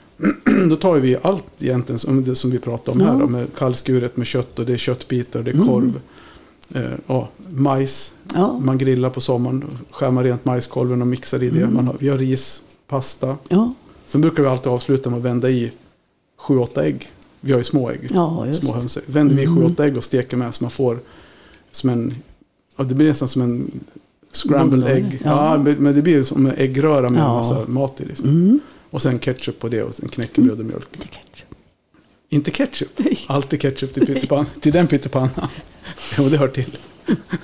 Då 0.70 0.76
tar 0.76 0.96
vi 0.96 1.16
allt 1.22 1.44
egentligen 1.61 1.98
som, 1.98 2.24
det 2.24 2.35
som 2.35 2.50
vi 2.50 2.59
pratade 2.59 2.98
om 2.98 3.07
Ja. 3.07 3.12
här. 3.12 3.20
Då, 3.20 3.26
med 3.26 3.46
kallskuret 3.59 4.16
med 4.16 4.26
kött 4.26 4.59
och 4.59 4.66
det 4.66 4.72
är 4.72 4.76
köttbitar, 4.76 5.42
det 5.42 5.50
är 5.50 5.55
Mm. 5.55 5.66
korv. 5.66 6.00
Eh, 6.74 6.90
ja, 7.07 7.29
majs, 7.48 8.14
ja. 8.35 8.59
man 8.59 8.79
grillar 8.79 9.11
på 9.11 9.20
sommaren, 9.20 9.64
skär 9.90 10.11
man 10.11 10.24
rent 10.24 10.44
majskolven 10.44 11.00
och 11.00 11.07
mixar 11.09 11.42
i 11.42 11.50
det. 11.50 11.61
Mm. 11.62 11.74
Man 11.74 11.87
har, 11.87 11.96
vi 11.98 12.09
har 12.09 12.18
ris, 12.18 12.62
pasta. 12.88 13.37
ja. 13.48 13.74
Sen 14.07 14.21
brukar 14.21 14.42
vi 14.42 14.49
alltid 14.49 14.73
avsluta 14.73 15.11
med 15.11 15.16
att 15.16 15.25
vända 15.25 15.51
i 15.51 15.73
sju, 16.38 16.59
åtta 16.59 16.85
ägg. 16.85 17.09
Vi 17.40 17.53
har 17.53 17.59
ju 17.59 17.64
små 17.64 17.90
ägg. 17.90 18.09
ja 18.14 18.53
små 18.53 18.73
höns. 18.73 18.99
Vänder 19.07 19.37
vi 19.37 19.42
i 19.42 19.45
Mm. 19.45 19.62
7-8 19.69 19.85
ägg 19.85 19.97
och 19.97 20.05
steker 20.05 20.37
med 20.37 20.55
så 20.55 20.64
man 20.64 20.71
får 20.71 20.99
som 21.73 21.90
en, 21.90 22.14
ja, 22.77 22.85
det 22.85 22.95
blir 22.95 23.09
nästan 23.09 23.29
som 23.29 23.42
en 23.42 23.71
scrambled 24.33 24.85
ägg. 24.97 25.21
ja. 25.25 25.57
Ja. 25.66 25.75
men 25.79 25.95
det 25.95 26.03
blir 26.03 26.23
som 26.23 26.47
en 26.47 26.53
äggröra 26.57 27.09
med 27.09 27.21
Ja. 27.21 27.29
en 27.31 27.35
massa 27.37 27.64
mat 27.66 28.01
i. 28.01 28.05
Liksom. 28.05 28.29
Mm. 28.29 28.61
Och 28.90 29.03
sen 29.03 29.19
ketchup 29.19 29.59
på 29.59 29.69
det 29.69 29.83
och 29.83 29.95
sen 29.95 30.09
knäckebröd 30.09 30.61
och 30.61 30.66
mjölk. 30.66 30.88
Lite 30.92 31.07
ketchup. 31.09 31.55
Inte 32.29 32.51
ketchup. 32.51 32.90
Nej. 32.97 33.19
Alltid 33.27 33.61
ketchup 33.61 33.95
till, 33.95 34.07
pyttipanna, 34.07 34.47
till 34.61 34.73
den 34.73 34.87
pyttipannan. 34.87 35.31
Jo, 36.19 36.29
det 36.29 36.37
hör 36.37 36.49
till. 36.49 36.79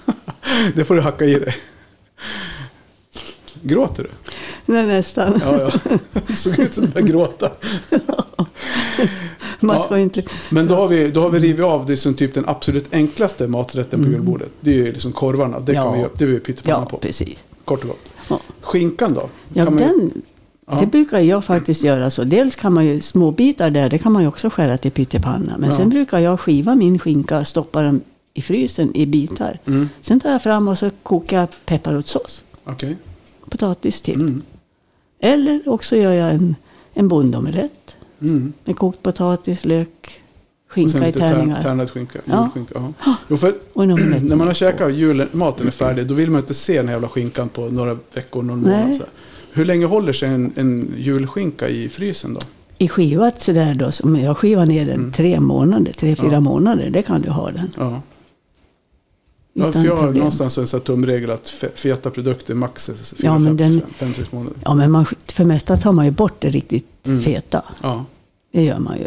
det 0.75 0.85
får 0.85 0.94
du 0.94 1.01
hacka 1.01 1.25
i 1.25 1.35
dig. 1.35 1.55
Gråter 3.62 4.03
du? 4.03 4.11
Nej, 4.66 4.87
nästan. 4.87 5.40
Ja, 5.44 5.59
ja. 5.61 5.98
Det 6.27 6.37
såg 6.37 6.59
ut 6.59 6.75
som 6.75 6.85
att 6.85 6.88
du 6.88 6.94
började 6.94 7.12
gråta. 7.12 7.51
Man 9.61 9.77
Ja. 9.77 9.83
ska 9.83 9.96
ju 9.96 10.03
inte... 10.03 10.22
Men 10.51 10.66
då 10.68 10.75
har 10.75 10.88
vi, 10.88 11.11
då 11.11 11.20
har 11.22 11.31
vi 11.31 11.38
rivit 11.38 11.61
av 11.64 11.87
det 11.87 11.96
som 11.96 12.14
typ 12.14 12.35
den 12.35 12.44
absolut 12.48 12.94
enklaste 12.94 13.46
maträtten 13.46 14.01
på 14.01 14.07
Mm. 14.07 14.12
julbordet. 14.12 14.53
Det 14.61 14.70
är 14.70 14.75
ju 14.75 14.92
liksom 14.92 15.12
korvarna. 15.12 15.61
Det 15.61 15.75
kan 15.75 15.85
Ja. 15.85 15.92
vi. 15.92 16.05
Det 16.18 16.25
vill 16.25 16.35
vi 16.35 16.40
pyttipanna 16.40 16.79
Ja, 16.79 16.85
på. 16.90 16.96
precis. 16.96 17.38
Kort 17.64 17.83
och 17.83 17.88
gott. 17.88 18.09
Ja. 18.29 18.40
Skinkan 18.61 19.14
då? 19.14 19.29
Ja, 19.55 19.64
Kan 19.66 19.79
ju- 19.79 19.85
den, 19.85 20.22
Ja. 20.70 20.79
Det 20.81 20.87
brukar 20.87 21.20
jag 21.20 21.44
faktiskt 21.44 21.83
göra 21.83 22.11
så. 22.11 22.25
Dels 22.25 22.57
kan 22.57 22.72
man 22.72 22.87
ju 22.87 23.01
småbitar 23.01 23.70
där, 23.70 23.90
det 23.90 23.98
kan 23.98 24.12
man 24.12 24.22
ju 24.22 24.29
också 24.29 24.51
skära 24.51 24.79
till 24.79 24.90
pyttipanna. 24.92 25.53
Men 25.59 25.70
Ja. 25.70 25.77
sen 25.77 25.88
brukar 25.88 26.18
jag 26.18 26.40
skiva 26.40 26.75
min 26.75 26.98
skinka 26.98 27.38
och 27.38 27.46
stoppa 27.46 27.83
den 27.83 28.01
i 28.35 28.42
frysen 28.42 28.96
i 28.96 29.07
bitar. 29.07 29.59
Mm, 29.66 29.88
Sen 30.01 30.20
tar 30.20 30.31
jag 30.33 30.42
fram 30.42 30.68
och 30.68 30.79
så 30.79 30.90
kokar 31.03 31.38
jag 31.40 31.48
pepparrotssås. 31.66 32.44
Okej. 32.64 32.96
Potatis 33.51 34.01
till. 34.01 34.14
Mm. 34.20 34.42
Eller 35.24 35.68
också 35.68 35.96
gör 35.96 36.12
jag 36.12 36.30
en, 36.35 36.56
en 36.94 37.08
bondomelett 37.08 37.96
Mm. 38.22 38.52
med 38.64 38.76
kokt 38.76 39.02
potatis, 39.02 39.64
lök, 39.64 40.20
skinka 40.68 41.08
i 41.08 41.12
tärningar. 41.12 41.62
tärnad 41.62 41.90
skinka. 41.90 42.18
Ja. 42.24 42.42
Julskinka. 42.56 42.92
Jo, 43.28 43.37
för 43.37 43.54
när 44.28 44.37
man 44.37 44.46
har 44.46 44.54
käkat 44.54 44.94
julen, 44.94 45.28
maten 45.32 45.66
är 45.66 45.70
färdig, 45.70 46.06
då 46.06 46.14
vill 46.14 46.30
man 46.30 46.40
inte 46.40 46.54
se 46.54 46.76
den 46.82 46.88
jävla 46.90 47.08
skinkan 47.08 47.48
på 47.48 47.61
några 47.68 47.98
veckor, 48.14 48.42
någon 48.42 48.61
månad. 48.61 48.80
Nej. 48.87 48.94
Så. 48.94 49.02
här. 49.02 49.11
Hur 49.52 49.64
länge 49.64 49.87
håller 49.87 50.12
sig 50.12 50.28
en, 50.28 50.52
en 50.56 50.94
julskinka 50.98 51.68
i 51.68 51.88
frysen 51.88 52.35
då? 52.35 52.40
I 52.78 52.88
skivat 52.88 53.40
sådär 53.40 53.74
då, 53.74 53.92
som 53.92 54.16
jag 54.16 54.37
skivar 54.37 54.64
ner 54.66 54.87
den 54.87 54.94
Mm. 55.00 55.12
tre 55.12 55.40
månader, 55.40 55.92
tre, 55.92 56.16
fyra 56.16 56.32
Ja. 56.32 56.40
månader, 56.40 56.90
det 56.90 57.02
kan 57.02 57.22
du 57.22 57.30
ha 57.30 57.50
den. 57.50 57.70
Ja. 57.78 58.02
Ja, 59.54 59.72
för 59.72 59.84
jag 59.84 59.96
har 59.96 60.12
någonstans 60.12 60.58
en 60.74 60.80
tumregel 60.80 61.30
att 61.30 61.44
fe- 61.46 61.70
feta 61.74 62.10
produkter 62.10 62.54
max 62.54 62.88
är 62.88 62.94
fyra, 62.94 63.26
Ja, 63.26 63.38
men 63.38 63.58
fem, 63.58 63.78
den- 63.78 63.82
fem, 64.14 64.24
månader. 64.30 64.56
Ja, 64.64 64.74
men 64.74 64.90
man, 64.90 65.06
för 65.26 65.44
mesta 65.44 65.76
tar 65.76 65.92
man 65.92 66.04
ju 66.04 66.10
bort 66.10 66.34
det 66.38 66.50
riktigt 66.50 66.86
Mm. 67.06 67.20
feta. 67.22 67.62
Ja. 67.82 68.04
Det 68.52 68.62
gör 68.62 68.78
man 68.78 68.98
ju. 68.98 69.06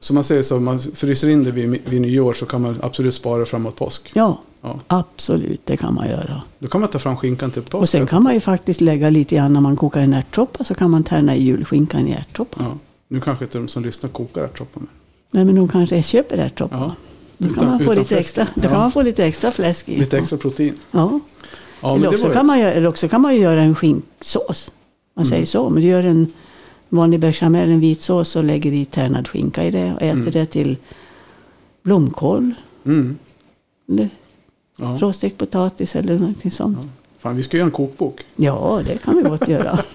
Så 0.00 0.14
man 0.14 0.24
säger 0.24 0.42
så, 0.42 0.56
om 0.56 0.64
man 0.64 0.80
fryser 0.80 1.28
in 1.28 1.44
det 1.44 1.50
vid, 1.50 1.78
vid 1.88 2.00
nyår 2.00 2.32
så 2.32 2.46
kan 2.46 2.62
man 2.62 2.78
absolut 2.82 3.14
spara 3.14 3.44
framåt 3.44 3.76
påsk. 3.76 4.10
Ja, 4.14 4.40
Ja. 4.62 4.80
absolut, 4.86 5.60
det 5.66 5.76
kan 5.76 5.94
man 5.94 6.08
göra. 6.08 6.42
Då 6.58 6.68
kan 6.68 6.80
man 6.80 6.90
ta 6.90 6.98
fram 6.98 7.16
skinkan 7.16 7.50
till 7.50 7.62
påsk. 7.62 7.74
Och 7.82 7.88
sen 7.88 8.06
kan 8.06 8.22
man 8.22 8.34
ju 8.34 8.40
faktiskt 8.40 8.80
lägga 8.80 9.10
lite 9.10 9.34
grann 9.36 9.52
när 9.52 9.60
man 9.60 9.76
kokar 9.76 10.00
en 10.00 10.14
ärtsoppa 10.14 10.64
så 10.64 10.74
kan 10.74 10.90
man 10.90 11.04
tärna 11.04 11.36
i 11.36 11.42
julskinkan 11.42 12.08
i 12.08 12.12
ärtsoppan. 12.12 12.64
Ja. 12.68 12.78
Nu 13.08 13.20
kanske 13.20 13.44
inte 13.44 13.58
de 13.58 13.68
som 13.68 13.82
lyssnar 13.82 14.10
kokar 14.10 14.44
ärtsoppa. 14.44 14.80
Nej, 15.30 15.44
men 15.44 15.54
de 15.54 15.68
kanske 15.68 16.02
köper 16.02 16.38
ärtsoppa. 16.38 16.76
Ja. 16.76 16.94
Då, 17.38 17.48
Utan- 17.48 17.58
kan 17.58 17.68
man 17.70 17.78
få 17.78 17.84
utan 17.92 18.02
lite 18.02 18.18
extra, 18.18 18.46
då 18.54 18.60
Ja. 18.64 18.68
kan 18.70 18.78
man 18.78 18.92
få 18.92 19.02
lite 19.02 19.24
extra 19.24 19.50
fläsk 19.50 19.88
i. 19.88 19.96
Lite 19.98 20.18
extra 20.18 20.36
protein. 20.38 20.74
Ja. 20.90 21.20
Ja, 21.80 21.96
eller, 21.96 22.08
också 22.08 22.28
kan 22.30 22.46
man, 22.46 22.58
eller 22.58 22.88
också 22.88 23.08
kan 23.08 23.20
man 23.20 23.34
ju 23.34 23.40
göra 23.40 23.62
en 23.62 23.74
skinksås. 23.74 24.72
Man 25.14 25.24
Mm. 25.24 25.30
säger 25.30 25.46
så. 25.46 25.70
Men 25.70 25.82
du 25.82 25.88
gör 25.88 26.04
en 26.04 26.32
vanlig 26.88 27.20
bechamel, 27.20 27.70
en 27.70 27.80
vit 27.80 28.00
sås 28.02 28.36
och 28.36 28.44
lägger 28.44 28.72
i 28.72 28.84
tärnad 28.84 29.28
skinka 29.28 29.64
i 29.64 29.70
det 29.70 29.84
och 29.94 30.02
äter 30.02 30.10
Mm. 30.20 30.30
det 30.30 30.46
till 30.46 30.76
blomkål. 31.82 32.54
Mm. 32.86 33.16
Eller 33.88 34.08
Ja. 34.76 34.96
råstekt 35.00 35.38
potatis 35.38 35.96
eller 35.96 36.18
någonting 36.18 36.50
sånt. 36.50 36.78
Ja. 36.82 36.88
Fan, 37.18 37.36
vi 37.36 37.42
ska 37.42 37.56
göra 37.56 37.66
en 37.66 37.70
kokbok. 37.72 38.20
Ja, 38.36 38.80
det 38.86 38.98
kan 38.98 39.16
vi 39.16 39.22
gott 39.22 39.48
göra. 39.48 39.78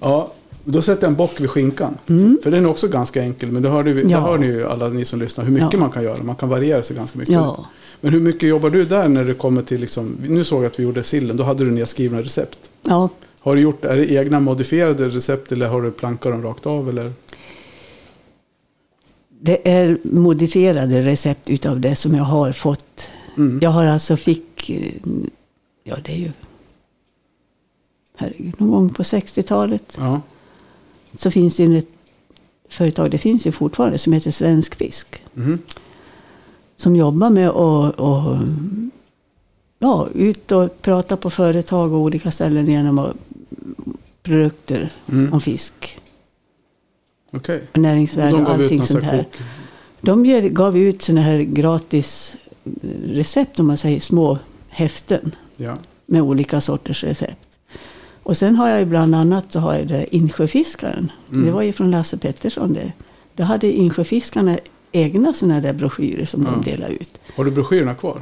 Ja, 0.00 0.32
då 0.64 0.82
sätter 0.82 1.02
jag 1.02 1.10
en 1.10 1.16
bock 1.16 1.40
vid 1.40 1.50
skinkan. 1.50 1.94
Mm. 2.08 2.38
För 2.42 2.50
den 2.50 2.64
är 2.64 2.68
också 2.68 2.88
ganska 2.88 3.22
enkel. 3.22 3.50
Men 3.52 3.62
det 3.62 3.68
hörde 3.68 3.92
vi, 3.92 4.02
Ja. 4.02 4.08
det 4.08 4.22
hör 4.24 4.38
ni 4.38 4.46
ju 4.46 4.66
alla 4.66 4.88
ni 4.88 5.04
som 5.04 5.20
lyssnar. 5.20 5.44
Hur 5.44 5.52
mycket 5.52 5.72
Ja. 5.72 5.78
man 5.78 5.90
kan 5.90 6.02
göra. 6.04 6.22
Man 6.22 6.36
kan 6.36 6.48
variera 6.48 6.82
sig 6.82 6.96
ganska 6.96 7.18
mycket. 7.18 7.34
Ja. 7.34 7.66
Men 8.00 8.12
hur 8.12 8.20
mycket 8.20 8.48
jobbar 8.48 8.70
du 8.70 8.84
där 8.84 9.08
när 9.08 9.24
det 9.24 9.34
kommer 9.34 9.62
till 9.62 9.80
liksom. 9.80 10.16
Nu 10.28 10.44
såg 10.44 10.58
jag 10.64 10.66
att 10.70 10.78
vi 10.78 10.82
gjorde 10.82 11.02
sillen. 11.02 11.36
Då 11.36 11.44
hade 11.44 11.64
du 11.64 11.70
nedskrivna 11.70 12.20
recept. 12.22 12.58
ja, 12.82 13.08
Har 13.40 13.54
du 13.54 13.60
gjort, 13.60 13.84
är 13.84 13.96
det 13.96 14.10
egna 14.12 14.40
modifierade 14.40 15.08
recept 15.08 15.52
eller 15.52 15.66
har 15.66 15.82
du 15.82 15.90
plankat 15.90 16.32
dem 16.32 16.42
rakt 16.42 16.66
av? 16.66 16.88
Eller? 16.88 17.12
det 19.44 19.68
är 19.70 19.98
modifierade 20.02 21.02
recept 21.02 21.50
utav 21.50 21.80
det 21.80 21.96
som 21.96 22.14
jag 22.14 22.24
har 22.24 22.52
fått. 22.52 23.10
Mm. 23.36 23.58
Jag 23.62 23.70
har 23.70 23.84
alltså 23.84 24.16
fick, 24.16 24.70
eh, 24.70 24.92
ja 25.84 25.96
det 26.04 26.12
är 26.12 26.16
ju, 26.16 26.32
herregud, 28.16 28.54
någon 28.60 28.70
gång 28.70 28.88
på 28.88 29.02
60-talet 29.02 29.96
Ja. 29.98 30.20
Så 31.14 31.30
finns 31.30 31.56
det 31.56 31.64
ett 31.64 31.88
företag, 32.68 33.10
det 33.10 33.18
finns 33.18 33.46
ju 33.46 33.52
fortfarande, 33.52 33.98
som 33.98 34.12
heter 34.12 34.30
Svensk 34.30 34.74
Fisk. 34.74 35.22
Mhm. 35.34 35.58
Som 36.76 36.96
jobbar 36.96 37.30
med 37.30 37.48
att 37.48 37.54
och, 37.98 38.36
ja, 39.78 40.08
ut 40.14 40.52
och 40.52 40.82
prata 40.82 41.16
på 41.16 41.30
företag 41.30 41.92
och 41.92 41.98
olika 42.00 42.30
ställen 42.30 42.66
genom 42.66 42.98
att, 42.98 43.16
produkter 44.22 44.90
Mm. 45.08 45.32
om 45.32 45.40
fisk. 45.40 45.98
Okej. 47.32 47.62
Och 47.72 47.78
näringsvärde 47.78 48.30
De 48.36 48.42
och 48.46 48.50
allting 48.52 48.78
sånt 48.82 48.90
sån 48.90 49.02
här 49.02 49.22
kok. 49.22 49.32
De 50.00 50.26
ger, 50.26 50.42
gav 50.48 50.76
ut 50.78 51.02
såna 51.02 51.20
här 51.22 51.38
gratis 51.38 52.36
eh, 52.64 52.88
recept, 53.08 53.60
om 53.60 53.66
man 53.66 53.76
säger, 53.78 54.00
små 54.00 54.38
häften 54.68 55.34
Ja. 55.56 55.76
med 56.06 56.22
olika 56.22 56.60
sorters 56.60 57.04
recept. 57.04 57.51
Och 58.22 58.36
sen 58.36 58.56
har 58.56 58.68
jag 58.68 58.78
ju 58.78 58.84
bland 58.84 59.14
annat 59.14 59.52
så 59.52 59.60
har 59.60 59.74
jag 59.74 59.86
det 59.88 60.16
Insjöfiskaren. 60.16 61.12
Mm. 61.32 61.44
Det 61.46 61.50
var 61.52 61.62
ju 61.62 61.72
från 61.72 61.90
Lasse 61.90 62.16
Pettersson 62.18 62.72
det. 62.72 62.92
Då 63.34 63.42
hade 63.44 63.72
Insjöfiskarna 63.72 64.58
egna 64.92 65.32
såna 65.32 65.60
där 65.60 65.72
broschyrer 65.72 66.24
som 66.26 66.42
Ja. 66.42 66.50
de 66.50 66.70
delade 66.70 66.92
ut. 66.94 67.20
Har 67.36 67.44
du 67.44 67.50
broschyrerna 67.50 67.94
kvar? 67.94 68.20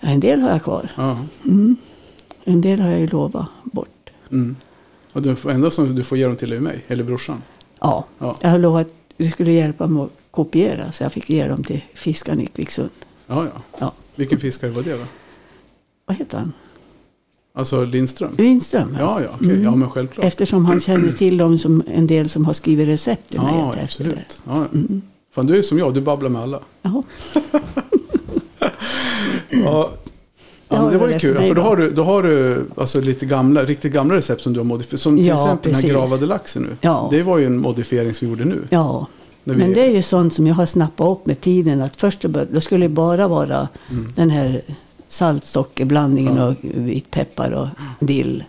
Ja, 0.00 0.08
En 0.08 0.20
del 0.20 0.40
har 0.40 0.50
jag 0.50 0.62
kvar. 0.62 0.88
Ja. 0.96 1.18
Mm. 1.44 1.76
En 2.44 2.60
del 2.60 2.80
har 2.80 2.90
jag 2.90 3.00
ju 3.00 3.06
lovat 3.06 3.46
bort. 3.64 4.10
Mm. 4.32 4.56
Och 5.12 5.38
får, 5.38 5.50
enda 5.50 5.70
som 5.70 5.94
du 5.94 6.04
får 6.04 6.18
ge 6.18 6.26
dem 6.26 6.36
till 6.36 6.52
är 6.52 6.60
mig, 6.60 6.84
eller 6.88 7.04
brorsan. 7.04 7.42
Ja, 7.80 8.04
Ja. 8.18 8.36
jag 8.40 8.50
har 8.50 8.58
lovat 8.58 8.86
att 8.86 8.92
du 9.16 9.30
skulle 9.30 9.52
hjälpa 9.52 9.86
mig 9.86 10.02
att 10.02 10.10
kopiera 10.30 10.92
så 10.92 11.02
jag 11.02 11.12
fick 11.12 11.30
ge 11.30 11.46
dem 11.48 11.64
till 11.64 11.80
fiskaren 11.94 12.40
i 12.40 12.46
Kvicksund. 12.46 12.90
Ja, 13.26 13.44
ja. 13.54 13.62
Ja. 13.78 13.92
Vilken 14.14 14.38
fiskare 14.38 14.70
var 14.70 14.82
det 14.82 14.92
då? 14.92 15.04
Vad 16.06 16.16
heter 16.16 16.38
han? 16.38 16.52
Alltså 17.58 17.84
Lindström? 17.84 18.30
Lindström. 18.38 18.96
Ja, 19.00 19.20
ja, 19.20 19.28
okej. 19.34 19.50
Mm. 19.50 19.62
ja 19.64 19.74
men 19.76 19.90
självklart. 19.90 20.26
Eftersom 20.26 20.64
han 20.66 20.80
känner 20.80 21.12
till 21.12 21.36
dem 21.36 21.58
som 21.58 21.82
en 21.94 22.06
del 22.06 22.28
som 22.28 22.44
har 22.44 22.52
skrivit 22.52 22.88
recept 22.88 23.30
till 23.30 23.40
mig. 23.40 23.54
Ja, 23.54 23.74
absolut. 23.82 24.14
Ja, 24.46 24.56
ja. 24.56 24.64
Mm. 24.72 25.02
Fan, 25.34 25.46
du 25.46 25.58
är 25.58 25.62
som 25.62 25.78
jag, 25.78 25.94
du 25.94 26.00
babblar 26.00 26.28
med 26.30 26.42
alla. 26.42 26.60
Ja. 26.82 27.02
Ja, 29.50 29.90
Det 30.68 30.76
ja 30.94 30.98
var 30.98 31.08
ju 31.08 31.18
kul. 31.18 31.36
För 31.42 31.54
då 31.54 31.62
har 31.62 31.76
du, 31.76 31.90
då 31.90 32.02
har 32.04 32.22
du 32.22 32.64
alltså 32.76 33.00
lite 33.00 33.26
gamla, 33.26 33.64
riktigt 33.64 33.92
gamla 33.92 34.14
recept 34.16 34.42
som 34.42 34.52
du 34.52 34.60
har 34.60 34.64
modifierat. 34.64 35.00
Som 35.00 35.16
till 35.16 35.26
Ja, 35.26 35.34
exempel 35.34 35.62
den 35.62 35.72
precis. 35.72 35.90
här 35.90 35.98
gravade 36.00 36.26
laxen 36.26 36.62
nu. 36.62 36.76
Ja. 36.80 37.08
Det 37.10 37.22
var 37.22 37.38
ju 37.38 37.46
en 37.46 37.58
modifiering 37.58 38.14
som 38.14 38.26
vi 38.26 38.30
gjorde 38.32 38.44
nu. 38.44 38.62
ja. 38.70 39.06
Men 39.44 39.72
det 39.72 39.80
är 39.86 39.90
ju 39.94 40.02
sånt 40.02 40.34
som 40.34 40.46
jag 40.46 40.54
har 40.54 40.66
snappat 40.66 41.10
upp 41.10 41.26
med 41.26 41.40
tiden. 41.40 41.80
Att 41.82 41.96
först 41.96 42.24
då 42.52 42.60
skulle 42.60 42.84
det 42.84 42.88
bara 42.88 43.28
vara 43.28 43.68
Mm. 43.90 44.12
den 44.16 44.30
här 44.30 44.60
saltsockerblandningen 45.08 46.36
Ja. 46.36 46.44
och 46.48 46.54
vitpeppar 46.62 47.50
och 47.52 47.68
dill. 48.00 48.44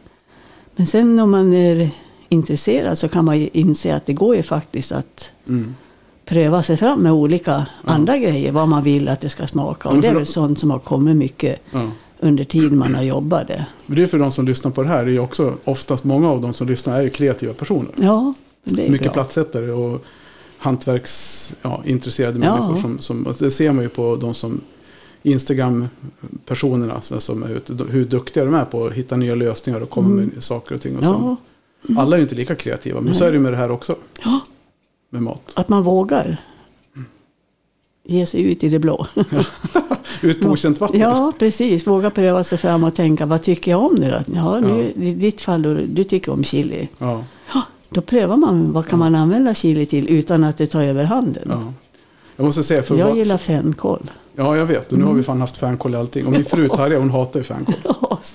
Men 0.75 0.87
sen 0.87 1.19
om 1.19 1.31
man 1.31 1.53
är 1.53 1.89
intresserad 2.29 2.97
så 2.97 3.07
kan 3.07 3.25
man 3.25 3.39
ju 3.39 3.49
inse 3.53 3.95
att 3.95 4.05
det 4.05 4.13
går 4.13 4.35
ju 4.35 4.43
faktiskt 4.43 4.91
att 4.91 5.31
Mm. 5.47 5.75
pröva 6.25 6.63
sig 6.63 6.77
fram 6.77 6.99
med 6.99 7.11
olika 7.11 7.65
andra 7.83 8.17
grejer. 8.17 8.51
Vad 8.51 8.67
man 8.67 8.83
vill 8.83 9.07
att 9.09 9.21
det 9.21 9.29
ska 9.29 9.47
smaka. 9.47 9.89
Och 9.89 10.01
det 10.01 10.07
är 10.07 10.13
väl 10.15 10.25
sånt 10.25 10.59
som 10.59 10.71
har 10.71 10.79
kommit 10.79 11.15
mycket 11.17 11.61
Ja. 11.71 11.81
under 12.19 12.43
tiden 12.43 12.77
man 12.77 12.95
har 12.95 13.03
jobbat 13.03 13.47
det. 13.47 13.65
Men 13.85 13.95
det 13.95 14.01
är 14.03 14.07
för 14.07 14.19
de 14.19 14.31
som 14.31 14.45
lyssnar 14.45 14.71
på 14.71 14.83
det 14.83 14.89
här. 14.89 15.05
Det 15.05 15.11
är 15.15 15.19
också 15.19 15.53
oftast 15.63 16.03
många 16.03 16.29
av 16.29 16.41
de 16.41 16.53
som 16.53 16.67
lyssnar 16.67 16.97
är 16.97 17.01
ju 17.01 17.09
kreativa 17.09 17.53
personer. 17.53 17.91
Ja, 17.95 18.33
det 18.63 18.85
är 18.87 18.89
Mycket 18.91 19.05
bra. 19.05 19.13
plattsättare 19.13 19.71
och 19.71 20.05
hantverksintresserade 20.57 22.39
ja, 22.39 22.45
Ja. 22.45 22.67
människor. 22.67 22.81
Som, 22.81 22.99
som, 22.99 23.33
det 23.39 23.51
ser 23.51 23.71
man 23.71 23.83
ju 23.83 23.89
på 23.89 24.15
de 24.15 24.33
som 24.33 24.61
Instagram-personerna 25.23 27.01
som 27.01 27.43
är 27.43 27.49
ute. 27.49 27.73
Hur 27.89 28.05
duktiga 28.05 28.45
de 28.45 28.53
är 28.53 28.65
på 28.65 28.85
att 28.85 28.93
hitta 28.93 29.15
nya 29.17 29.35
lösningar 29.35 29.79
och 29.81 29.89
komma 29.89 30.07
Mm. 30.07 30.31
med 30.33 30.43
saker 30.43 30.75
och 30.75 30.81
ting. 30.81 30.97
Och 30.97 31.03
Ja, 31.03 31.35
som, 31.85 31.97
alla 31.97 32.15
är 32.15 32.19
ju 32.19 32.23
inte 32.23 32.35
lika 32.35 32.55
kreativa, 32.55 33.01
men 33.01 33.13
så 33.13 33.23
är 33.23 33.27
det 33.27 33.33
ju 33.33 33.39
med 33.41 33.53
det 33.53 33.57
här 33.57 33.71
också. 33.71 33.95
Ja. 34.23 34.39
Med 35.09 35.21
mat. 35.21 35.41
att 35.53 35.69
man 35.69 35.83
vågar 35.83 36.37
ge 38.03 38.25
sig 38.25 38.41
ut 38.51 38.63
i 38.63 38.69
det 38.69 38.79
blå. 38.79 39.07
Ut 40.21 40.41
på 40.41 40.47
okänt 40.49 40.79
vatten. 40.79 40.99
Ja, 40.99 41.33
precis. 41.39 41.87
Våga 41.87 42.09
pröva 42.09 42.43
sig 42.43 42.57
fram 42.57 42.83
och 42.83 42.95
tänka, 42.95 43.25
vad 43.25 43.41
tycker 43.43 43.71
jag 43.71 43.81
om 43.83 43.95
nu 43.95 44.11
då? 44.11 44.33
Ja, 44.35 44.59
nu, 44.59 44.91
I 45.05 45.13
ditt 45.13 45.41
fall, 45.41 45.61
då, 45.61 45.73
du 45.73 46.03
tycker 46.03 46.31
om 46.31 46.43
chili. 46.43 46.87
Ja, 46.97 47.23
Ja, 47.53 47.61
då 47.89 48.01
prövar 48.01 48.37
man, 48.37 48.71
vad 48.71 48.87
kan 48.87 48.99
man 48.99 49.15
använda 49.15 49.53
chili 49.53 49.85
till 49.85 50.09
utan 50.09 50.43
att 50.43 50.57
det 50.57 50.67
tar 50.67 50.81
över 50.83 51.03
handen? 51.03 51.43
ja. 51.49 51.73
Jag 52.35 52.45
måste 52.45 52.63
säga, 52.63 52.83
för 52.83 52.97
jag 52.97 53.07
vad- 53.07 53.17
gillar 53.17 53.37
fänkål. 53.37 54.11
Ja, 54.39 54.57
jag 54.57 54.65
vet. 54.65 54.91
Och 54.91 54.97
nu 54.99 55.05
har 55.05 55.13
vi 55.13 55.23
fan 55.23 55.41
haft 55.41 55.57
fänkål 55.57 55.93
i 55.93 55.97
allting. 55.97 56.25
Och 56.25 56.31
min 56.31 56.45
fru 56.45 56.69
Tarja, 56.69 56.99
hon 56.99 57.09
hatar 57.09 57.39
ju 57.39 57.43
fänkål. 57.43 57.75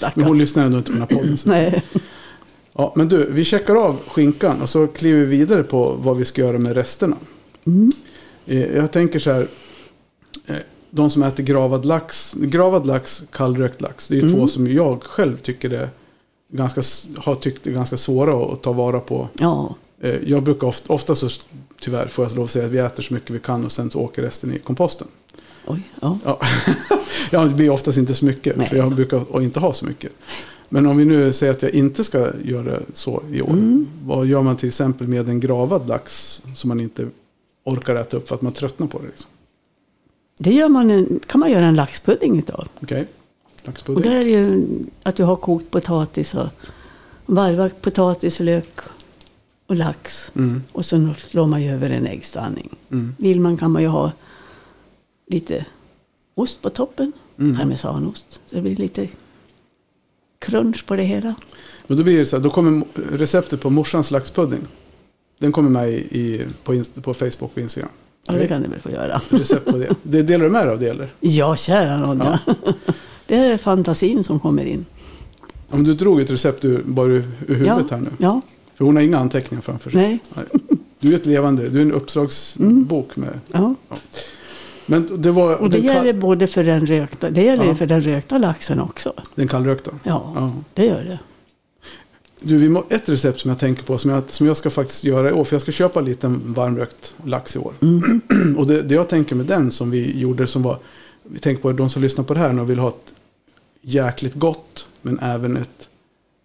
Ja, 0.00 0.10
Men 0.14 0.24
hon 0.24 0.38
lyssnar 0.38 0.64
ändå 0.64 0.78
inte 0.78 0.90
på 0.92 0.98
den 0.98 1.08
här 1.08 1.16
podden. 1.18 1.38
så- 1.38 1.48
Nej. 1.48 1.84
Ja, 2.76 2.92
men 2.96 3.08
du, 3.08 3.30
vi 3.30 3.44
checkar 3.44 3.74
av 3.74 3.96
skinkan 4.08 4.62
och 4.62 4.68
så 4.68 4.86
kliver 4.86 5.20
vi 5.20 5.36
vidare 5.36 5.62
på 5.62 5.94
vad 5.98 6.16
vi 6.16 6.24
ska 6.24 6.40
göra 6.40 6.58
med 6.58 6.72
resterna. 6.76 7.16
Mm. 7.66 7.90
Eh, 8.46 8.76
Jag 8.76 8.90
tänker 8.92 9.18
så 9.18 9.32
här. 9.32 9.46
eh, 10.46 10.56
De 10.90 11.10
som 11.10 11.22
äter 11.22 11.42
gravad 11.44 11.84
lax, 11.84 12.34
gravad 12.38 12.86
lax, 12.86 13.22
kallrökt 13.32 13.80
lax. 13.80 14.08
Det 14.08 14.14
är 14.14 14.16
ju 14.16 14.22
Mm. 14.26 14.34
två 14.34 14.48
som 14.48 14.72
jag 14.72 15.02
själv 15.02 15.36
tycker 15.36 15.70
är 15.70 15.88
ganska, 16.52 16.82
har 17.20 17.34
tyckt 17.34 17.66
är 17.66 17.70
ganska 17.70 17.96
svåra 17.96 18.52
att 18.52 18.62
ta 18.62 18.72
vara 18.72 19.00
på. 19.00 19.28
Ja, 19.38 19.74
Eh, 20.00 20.16
Jag 20.26 20.42
brukar 20.42 20.66
ofta, 20.66 20.92
ofta 20.92 21.14
så, 21.14 21.28
tyvärr 21.80 22.06
får 22.08 22.24
jag 22.24 22.34
lov 22.34 22.44
att 22.44 22.50
säga 22.50 22.64
att 22.66 22.70
vi 22.72 22.78
äter 22.78 23.02
så 23.02 23.14
mycket 23.14 23.30
vi 23.30 23.38
kan 23.38 23.64
och 23.64 23.72
sen 23.72 23.90
så 23.90 24.00
åker 24.00 24.22
resten 24.22 24.54
i 24.54 24.58
komposten. 24.58 25.06
Oj, 25.66 25.82
ja. 26.00 26.18
Ja, 26.24 26.40
ja 27.30 27.44
det 27.44 27.54
blir 27.54 27.70
oftast 27.70 27.98
inte 27.98 28.14
så 28.14 28.24
mycket 28.24 28.56
Nej. 28.56 28.68
för 28.68 28.76
jag 28.76 28.94
brukar 28.94 29.42
inte 29.42 29.60
ha 29.60 29.72
så 29.72 29.84
mycket. 29.86 30.12
Men 30.68 30.86
om 30.86 30.96
vi 30.96 31.04
nu 31.04 31.32
säger 31.32 31.52
att 31.52 31.62
jag 31.62 31.70
inte 31.70 32.04
ska 32.04 32.30
göra 32.44 32.80
så 32.94 33.22
i 33.32 33.42
år. 33.42 33.50
Mm. 33.50 33.86
Vad 34.04 34.26
gör 34.26 34.42
man 34.42 34.56
till 34.56 34.68
exempel 34.68 35.06
med 35.08 35.28
en 35.28 35.40
gravad 35.40 35.88
lax 35.88 36.42
som 36.56 36.68
man 36.68 36.80
inte 36.80 37.06
orkar 37.64 37.96
äta 37.96 38.16
upp 38.16 38.28
för 38.28 38.34
att 38.34 38.42
man 38.42 38.52
tröttnar 38.52 38.86
på 38.86 38.98
det? 38.98 39.06
Liksom? 39.06 39.30
Det 40.38 40.50
gör 40.50 40.68
man 40.68 40.90
en, 40.90 41.20
kan 41.26 41.40
man 41.40 41.50
göra 41.50 41.66
en 41.66 41.74
laxpudding 41.74 42.38
utav. 42.38 42.68
Okej, 42.82 43.06
Och 43.62 43.66
laxpudding. 43.68 44.02
det 44.02 44.16
är 44.16 44.22
ju 44.24 44.66
att 45.02 45.16
du 45.16 45.24
har 45.24 45.36
kokt 45.36 45.70
potatis 45.70 46.34
och 46.34 46.46
varvat 47.26 47.80
potatis, 47.82 48.40
lök 48.40 48.80
och 49.66 49.76
lax. 49.76 50.32
Mm, 50.36 50.62
Och 50.72 50.86
så 50.86 51.14
slår 51.30 51.46
man 51.46 51.62
ju 51.62 51.70
över 51.70 51.90
en 51.90 52.06
äggstanning. 52.06 52.70
mm, 52.90 53.14
Vill 53.18 53.40
man 53.40 53.56
kan 53.56 53.70
man 53.70 53.82
ju 53.82 53.88
ha 53.88 54.12
lite 55.26 55.66
ost 56.34 56.62
på 56.62 56.70
toppen. 56.70 57.12
mm. 57.38 57.56
Parmesanost. 57.56 58.40
Så 58.46 58.56
det 58.56 58.62
blir 58.62 58.76
lite 58.76 59.08
crunch 60.38 60.86
på 60.86 60.96
det 60.96 61.02
hela. 61.02 61.34
Och 61.86 61.96
då 61.96 62.02
blir 62.02 62.18
det 62.18 62.26
så 62.26 62.36
här, 62.36 62.42
då 62.44 62.50
kommer 62.50 62.84
receptet 63.12 63.60
på 63.60 63.70
morsans 63.70 64.10
laxpudding. 64.10 64.60
Den 65.38 65.52
kommer 65.52 65.70
med 65.70 65.90
i, 65.90 65.94
i, 65.94 66.46
på, 66.64 66.74
Inst- 66.74 67.00
på 67.02 67.14
Facebook 67.14 67.50
och 67.52 67.58
Instagram. 67.58 67.90
Ja, 68.26 68.32
det 68.34 68.48
kan 68.48 68.62
du 68.62 68.68
väl 68.68 68.80
få 68.80 68.90
göra. 68.90 69.20
Recept 69.28 69.64
på 69.64 69.76
det. 69.76 69.94
det. 70.02 70.22
Delar 70.22 70.44
du 70.44 70.50
med 70.50 70.66
dig 70.66 70.72
av 70.72 70.80
det 70.80 70.88
eller? 70.88 71.08
Ja, 71.20 71.56
kära 71.56 71.96
nån. 71.96 72.18
Ja. 72.18 72.38
Det 73.26 73.36
är 73.36 73.58
fantasin 73.58 74.24
som 74.24 74.40
kommer 74.40 74.64
in. 74.64 74.86
Om 75.70 75.84
du 75.84 75.94
drog 75.94 76.20
ett 76.20 76.30
recept 76.30 76.64
ur, 76.64 76.82
bara 76.84 77.06
ur, 77.06 77.24
huvudet 77.48 77.90
här 77.90 77.98
nu. 77.98 78.10
Ja, 78.18 78.40
För 78.74 78.84
hon 78.84 78.96
har 78.96 79.02
inga 79.02 79.18
anteckningar 79.18 79.62
framför 79.62 79.90
sig. 79.90 80.00
nej. 80.36 80.44
Du 81.00 81.12
är 81.12 81.16
ett 81.16 81.26
levande, 81.26 81.68
du 81.68 81.78
är 81.78 81.82
en 81.82 81.92
uppslagsbok 81.92 83.16
med. 83.16 83.40
Ja. 83.52 83.74
Men 84.86 85.22
det 85.22 85.30
var 85.30 85.56
Och 85.56 85.70
det 85.70 85.78
gäller 85.78 86.12
både 86.12 86.46
för 86.46 86.64
den 86.64 86.86
rökta, 86.86 87.30
det 87.30 87.42
gäller 87.42 87.64
Ja. 87.64 87.74
för 87.74 87.86
den 87.86 88.02
rökta 88.02 88.38
laxen 88.38 88.80
också. 88.80 89.12
den 89.34 89.48
kallrökta. 89.48 89.90
Ja, 90.04 90.32
Ja. 90.36 90.52
det 90.74 90.86
gör 90.86 91.04
det. 91.04 91.18
Du, 92.40 92.56
vi 92.56 92.68
må, 92.68 92.84
ett 92.90 93.08
recept 93.08 93.40
som 93.40 93.48
jag 93.48 93.58
tänker 93.58 93.82
på 93.82 93.98
som 93.98 94.10
jag, 94.10 94.22
som 94.26 94.46
jag 94.46 94.56
ska 94.56 94.70
faktiskt 94.70 95.04
göra 95.04 95.30
i 95.30 95.32
år. 95.32 95.44
För 95.44 95.54
jag 95.54 95.62
ska 95.62 95.72
köpa 95.72 95.98
en 96.00 96.04
liten 96.06 96.52
varmrökt 96.54 97.14
lax 97.24 97.56
i 97.56 97.58
år. 97.58 97.72
Mm. 97.82 98.20
Och 98.58 98.66
det, 98.66 98.82
det 98.82 98.94
jag 98.94 99.08
tänker 99.08 99.34
med 99.34 99.46
den 99.46 99.70
som 99.70 99.90
vi 99.90 100.18
gjorde 100.20 100.46
som 100.46 100.62
var. 100.62 100.78
Vi 101.22 101.38
tänker 101.38 101.62
på 101.62 101.72
de 101.72 101.88
som 101.90 102.02
lyssnar 102.02 102.24
på 102.24 102.34
det 102.34 102.40
här 102.40 102.60
och 102.60 102.70
vill 102.70 102.78
ha 102.78 102.88
ett 102.88 103.14
jäkligt 103.82 104.34
gott. 104.34 104.86
Men 105.02 105.18
även 105.18 105.56
ett 105.56 105.88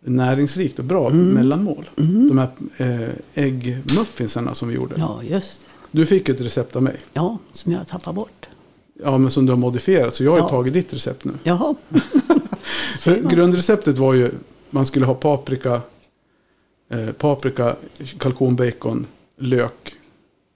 näringsrikt 0.06 0.80
och 0.80 0.86
bra 0.86 1.10
mellanmål. 1.10 1.90
De 1.96 2.38
här 2.38 2.50
eh, 2.78 3.44
äggmuffinsarna 3.46 4.54
som 4.56 4.68
vi 4.70 4.76
gjorde. 4.76 4.96
Ja, 4.98 5.24
just 5.24 5.62
det. 5.62 5.66
Du 5.92 6.06
fick 6.06 6.30
ett 6.30 6.42
recept 6.42 6.76
av 6.76 6.84
mig. 6.84 7.00
Ja, 7.14 7.38
som 7.52 7.72
jag 7.72 7.88
tappar 7.88 8.14
bort. 8.14 8.50
Ja, 9.04 9.18
men 9.18 9.32
som 9.32 9.46
du 9.46 9.52
har 9.52 9.58
modifierat. 9.58 10.14
Så 10.16 10.24
jag 10.24 10.32
har 10.32 10.38
Ja. 10.38 10.50
tagit 10.50 10.74
ditt 10.74 10.94
recept 10.94 11.26
nu. 11.26 11.34
Jaha. 11.44 11.76
För 13.00 13.16
grundreceptet 13.30 13.98
var 13.98 14.14
ju 14.14 14.32
man 14.70 14.86
skulle 14.86 15.06
ha 15.06 15.14
paprika, 15.14 15.82
eh, 16.90 17.12
paprika, 17.12 17.76
kalkonbacon, 18.20 19.06
lök 19.38 19.94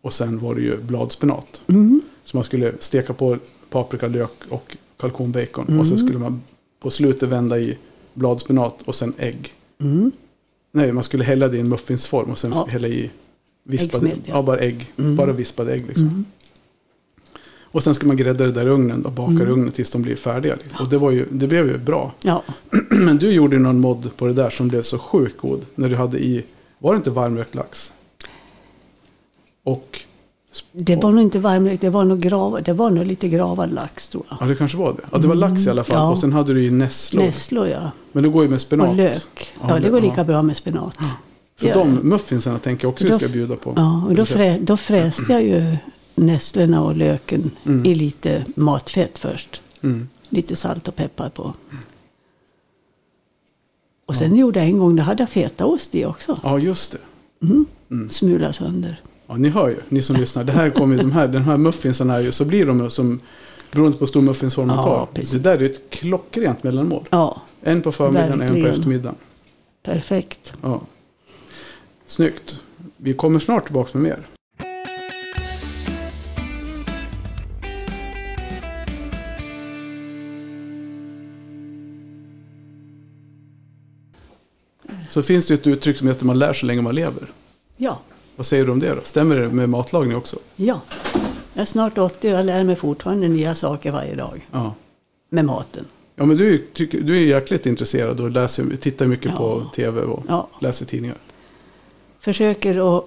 och 0.02 0.14
sen 0.14 0.40
var 0.40 0.56
det 0.56 0.62
ju 0.62 0.78
bladspenat. 0.78 1.62
Mm. 1.68 2.02
Så 2.24 2.38
man 2.38 2.44
skulle 2.44 2.74
steka 2.80 3.14
på 3.14 3.38
paprika, 3.70 4.08
lök 4.08 4.32
och 4.50 4.78
kalkonbacon. 4.98 5.66
Mm. 5.68 5.80
Och 5.80 5.88
så 5.88 5.98
skulle 5.98 6.18
man 6.20 6.42
på 6.80 6.90
slutet 6.90 7.30
vända 7.30 7.60
i 7.60 7.78
bladspenat 8.14 8.76
och 8.86 8.96
sen 8.96 9.14
ägg. 9.18 9.54
Mm. 9.82 10.12
Nej, 10.72 10.92
man 10.92 11.04
skulle 11.04 11.24
hälla 11.24 11.48
det 11.48 11.58
i 11.58 11.60
en 11.60 11.70
muffinsform 11.70 12.32
och 12.32 12.38
sen 12.38 12.52
Ja. 12.52 12.68
hälla 12.70 12.88
i 12.88 13.12
vispade, 13.64 14.06
Äggsmed, 14.08 14.24
ja. 14.28 14.34
ja. 14.36 14.42
bara 14.42 14.60
ägg. 14.60 14.92
Mm. 14.98 15.16
Bara 15.16 15.32
vispade 15.32 15.74
ägg 15.74 15.86
liksom. 15.88 16.08
Mm. 16.08 16.26
Och 17.62 17.84
sen 17.84 17.96
ska 17.96 18.08
man 18.08 18.18
grädda 18.18 18.44
det 18.46 18.52
där 18.52 18.66
i 18.66 18.70
ugnen 18.70 19.06
och 19.06 19.12
baka 19.12 19.32
Mm. 19.32 19.48
i 19.48 19.52
ugnen 19.52 19.72
tills 19.72 19.90
de 19.90 20.02
blir 20.02 20.16
färdiga. 20.16 20.58
Och 20.80 20.90
det, 20.90 20.98
var 20.98 21.12
ju, 21.12 21.26
det 21.32 21.48
blev 21.48 21.68
ju 21.68 21.78
bra. 21.78 22.12
Ja, 22.22 22.44
Men 22.90 23.18
du 23.18 23.32
gjorde 23.32 23.56
ju 23.56 23.62
någon 23.62 23.80
mod 23.80 24.18
på 24.18 24.28
det 24.28 24.34
där 24.34 24.50
som 24.50 24.68
blev 24.68 24.82
så 24.82 25.00
sjukt 25.00 25.38
god. 25.38 25.66
När 25.76 25.90
du 25.90 25.96
hade 25.96 26.20
i, 26.24 26.44
var 26.80 26.94
det 26.94 26.98
inte 26.98 27.10
varmrökt 27.10 27.56
lax? 27.56 27.94
Och, 29.64 30.00
det 30.72 30.96
var 30.96 31.12
nog 31.12 31.22
inte 31.22 31.40
varmrökt, 31.40 31.82
det 31.82 31.90
var 31.90 32.06
nog 32.06 32.20
gravad, 32.20 32.64
det 32.64 32.74
var 32.74 32.90
nog 32.90 33.06
lite 33.06 33.28
gravad 33.30 33.74
lax 33.74 34.10
tror 34.10 34.24
jag. 34.30 34.38
ja 34.42 34.46
det 34.46 34.56
kanske 34.56 34.78
var 34.78 34.94
det. 34.94 35.02
Ja 35.12 35.18
det 35.18 35.28
var 35.28 35.36
lax 35.36 35.66
i 35.68 35.70
alla 35.70 35.84
fall. 35.84 35.96
Ja. 35.98 36.10
Och 36.12 36.18
sen 36.18 36.34
hade 36.34 36.54
du 36.54 36.64
i 36.66 36.72
nässlor. 36.72 37.24
Nässlor 37.24 37.68
ja, 37.68 37.92
Men 38.12 38.24
det 38.24 38.30
går 38.30 38.44
ju 38.44 38.50
med 38.50 38.62
spenat. 38.62 38.90
och 38.90 38.96
lök. 38.96 39.54
Ja, 39.62 39.66
Ja, 39.70 39.80
det- 39.80 39.90
går 39.90 40.02
lika 40.02 40.24
bra 40.24 40.42
med 40.42 40.58
spenat. 40.58 40.98
För 41.56 41.68
Ja. 41.68 41.74
de 41.74 41.94
muffinsarna 42.10 42.60
tänker 42.60 42.86
jag 42.86 42.94
också 42.94 43.06
vi 43.06 43.12
ska 43.14 43.28
bjuda 43.28 43.56
på. 43.56 43.74
Ja, 43.76 44.04
och 44.08 44.16
då, 44.16 44.26
frä, 44.26 44.58
då 44.62 44.78
fräste 44.78 45.34
jag 45.34 45.44
ju 45.44 45.78
nässlorna 46.16 46.84
och 46.84 46.96
löken 46.98 47.52
Mm. 47.66 47.86
i 47.86 47.96
lite 47.96 48.46
matfett 48.56 49.18
först. 49.18 49.62
Mm. 49.84 50.08
Lite 50.30 50.56
salt 50.56 50.88
och 50.88 50.96
peppar 50.96 51.30
på. 51.30 51.54
Och 54.06 54.16
sen 54.16 54.36
gjorde 54.36 54.60
jag 54.60 54.68
en 54.68 54.78
gång, 54.78 54.96
då 54.96 55.04
hade 55.04 55.22
jag 55.24 55.30
fetaost 55.30 55.96
i 55.96 56.06
också. 56.06 56.40
Ja 56.44 56.60
just 56.60 56.92
det. 56.92 56.98
Mm. 57.46 57.66
Mm. 57.92 58.10
Smula 58.10 58.54
sönder. 58.54 59.02
Ja 59.28 59.36
ni 59.38 59.50
hör 59.50 59.70
ju, 59.70 59.76
ni 59.90 60.02
som 60.02 60.16
lyssnar. 60.16 60.44
Det 60.44 60.52
här 60.52 60.70
kommer, 60.70 60.98
de 60.98 61.12
här, 61.12 61.28
den 61.28 61.44
här 61.44 61.58
muffinsarna 61.58 62.22
ju, 62.22 62.32
så 62.32 62.46
blir 62.46 62.66
de 62.66 62.90
som, 62.90 63.20
beroende 63.72 63.98
på 63.98 64.02
hur 64.06 64.08
stor 64.10 64.22
muffinsform 64.22 64.68
man 64.68 64.76
Ja, 64.78 64.84
tar. 64.84 65.08
precis. 65.14 65.32
Det 65.32 65.40
där 65.40 65.62
är 65.62 65.66
ett 65.66 65.90
klockrent 65.90 66.64
mellanmål. 66.64 67.04
Ja, 67.10 67.42
En 67.62 67.82
på 67.82 67.92
förmiddagen, 67.92 68.32
en 68.32 68.40
på 68.40 68.46
Verkligen. 68.46 68.70
eftermiddagen. 68.72 69.16
perfekt. 69.84 70.54
Ja. 70.62 70.82
Snyggt. 72.06 72.60
Vi 72.98 73.14
kommer 73.14 73.40
snart 73.40 73.64
tillbaka 73.64 73.98
med 73.98 74.02
mer. 74.10 74.26
Så 85.10 85.24
finns 85.24 85.48
det 85.48 85.54
ett 85.54 85.68
uttryck 85.68 85.98
som 85.98 86.08
heter 86.08 86.26
man 86.26 86.40
lär 86.40 86.54
så 86.54 86.66
länge 86.66 86.82
man 86.82 86.96
lever. 86.96 87.28
Ja, 87.78 88.00
Vad 88.36 88.46
säger 88.46 88.66
du 88.66 88.72
om 88.72 88.80
det 88.80 88.96
då? 88.96 89.02
Stämmer 89.04 89.36
det 89.36 89.50
med 89.50 89.70
matlagning 89.70 90.18
också? 90.18 90.38
ja. 90.56 90.82
Jag 91.56 91.62
är 91.62 91.66
snart 91.66 91.98
80 91.98 92.28
och 92.34 92.40
jag 92.40 92.46
lär 92.46 92.64
mig 92.64 92.76
fortfarande 92.76 93.28
nya 93.28 93.56
saker 93.56 93.92
varje 93.92 94.16
dag. 94.16 94.48
Ja. 94.52 94.76
Med 95.30 95.46
maten. 95.46 95.86
Ja 96.16 96.26
men 96.26 96.38
du, 96.38 96.58
tycker, 96.58 97.02
du 97.02 97.16
är 97.18 97.22
jäkligt 97.22 97.66
intresserad 97.66 98.20
och 98.20 98.32
läser, 98.32 98.66
tittar 98.82 99.08
mycket 99.08 99.32
Ja. 99.32 99.38
på 99.38 99.64
tv 99.76 100.02
och 100.02 100.24
Ja. 100.28 100.48
läser 100.60 100.86
tidningar. 100.86 101.18
Försöker 102.24 102.98
att 102.98 103.06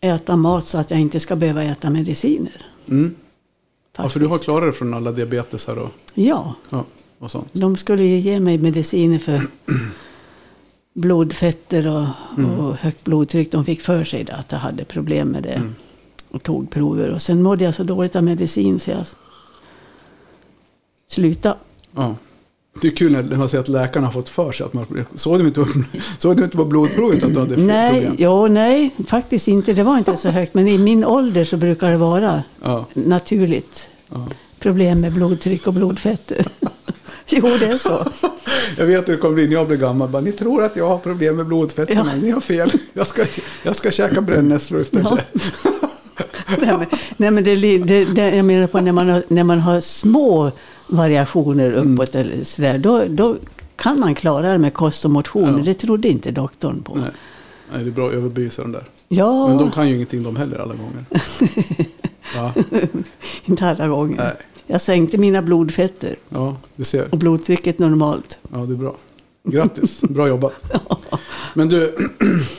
äta 0.00 0.36
mat 0.36 0.66
så 0.66 0.78
att 0.78 0.90
jag 0.90 1.00
inte 1.00 1.20
ska 1.20 1.36
behöva 1.36 1.62
äta 1.62 1.90
mediciner. 1.90 2.66
Mm. 2.88 3.14
Ja, 3.96 4.08
för 4.08 4.20
du 4.20 4.26
har 4.26 4.38
klarat 4.38 4.62
dig 4.62 4.72
från 4.72 4.94
alla 4.94 5.12
diabetesar 5.12 5.76
och, 5.76 5.90
Ja, 6.14 6.54
ja, 6.70 6.84
och 7.18 7.30
sånt. 7.30 7.48
de 7.52 7.76
skulle 7.76 8.02
ju 8.04 8.18
ge 8.18 8.40
mig 8.40 8.58
mediciner 8.58 9.18
för 9.18 9.46
blodfetter 10.94 11.86
och, 11.86 12.06
Mm. 12.38 12.50
och 12.50 12.74
högt 12.76 13.04
blodtryck. 13.04 13.52
De 13.52 13.64
fick 13.64 13.80
för 13.80 14.04
sig 14.04 14.30
att 14.30 14.52
jag 14.52 14.58
hade 14.58 14.84
problem 14.84 15.28
med 15.28 15.42
det. 15.42 15.52
Mm. 15.52 15.74
Och 16.30 16.42
tog 16.42 16.70
prover. 16.70 17.10
Och 17.10 17.22
sen 17.22 17.42
mådde 17.42 17.64
jag 17.64 17.74
så 17.74 17.82
dåligt 17.82 18.16
av 18.16 18.24
medicin 18.24 18.80
så 18.80 18.90
jag 18.90 19.06
slutade. 21.08 21.56
Ja. 21.94 22.16
Det 22.80 22.88
är 22.88 22.96
kul 22.96 23.12
när 23.12 23.36
man 23.36 23.48
säger 23.48 23.62
att 23.62 23.68
läkarna 23.68 24.06
har 24.06 24.12
fått 24.12 24.28
för 24.28 24.52
sig 24.52 24.66
att 24.66 24.72
man 24.72 24.86
Såg 25.14 25.38
du 25.38 25.46
inte 25.46 25.60
på, 25.60 25.66
såg 26.18 26.36
du 26.36 26.44
inte 26.44 26.56
på 26.56 26.64
blodprovet 26.64 27.24
att 27.24 27.34
du 27.34 27.40
hade 27.40 27.56
Nej, 27.56 27.92
problem? 27.94 28.16
jo, 28.18 28.46
nej, 28.46 28.90
faktiskt 29.06 29.48
inte. 29.48 29.72
Det 29.72 29.82
var 29.82 29.98
inte 29.98 30.16
så 30.16 30.28
högt. 30.28 30.54
Men 30.54 30.68
i 30.68 30.78
min 30.78 31.04
ålder 31.04 31.44
så 31.44 31.56
brukar 31.56 31.90
det 31.90 31.96
vara 31.96 32.42
Ja, 32.62 32.86
naturligt 32.94 33.88
ja. 34.08 34.26
problem 34.60 35.00
med 35.00 35.12
blodtryck 35.12 35.66
och 35.66 35.72
blodfetter. 35.72 36.46
jo, 37.30 37.42
det 37.60 37.66
är 37.66 37.78
så. 37.78 38.06
Jag 38.76 38.86
vet 38.86 39.08
hur 39.08 39.12
det 39.12 39.18
kommer 39.18 39.34
bli 39.34 39.46
när 39.46 39.52
jag 39.54 39.66
blir 39.66 39.76
gammal. 39.76 40.08
Bara, 40.08 40.22
Ni 40.22 40.32
tror 40.32 40.64
att 40.64 40.76
jag 40.76 40.88
har 40.88 40.98
problem 40.98 41.36
med 41.36 41.46
blodfetterna. 41.46 42.10
Ja. 42.14 42.20
Ni 42.22 42.30
har 42.30 42.40
fel. 42.40 42.72
Jag 42.92 43.06
ska, 43.06 43.24
jag 43.62 43.76
ska 43.76 43.90
käka 43.90 44.20
brännässlor 44.20 44.80
istället. 44.80 45.12
nej, 46.48 46.58
men, 46.78 46.86
nej, 47.16 47.30
men 47.30 47.44
det, 47.44 47.56
det, 47.56 48.04
det, 48.04 48.36
jag 48.36 48.44
menar 48.44 48.66
på 48.66 48.80
när 48.80 48.92
man 48.92 49.08
har, 49.08 49.22
när 49.28 49.44
man 49.44 49.60
har 49.60 49.80
små 49.80 50.52
variationer 50.92 51.72
uppåt 51.72 52.14
eller 52.14 52.44
sådär, 52.44 52.78
då, 52.78 53.04
då 53.08 53.36
kan 53.76 54.00
man 54.00 54.14
klara 54.14 54.52
det 54.52 54.58
med 54.58 54.74
kost 54.74 55.04
och 55.04 55.10
motion. 55.10 55.58
Ja. 55.58 55.64
Det 55.64 55.74
trodde 55.74 56.08
inte 56.08 56.30
doktorn 56.30 56.82
på. 56.82 56.94
Nej. 56.94 57.10
Nej, 57.72 57.84
det 57.84 57.90
är 57.90 57.92
bra 57.92 58.06
att 58.06 58.12
överbevisa 58.12 58.62
dem 58.62 58.72
där. 58.72 58.84
Ja, 59.08 59.48
Men 59.48 59.56
de 59.58 59.70
kan 59.70 59.88
ju 59.88 59.94
ingenting 59.94 60.22
de 60.22 60.36
heller 60.36 60.58
alla 60.58 60.74
gånger. 60.74 61.04
Ja, 62.34 62.52
inte 63.44 63.66
alla 63.66 63.88
gånger. 63.88 64.16
nej. 64.16 64.32
Jag 64.66 64.80
sänkte 64.80 65.18
mina 65.18 65.42
blodfetter 65.42 66.14
ja 66.28 66.56
du 66.76 66.84
ser. 66.84 67.08
och 67.10 67.18
blodtrycket 67.18 67.78
normalt. 67.78 68.38
Ja, 68.52 68.58
det 68.58 68.72
är 68.72 68.76
bra. 68.76 68.96
Grattis, 69.44 70.00
bra 70.00 70.28
jobbat. 70.28 70.52
Men 71.54 71.68
du, 71.68 71.94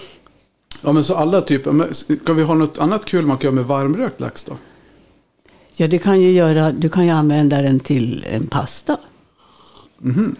ja 0.83 0.91
men 0.91 1.03
så 1.03 1.15
alla 1.15 1.41
typer, 1.41 1.87
kan 2.25 2.35
vi 2.35 2.43
ha 2.43 2.53
något 2.53 2.77
annat 2.77 3.05
kul 3.05 3.25
man 3.25 3.37
kan 3.37 3.43
göra 3.45 3.55
med 3.55 3.65
varmrökt 3.65 4.19
lax 4.19 4.43
då? 4.43 4.57
Ja, 5.75 5.87
du 5.87 5.99
kan 5.99 6.21
ju, 6.21 6.31
göra, 6.31 6.71
du 6.71 6.89
kan 6.89 7.05
ju 7.05 7.09
använda 7.11 7.61
den 7.61 7.79
till 7.79 8.25
en 8.31 8.47
pasta. 8.47 8.97
Mhm. 9.97 10.35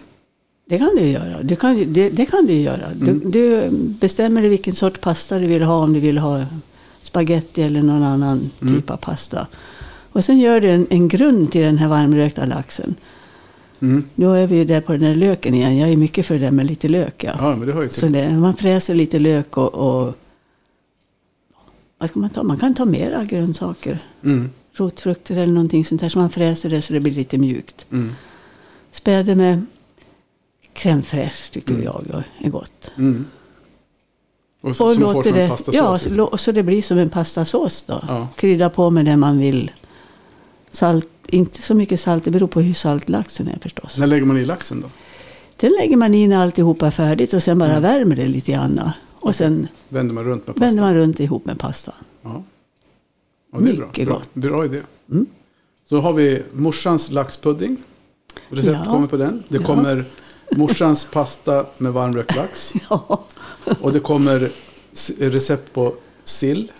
Det 0.66 0.78
kan 0.78 0.90
du 0.96 1.02
göra. 1.02 1.42
Du 1.42 1.56
kan, 1.56 1.92
det, 1.92 2.10
det 2.10 2.26
kan 2.26 2.46
du 2.46 2.52
göra. 2.54 2.94
Du, 2.94 3.10
Mm. 3.10 3.30
du 3.30 3.68
bestämmer 4.00 4.40
dig 4.40 4.50
vilken 4.50 4.74
sorts 4.74 5.00
pasta 5.00 5.38
du 5.38 5.46
vill 5.46 5.62
ha. 5.62 5.76
Om 5.84 5.92
du 5.92 6.00
vill 6.00 6.18
ha 6.18 6.44
spaghetti 7.02 7.62
eller 7.62 7.82
någon 7.82 8.02
annan 8.02 8.50
Mm. 8.62 8.74
typ 8.74 8.90
av 8.90 8.96
pasta. 8.96 9.46
Och 10.12 10.24
sen 10.24 10.38
gör 10.38 10.60
du 10.60 10.70
en, 10.70 10.86
en 10.90 11.08
grund 11.08 11.52
till 11.52 11.60
den 11.62 11.78
här 11.78 11.88
varmrökta 11.88 12.44
laxen. 12.46 12.94
Mm. 13.80 14.04
Nu 14.14 14.26
är 14.42 14.46
vi 14.46 14.56
ju 14.56 14.64
där 14.64 14.80
på 14.80 14.92
den 14.92 15.00
där 15.00 15.14
löken 15.14 15.54
igen. 15.54 15.76
Jag 15.76 15.90
är 15.92 15.96
mycket 15.96 16.26
för 16.26 16.38
det 16.38 16.50
med 16.50 16.66
lite 16.66 16.88
lök. 16.88 17.24
Ja. 17.24 17.32
Ja, 17.38 17.56
men 17.56 17.66
det 17.68 17.72
har 17.74 17.82
ju 17.82 17.88
Så 17.90 18.06
det, 18.06 18.30
man 18.32 18.54
fräser 18.56 18.94
lite 18.94 19.18
lök 19.18 19.56
och, 19.56 19.74
och 19.74 20.14
vad 21.98 22.10
ska 22.10 22.20
man 22.20 22.30
ta? 22.30 22.42
Man 22.42 22.56
kan 22.56 22.74
ta 22.74 22.84
mera 22.84 23.24
grönsaker. 23.24 23.98
Mm. 24.24 24.50
Rotfrukter 24.74 25.36
eller 25.36 25.52
någonting 25.52 25.84
sånt 25.84 26.00
där. 26.00 26.08
Så 26.08 26.18
man 26.18 26.30
fräser 26.30 26.70
det 26.70 26.82
så 26.82 26.92
det 26.92 27.00
blir 27.00 27.12
lite 27.12 27.38
mjukt. 27.38 27.86
Mm. 27.92 28.12
Späder 28.90 29.34
med 29.34 29.66
crème 30.74 31.02
fraîche 31.02 31.50
tycker 31.52 31.70
Mm. 31.74 31.84
jag 31.84 32.22
är 32.38 32.50
gott. 32.50 32.92
Mm. 32.98 33.24
Och 34.60 34.76
så, 34.76 34.86
Och 34.88 34.98
låter 34.98 35.32
det, 35.32 35.48
pastasås. 35.48 35.74
ja, 35.74 35.94
liksom. 36.04 36.38
så, 36.38 36.52
det 36.52 36.62
blir 36.62 36.82
som 36.82 36.98
en 36.98 37.10
pastasås 37.10 37.82
då. 37.82 38.04
Ja. 38.08 38.28
Krydda 38.36 38.70
på 38.70 38.90
med 38.90 39.04
det 39.04 39.16
man 39.16 39.38
vill. 39.38 39.70
Salt, 40.72 41.08
inte 41.26 41.62
så 41.62 41.74
mycket 41.74 42.00
salt, 42.00 42.24
det 42.24 42.30
beror 42.30 42.46
på 42.46 42.60
hur 42.60 42.74
salt 42.74 43.08
laxen 43.08 43.48
är 43.48 43.58
förstås. 43.62 43.98
När 43.98 44.06
lägger 44.06 44.24
man 44.24 44.38
i 44.38 44.44
laxen 44.44 44.80
då? 44.80 44.88
Den 45.56 45.72
lägger 45.80 45.96
man 45.96 46.14
in 46.14 46.30
när 46.30 46.36
alltihopa 46.38 46.86
är 46.86 46.90
färdigt 46.90 47.32
och 47.32 47.42
sen 47.42 47.58
bara 47.58 47.70
Mm. 47.70 47.82
värmer 47.82 48.16
det 48.16 48.28
lite 48.28 48.52
grann. 48.52 48.90
Och 49.20 49.34
sen 49.36 49.68
Vänder 49.88 50.14
man 50.14 50.24
runt 50.24 50.46
med 50.46 50.54
pasta? 50.56 50.66
vänder 50.66 50.82
man 50.82 50.94
runt 50.94 51.20
ihop 51.20 51.46
med 51.46 51.58
pastan. 51.58 51.94
Ja. 52.22 52.42
Ja, 53.54 53.60
det 53.60 53.70
är 53.70 53.76
bra. 53.76 53.86
Mycket 53.86 54.06
bra. 54.06 54.16
gott. 54.16 54.34
Bra 54.34 54.64
idé. 54.64 54.80
Mm. 55.10 55.26
Så 55.88 56.00
har 56.00 56.12
vi 56.12 56.42
morsans 56.52 57.10
laxpudding. 57.10 57.76
Recept 58.48 58.78
Ja. 58.84 58.90
kommer 58.92 59.06
på 59.06 59.16
den. 59.16 59.42
Det 59.48 59.58
Ja. 59.60 59.66
kommer 59.66 60.04
morsans 60.56 61.04
pasta 61.12 61.66
med 61.78 61.92
varmrökt 61.92 62.36
lax. 62.36 62.72
Ja. 62.90 63.24
Och 63.80 63.92
det 63.92 64.00
kommer 64.00 64.50
recept 65.18 65.72
på 65.74 65.94
sill. 66.24 66.72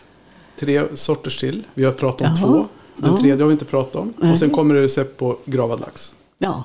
Tre 0.59 0.85
sorters 0.95 1.41
sill. 1.41 1.65
Vi 1.75 1.85
har 1.85 1.93
pratat 1.93 2.21
om 2.21 2.35
Jaha. 2.37 2.47
två. 2.53 2.67
Den 2.97 3.11
Ja. 3.11 3.17
tredje 3.21 3.43
har 3.45 3.49
vi 3.49 3.53
inte 3.53 3.65
pratat 3.65 3.97
om. 3.97 4.13
Och 4.33 4.39
sen 4.39 4.51
kommer 4.51 4.75
det 4.75 4.83
recept 4.83 5.17
på 5.19 5.37
gravad 5.45 5.81
lax. 5.81 6.15
ja. 6.39 6.65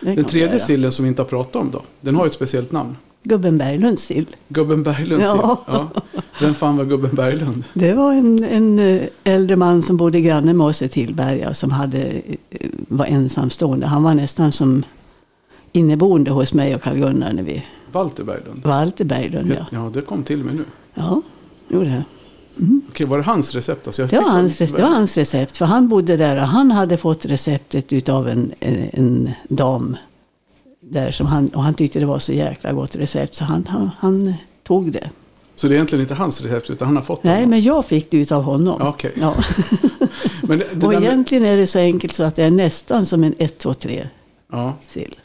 Den 0.00 0.24
tredje 0.24 0.60
sillen 0.60 0.92
som 0.92 1.02
vi 1.04 1.08
inte 1.08 1.22
har 1.22 1.28
pratat 1.28 1.56
om 1.56 1.70
då. 1.70 1.82
Den 2.00 2.14
har 2.14 2.24
ju 2.24 2.26
ett 2.26 2.32
speciellt 2.34 2.72
namn. 2.72 2.96
Gubben 3.24 3.58
Berglunds 3.58 4.02
sill. 4.02 4.26
Gubben 4.48 4.82
Berglund 4.82 5.22
Ja. 5.22 5.32
sill. 5.66 5.74
Ja. 5.74 5.88
Vem 6.40 6.54
fan 6.54 6.76
var 6.76 6.84
Gubben 6.84 7.14
Berglund? 7.14 7.64
Det 7.74 7.94
var 7.94 8.12
en, 8.12 8.44
en 8.44 8.78
eh, 8.78 9.02
äldre 9.24 9.56
man 9.56 9.82
som 9.82 9.96
bodde 9.96 10.20
granne 10.20 10.52
med 10.54 10.66
oss 10.66 10.82
i 10.82 10.88
Tillberga 10.88 11.54
som 11.54 11.70
hade, 11.70 11.98
eh, 12.02 12.70
var 12.88 13.06
ensamstående. 13.06 13.86
Han 13.86 14.02
var 14.02 14.14
nästan 14.14 14.52
som 14.52 14.82
inneboende 15.72 16.30
hos 16.30 16.52
mig 16.54 16.74
och 16.74 16.82
Karl-Gunnar 16.82 17.32
när 17.32 17.42
vi 17.42 17.64
Walter 17.92 18.24
Berglund? 18.24 18.62
Walter 18.64 19.04
Berglund, 19.04 19.50
ja. 19.58 19.66
Ja, 19.70 19.90
det 19.94 20.00
kom 20.00 20.22
till 20.22 20.44
mig 20.44 20.54
nu. 20.54 20.64
Ja, 20.94 21.22
gjorde 21.68 21.86
det. 21.86 22.04
Okej, 22.90 23.06
var 23.06 23.18
det 23.18 23.24
hans 23.24 23.54
recept? 23.54 23.86
Alltså, 23.86 24.06
Det 24.06 24.16
var, 24.16 24.28
hans, 24.30 24.58
det 24.58 24.72
var 24.72 24.88
hans 24.88 25.16
recept, 25.16 25.56
för 25.56 25.64
han 25.64 25.88
bodde 25.88 26.16
där 26.16 26.36
och 26.36 26.48
han 26.48 26.70
hade 26.70 26.96
fått 26.96 27.26
receptet 27.26 27.92
utav 27.92 28.28
en, 28.28 28.52
en, 28.60 28.88
en 28.92 29.30
dam. 29.48 29.96
Där 30.90 31.12
som 31.12 31.26
han, 31.26 31.48
och 31.48 31.62
han 31.62 31.74
tyckte 31.74 31.98
det 32.00 32.06
var 32.06 32.18
så 32.18 32.32
jäkla 32.32 32.72
gott 32.72 32.96
recept 32.96 33.34
så 33.34 33.44
han, 33.44 33.66
han, 33.68 33.90
han 33.98 34.34
tog 34.62 34.92
det. 34.92 35.10
Så 35.54 35.68
det 35.68 35.72
är 35.72 35.76
egentligen 35.76 36.02
inte 36.02 36.14
hans 36.14 36.40
recept, 36.40 36.70
utan 36.70 36.86
han 36.88 36.96
har 36.96 37.02
fått 37.02 37.24
Nej, 37.24 37.40
det? 37.40 37.46
men 37.46 37.60
jag 37.60 37.84
fick 37.84 38.10
det 38.10 38.16
utav 38.18 38.42
honom. 38.42 38.82
Okej. 38.82 39.12
Ja. 39.20 39.34
Men 40.42 40.58
det, 40.58 40.66
det 40.74 40.86
och 40.86 40.94
egentligen 40.94 41.44
är 41.44 41.56
det 41.56 41.66
så 41.66 41.78
enkelt 41.78 42.12
så 42.14 42.22
att 42.22 42.36
det 42.36 42.44
är 42.44 42.50
nästan 42.50 43.06
som 43.06 43.24
en 43.24 43.34
1, 43.38 43.58
2, 43.58 43.74
3 43.74 44.08
ja, 44.52 44.74
sill. 44.88 45.16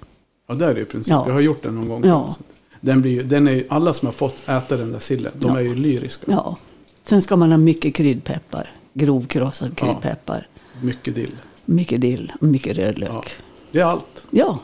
ja, 0.48 0.56
där 0.56 0.70
är 0.70 0.76
det 0.76 0.82
i 0.82 0.86
princip. 0.86 1.12
Ja. 1.12 1.24
Jag 1.28 1.34
har 1.34 1.42
gjort 1.42 1.64
den 1.64 1.76
någon 1.76 1.88
gång. 1.88 2.02
Ja. 2.06 2.36
Den 2.82 3.02
blir, 3.02 3.24
den 3.24 3.48
är, 3.48 3.64
alla 3.70 3.94
som 3.94 4.06
har 4.06 4.14
fått 4.14 4.50
äta 4.50 4.78
den 4.78 4.92
där 4.92 5.00
sillen, 5.00 5.32
de 5.36 5.52
Ja. 5.52 5.60
är 5.60 5.64
ju 5.64 5.76
lyriska. 5.76 6.26
Ja. 6.32 6.58
Sen 7.04 7.22
ska 7.22 7.36
man 7.36 7.52
ha 7.52 7.58
mycket 7.58 7.96
kryddpeppar. 7.96 8.72
Grovkrossad 8.94 9.70
Ja. 9.70 9.86
kryddpeppar. 9.86 10.48
Mycket 10.82 11.16
dill. 11.16 11.36
Mycket 11.66 12.02
dill 12.02 12.32
och 12.42 12.48
mycket 12.48 12.78
rödlök. 12.78 13.10
Ja. 13.12 13.24
Ja. 13.26 13.32
Det 13.72 13.80
är 13.80 13.86
allt. 13.86 14.26
ja. 14.32 14.60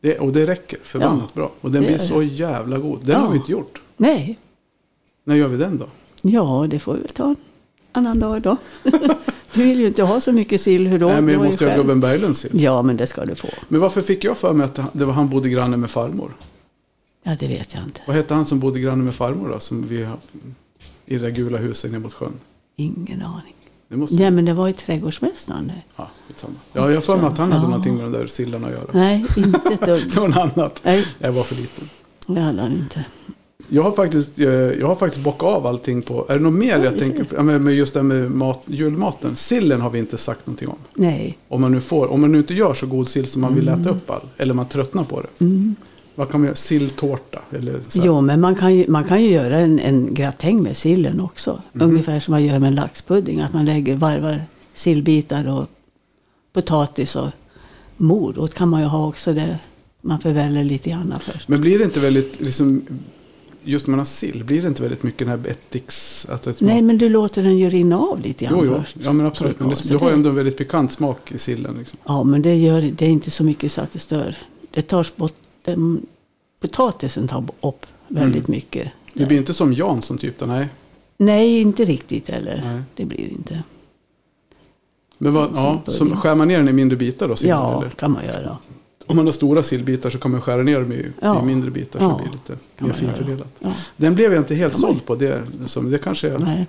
Det, 0.00 0.18
och 0.18 0.32
det 0.32 0.46
räcker 0.46 0.78
förbannat 0.82 1.34
bra. 1.34 1.50
Och 1.60 1.70
den 1.70 1.82
blir 1.82 1.98
så 1.98 2.22
jävla 2.22 2.78
god. 2.78 2.98
Den 3.06 3.10
Ja. 3.14 3.18
har 3.18 3.30
vi 3.32 3.36
inte 3.38 3.52
gjort. 3.52 3.82
Nej. 3.96 4.38
När 5.24 5.34
gör 5.34 5.48
vi 5.48 5.56
den 5.56 5.78
då? 5.78 5.86
Ja, 6.22 6.66
det 6.70 6.78
får 6.78 6.94
vi 6.94 7.00
väl 7.00 7.08
ta 7.10 7.24
en 7.28 7.36
annan 7.92 8.18
dag 8.18 8.42
då. 8.42 8.56
du 9.54 9.62
vill 9.64 9.80
ju 9.80 9.86
inte 9.86 10.02
ha 10.02 10.20
så 10.20 10.32
mycket 10.32 10.60
sill. 10.60 10.86
Hur 10.86 10.98
då? 10.98 11.06
Nej, 11.06 11.16
men 11.22 11.34
jag 11.34 11.42
ju 11.42 11.46
måste 11.46 11.64
göra 11.64 11.74
själv- 11.74 11.82
gubben 11.86 12.00
Berglunds 12.00 12.38
sill. 12.40 12.62
Ja, 12.62 12.82
men 12.82 12.96
det 12.96 13.06
ska 13.06 13.24
du 13.24 13.34
få. 13.34 13.48
Men 13.68 13.80
varför 13.80 14.00
fick 14.00 14.24
jag 14.24 14.36
för 14.38 14.52
mig 14.52 14.64
att 14.64 14.80
det 14.92 15.04
var 15.04 15.12
han 15.12 15.28
bodde 15.28 15.48
granne 15.48 15.76
med 15.76 15.90
farmor? 15.90 16.30
Ja, 17.22 17.36
det 17.40 17.48
vet 17.48 17.74
jag 17.74 17.84
inte. 17.84 18.00
Vad 18.06 18.16
hette 18.16 18.34
han 18.34 18.44
som 18.44 18.60
bodde 18.60 18.80
granne 18.80 19.04
med 19.04 19.14
farmor 19.14 19.48
då? 19.48 19.58
Som 19.60 19.86
vi 19.88 20.02
har, 20.04 20.16
I 21.06 21.14
det 21.14 21.18
där 21.22 21.30
gula 21.30 21.58
huset 21.58 21.92
ner 21.92 21.98
mot 21.98 22.12
sjön. 22.14 22.32
Ingen 22.76 23.22
aning. 23.22 23.54
Måste... 23.98 24.14
Nej, 24.16 24.30
men 24.30 24.44
det 24.44 24.52
var 24.52 24.66
ju 24.66 24.72
trädgårdsmästaren. 24.72 25.72
Ja. 25.96 26.10
Ja, 26.72 26.88
jag 26.88 26.94
har 26.94 27.00
för 27.00 27.16
mig 27.16 27.26
att 27.26 27.38
han 27.38 27.52
hade 27.52 27.64
Ja. 27.64 27.68
någonting 27.68 27.94
med 27.96 28.04
de 28.04 28.12
där 28.12 28.26
sillarna 28.26 28.66
att 28.66 28.72
göra. 28.72 28.90
Nej, 28.92 29.24
inte 29.36 29.60
ett 29.74 29.80
dugg. 29.86 30.02
Det 30.14 30.20
var 30.20 30.28
något 30.28 30.56
annat. 30.56 30.80
Nej, 30.84 31.06
Jag 31.18 31.32
var 31.32 31.42
för 31.42 31.54
liten. 31.54 31.88
det 32.26 32.40
hade 32.40 32.62
han 32.62 32.72
inte. 32.72 33.04
Jag 33.68 33.82
har 33.82 33.90
faktiskt, 33.92 34.38
eh, 34.38 34.44
jag 34.48 34.86
har 34.86 34.94
faktiskt 34.94 35.24
bockat 35.24 35.42
av 35.48 35.66
allting 35.66 36.02
på... 36.02 36.26
Är 36.28 36.34
det 36.34 36.40
något 36.44 36.52
mer 36.52 36.78
jag 36.84 36.90
vi 36.90 36.98
tänker 36.98 37.24
på? 37.24 37.36
Ja, 37.36 37.42
med 37.42 37.74
just 37.74 37.94
det 37.94 38.00
här 38.00 38.04
med 38.04 38.30
mat, 38.30 38.62
julmaten. 38.66 39.36
Sillen 39.36 39.80
har 39.80 39.90
vi 39.90 39.98
inte 39.98 40.16
sagt 40.18 40.46
någonting 40.46 40.68
om. 40.68 40.76
Nej. 40.94 41.38
Om 41.48 41.60
man 41.60 41.72
nu 41.72 41.80
får, 41.80 42.06
om 42.06 42.20
man 42.20 42.32
nu 42.32 42.38
inte 42.38 42.54
gör 42.54 42.74
så 42.74 42.86
god 42.86 43.08
sill 43.08 43.26
som 43.28 43.42
man 43.42 43.54
vill 43.54 43.68
äta 43.68 43.90
upp 43.90 44.10
all. 44.10 44.20
Eller 44.36 44.54
man 44.54 44.66
tröttnar 44.68 45.04
på 45.04 45.20
det. 45.20 45.44
Mm. 45.44 45.76
Vad 46.20 46.30
kan 46.30 46.40
man 46.40 46.46
göra? 46.46 46.56
Silltårta? 46.56 47.42
Eller 47.50 47.80
så. 47.88 48.00
Jo, 48.04 48.20
men 48.20 48.40
man 48.40 48.54
kan 48.54 48.74
ju, 48.74 48.84
man 48.88 49.04
kan 49.04 49.22
ju 49.22 49.30
göra 49.30 49.58
en, 49.58 49.78
en 49.78 50.14
gratäng 50.14 50.62
med 50.62 50.76
sillen 50.76 51.20
också. 51.20 51.62
Mhm. 51.72 51.90
Ungefär 51.90 52.20
som 52.20 52.32
man 52.32 52.44
gör 52.44 52.58
med 52.58 52.68
en 52.68 52.74
laxpudding. 52.74 53.40
Att 53.40 53.52
man 53.52 53.64
lägger 53.64 53.96
varvar 53.96 54.42
sillbitar 54.74 55.48
och 55.48 55.66
potatis 56.52 57.16
och 57.16 57.28
morot 57.96 58.54
kan 58.54 58.68
man 58.68 58.80
ju 58.80 58.86
ha 58.86 59.06
också. 59.06 59.32
Det. 59.32 59.58
Man 60.00 60.20
förväller 60.20 60.64
lite 60.64 60.90
grann 60.90 61.14
först. 61.20 61.48
Men 61.48 61.60
blir 61.60 61.78
det 61.78 61.84
inte 61.84 62.00
väldigt, 62.00 62.40
liksom, 62.40 62.82
just 63.62 63.86
när 63.86 63.90
man 63.90 63.98
har 63.98 64.06
sill, 64.06 64.44
blir 64.44 64.62
det 64.62 64.68
inte 64.68 64.82
väldigt 64.82 65.02
mycket 65.02 65.18
den 65.18 65.28
här 65.28 65.56
det 66.44 66.60
Nej, 66.60 66.82
men 66.82 66.98
du 66.98 67.08
låter 67.08 67.42
den 67.42 67.58
ju 67.58 67.70
rinna 67.70 67.98
av 67.98 68.20
lite 68.20 68.44
grann 68.44 68.54
Jo, 68.58 68.64
jo. 68.64 68.82
först. 68.82 68.96
Ja, 69.02 69.12
men 69.12 69.26
absolut. 69.26 69.60
Men 69.60 69.68
det, 69.68 69.88
du 69.88 69.96
har 69.96 70.10
ändå 70.10 70.30
en 70.30 70.36
väldigt 70.36 70.56
pikant 70.56 70.92
smak 70.92 71.32
i 71.32 71.38
sillen. 71.38 71.76
Liksom. 71.78 71.98
Ja, 72.04 72.22
men 72.22 72.42
det, 72.42 72.54
gör, 72.54 72.80
det 72.80 73.04
är 73.04 73.10
inte 73.10 73.30
så 73.30 73.44
mycket 73.44 73.72
så 73.72 73.80
att 73.80 73.92
det 73.92 73.98
stör. 73.98 74.36
Det 74.70 74.82
tar 74.82 75.06
bort, 75.16 75.34
den, 75.64 76.06
potatisen 76.60 77.28
tar 77.28 77.44
upp 77.60 77.86
väldigt 78.08 78.48
Mm. 78.48 78.56
mycket. 78.56 78.92
Det 79.14 79.26
blir 79.26 79.38
inte 79.38 79.54
som 79.54 79.72
Jansson 79.72 80.18
typ, 80.18 80.38
då, 80.38 80.46
nej. 80.46 80.68
Nej, 81.16 81.60
inte 81.60 81.84
riktigt 81.84 82.28
heller. 82.28 82.62
Nej. 82.64 82.82
Det 82.94 83.04
blir 83.04 83.18
det 83.18 83.30
inte. 83.34 83.62
Men 85.18 85.34
vad, 85.34 85.50
ja, 85.54 85.82
så 85.86 86.06
skär 86.06 86.34
man 86.34 86.48
ner 86.48 86.58
den 86.58 86.68
i 86.68 86.72
mindre 86.72 86.96
bitar 86.96 87.28
då? 87.28 87.36
Sillen, 87.36 87.56
Ja, 87.58 87.80
eller? 87.80 87.90
kan 87.90 88.12
man 88.12 88.24
göra. 88.24 88.56
Om 89.06 89.16
man 89.16 89.26
har 89.26 89.32
stora 89.32 89.62
sillbitar 89.62 90.10
så 90.10 90.18
kan 90.18 90.30
man 90.30 90.40
skära 90.42 90.62
ner 90.62 90.80
dem 90.80 90.92
i, 90.92 91.06
Ja. 91.22 91.42
i 91.42 91.46
mindre 91.46 91.70
bitar 91.70 91.98
så 91.98 92.04
Ja, 92.04 92.08
det 92.10 92.22
blir 92.22 92.32
lite 92.32 92.52
mer 92.78 92.88
man 92.88 92.92
finfördelat. 92.96 93.48
Ja. 93.58 93.72
Den 93.96 94.14
blev 94.14 94.32
jag 94.32 94.40
inte 94.40 94.54
helt 94.54 94.72
Kan 94.72 94.80
man- 94.80 94.90
såld 94.90 95.04
på. 95.06 95.14
Det, 95.14 95.42
som, 95.66 95.90
det 95.90 95.98
kanske 95.98 96.28
jag, 96.28 96.40
Nej. 96.40 96.66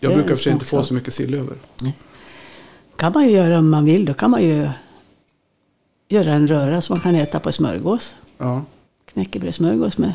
jag 0.00 0.10
det 0.10 0.14
är 0.14 0.16
brukar 0.18 0.34
för 0.34 0.42
sig 0.42 0.52
inte 0.52 0.64
få 0.64 0.82
så 0.82 0.94
mycket 0.94 1.14
sill 1.14 1.34
över. 1.34 1.56
kan 2.96 3.12
man 3.14 3.24
ju 3.24 3.30
göra 3.30 3.58
om 3.58 3.70
man 3.70 3.84
vill. 3.84 4.04
Då 4.04 4.14
kan 4.14 4.30
man 4.30 4.42
ju 4.42 4.68
göra 6.08 6.32
en 6.32 6.46
röra 6.48 6.82
som 6.82 6.94
man 6.94 7.00
kan 7.00 7.14
äta 7.14 7.40
på 7.40 7.52
smörgås. 7.52 8.14
Ja. 8.38 8.62
Knäckebrödssmörgås 9.12 9.98
med. 9.98 10.12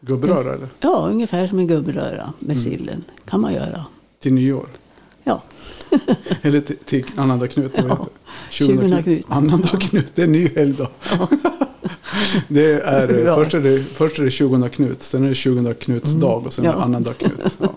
Gubbröra 0.00 0.54
eller? 0.54 0.68
Ja, 0.80 1.06
ungefär 1.10 1.46
som 1.46 1.58
en 1.58 1.66
gubbröra 1.66 2.32
med 2.38 2.56
Mm. 2.56 2.70
sillen. 2.70 3.04
kan 3.24 3.40
man 3.40 3.52
göra. 3.54 3.84
Till 4.20 4.32
nyår? 4.32 4.66
Ja, 5.24 5.42
Eller 6.42 6.60
till, 6.60 6.76
till 6.76 7.04
annandag 7.16 7.48
Knut? 7.48 7.72
Ja, 7.74 7.82
heter 7.82 7.96
det? 7.98 8.06
20 8.50 9.02
Knut. 9.02 9.24
Annandag 9.28 9.80
Knut, 9.80 10.12
det 10.14 10.22
är 10.22 10.26
en 10.26 10.32
ny 10.32 10.48
helgdag. 10.48 10.88
det 12.48 12.72
är, 12.72 13.22
Bra. 13.24 13.34
först, 13.36 13.54
är 13.54 13.60
det, 13.60 13.82
först 13.84 14.18
är 14.18 14.24
det 14.24 14.30
20 14.30 14.68
Knut, 14.68 15.02
sen 15.02 15.24
är 15.24 15.28
det 15.28 15.34
20 15.34 15.74
Knuts 15.74 16.12
dag 16.12 16.46
och 16.46 16.52
sen 16.52 16.64
är 16.64 16.68
det 16.68 16.74
Mm. 16.74 16.80
Ja. 16.80 16.84
annandag 16.84 17.14
Knut. 17.18 17.58
Ja, 17.60 17.72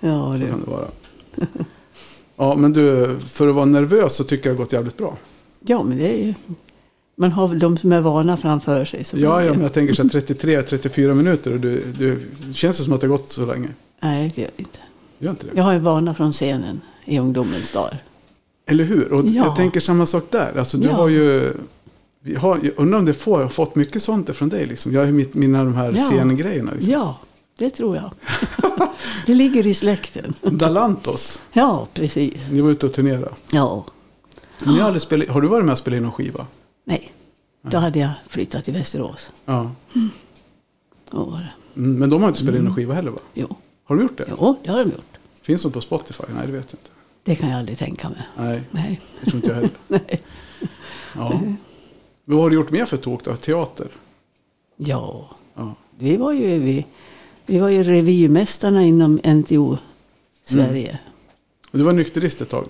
ja 0.00 0.32
så 0.36 0.42
det, 0.44 0.48
kan 0.50 0.60
det 0.64 0.70
vara. 0.70 0.86
Ja, 2.36 2.54
men 2.56 2.72
du, 2.72 3.14
för 3.26 3.48
att 3.48 3.54
vara 3.54 3.64
nervös 3.64 4.14
så 4.16 4.24
tycker 4.24 4.48
jag 4.50 4.56
det 4.56 4.60
har 4.60 4.64
gått 4.64 4.72
jävligt 4.72 4.96
bra. 4.96 5.16
Ja 5.66 5.82
men 5.82 5.98
det 5.98 6.08
är 6.08 6.26
ju... 6.26 6.34
Man 7.16 7.32
har 7.32 7.48
väl 7.48 7.58
de 7.58 7.78
som 7.78 7.92
är 7.92 8.00
vana 8.00 8.36
framför 8.36 8.84
sig. 8.84 9.04
Så 9.04 9.16
Ja, 9.18 9.44
ja, 9.44 9.52
men 9.52 9.62
jag 9.62 9.72
tänker 9.72 9.94
så 9.94 10.02
här 10.02 10.08
33-34 10.10 11.14
minuter 11.14 11.52
och 11.52 11.60
du, 11.60 11.82
du, 11.98 12.20
känns 12.54 12.78
det 12.78 12.84
som 12.84 12.92
att 12.92 13.00
det 13.00 13.06
har 13.06 13.16
gått 13.16 13.30
så 13.30 13.46
länge? 13.46 13.68
Nej, 14.02 14.32
det 14.34 14.40
gör 14.40 14.50
det 14.56 14.62
inte. 14.62 14.78
Gör 15.18 15.30
inte 15.30 15.46
det? 15.46 15.52
Jag 15.54 15.64
har 15.64 15.72
ju 15.72 15.78
vana 15.78 16.14
från 16.14 16.32
scenen 16.32 16.80
i 17.04 17.18
ungdomens 17.18 17.72
dagar. 17.72 18.02
Eller 18.66 18.84
hur? 18.84 19.12
Och 19.12 19.24
Ja. 19.26 19.30
jag 19.44 19.56
tänker 19.56 19.80
samma 19.80 20.06
sak 20.06 20.24
där. 20.30 20.58
Alltså, 20.58 20.76
du 20.78 20.86
Ja. 20.88 20.92
har 20.94 21.08
ju... 21.08 21.52
Vi 22.20 22.34
har, 22.34 22.58
jag 22.62 22.72
undrar 22.76 22.98
om 22.98 23.04
det 23.04 23.14
får, 23.14 23.42
har 23.42 23.48
fått 23.48 23.74
mycket 23.74 24.02
sånt 24.02 24.36
från 24.36 24.48
dig. 24.48 24.66
Liksom. 24.66 24.92
Jag 24.92 25.00
har 25.00 25.06
ju 25.06 25.12
mitt, 25.12 25.34
mina 25.34 25.64
de 25.64 25.74
här 25.74 25.92
Ja. 25.96 26.02
scengrejerna. 26.04 26.72
Liksom. 26.72 26.92
Ja, 26.92 27.18
det 27.58 27.70
tror 27.70 27.96
jag. 27.96 28.10
det 29.26 29.34
ligger 29.34 29.66
i 29.66 29.74
släkten. 29.74 30.34
Dalantos, 30.42 31.40
Ja, 31.52 31.86
precis. 31.94 32.48
ni 32.50 32.60
var 32.60 32.70
ute 32.70 32.86
och 32.86 32.92
turnerade. 32.92 33.28
Ja, 33.52 33.84
ni 34.66 34.78
har, 34.78 34.98
spelat, 34.98 35.28
har 35.28 35.40
du 35.40 35.48
varit 35.48 35.64
med 35.64 35.72
och 35.72 35.78
spelat 35.78 35.96
in 35.96 36.02
någon 36.02 36.12
skiva? 36.12 36.46
nej. 36.84 37.10
Då 37.70 37.78
hade 37.78 37.98
jag 37.98 38.10
flyttat 38.28 38.64
till 38.64 38.74
Västerås. 38.74 39.30
Ja. 39.44 39.70
Det. 41.10 41.48
Mm, 41.76 41.98
Men 41.98 42.10
de 42.10 42.22
har 42.22 42.28
inte 42.28 42.40
spelat 42.40 42.58
in 42.58 42.64
någon 42.64 42.74
skiva 42.74 42.94
heller 42.94 43.10
va? 43.10 43.18
Jo, 43.34 43.56
Har 43.84 43.96
de 43.96 44.02
gjort 44.02 44.16
det? 44.18 44.24
jo, 44.28 44.56
det 44.64 44.70
har 44.70 44.78
de 44.84 44.90
gjort. 44.90 45.16
Finns 45.42 45.62
de 45.62 45.72
på 45.72 45.80
Spotify? 45.80 46.24
Nej, 46.34 46.46
det 46.46 46.52
vet 46.52 46.72
jag 46.72 46.78
inte. 46.80 46.90
Det 47.22 47.34
kan 47.36 47.50
jag 47.50 47.58
aldrig 47.58 47.78
tänka 47.78 48.08
mig. 48.08 48.22
Nej, 48.36 48.62
Nej. 48.70 49.00
det 49.20 49.30
tror 49.30 49.36
inte 49.36 49.48
jag 49.48 49.54
heller. 49.54 49.70
Nej. 49.88 50.22
Ja. 51.14 51.40
Men 52.24 52.36
vad 52.36 52.38
har 52.38 52.50
du 52.50 52.56
gjort 52.56 52.70
mer 52.70 52.84
för 52.84 52.96
tok 52.96 53.24
då? 53.24 53.36
Teater? 53.36 53.88
Ja, 54.76 55.30
Ja. 55.54 55.74
vi 55.98 56.16
var 56.16 56.32
ju, 56.32 56.58
vi, 56.58 56.86
vi 57.46 57.58
var 57.58 57.68
ju 57.68 57.82
revymästarna 57.84 58.82
inom 58.84 59.20
NTO 59.24 59.78
Sverige. 60.44 60.98
Och 61.70 61.78
du 61.78 61.84
var 61.84 61.92
nykterist 61.92 62.40
ett 62.40 62.48
tag. 62.50 62.66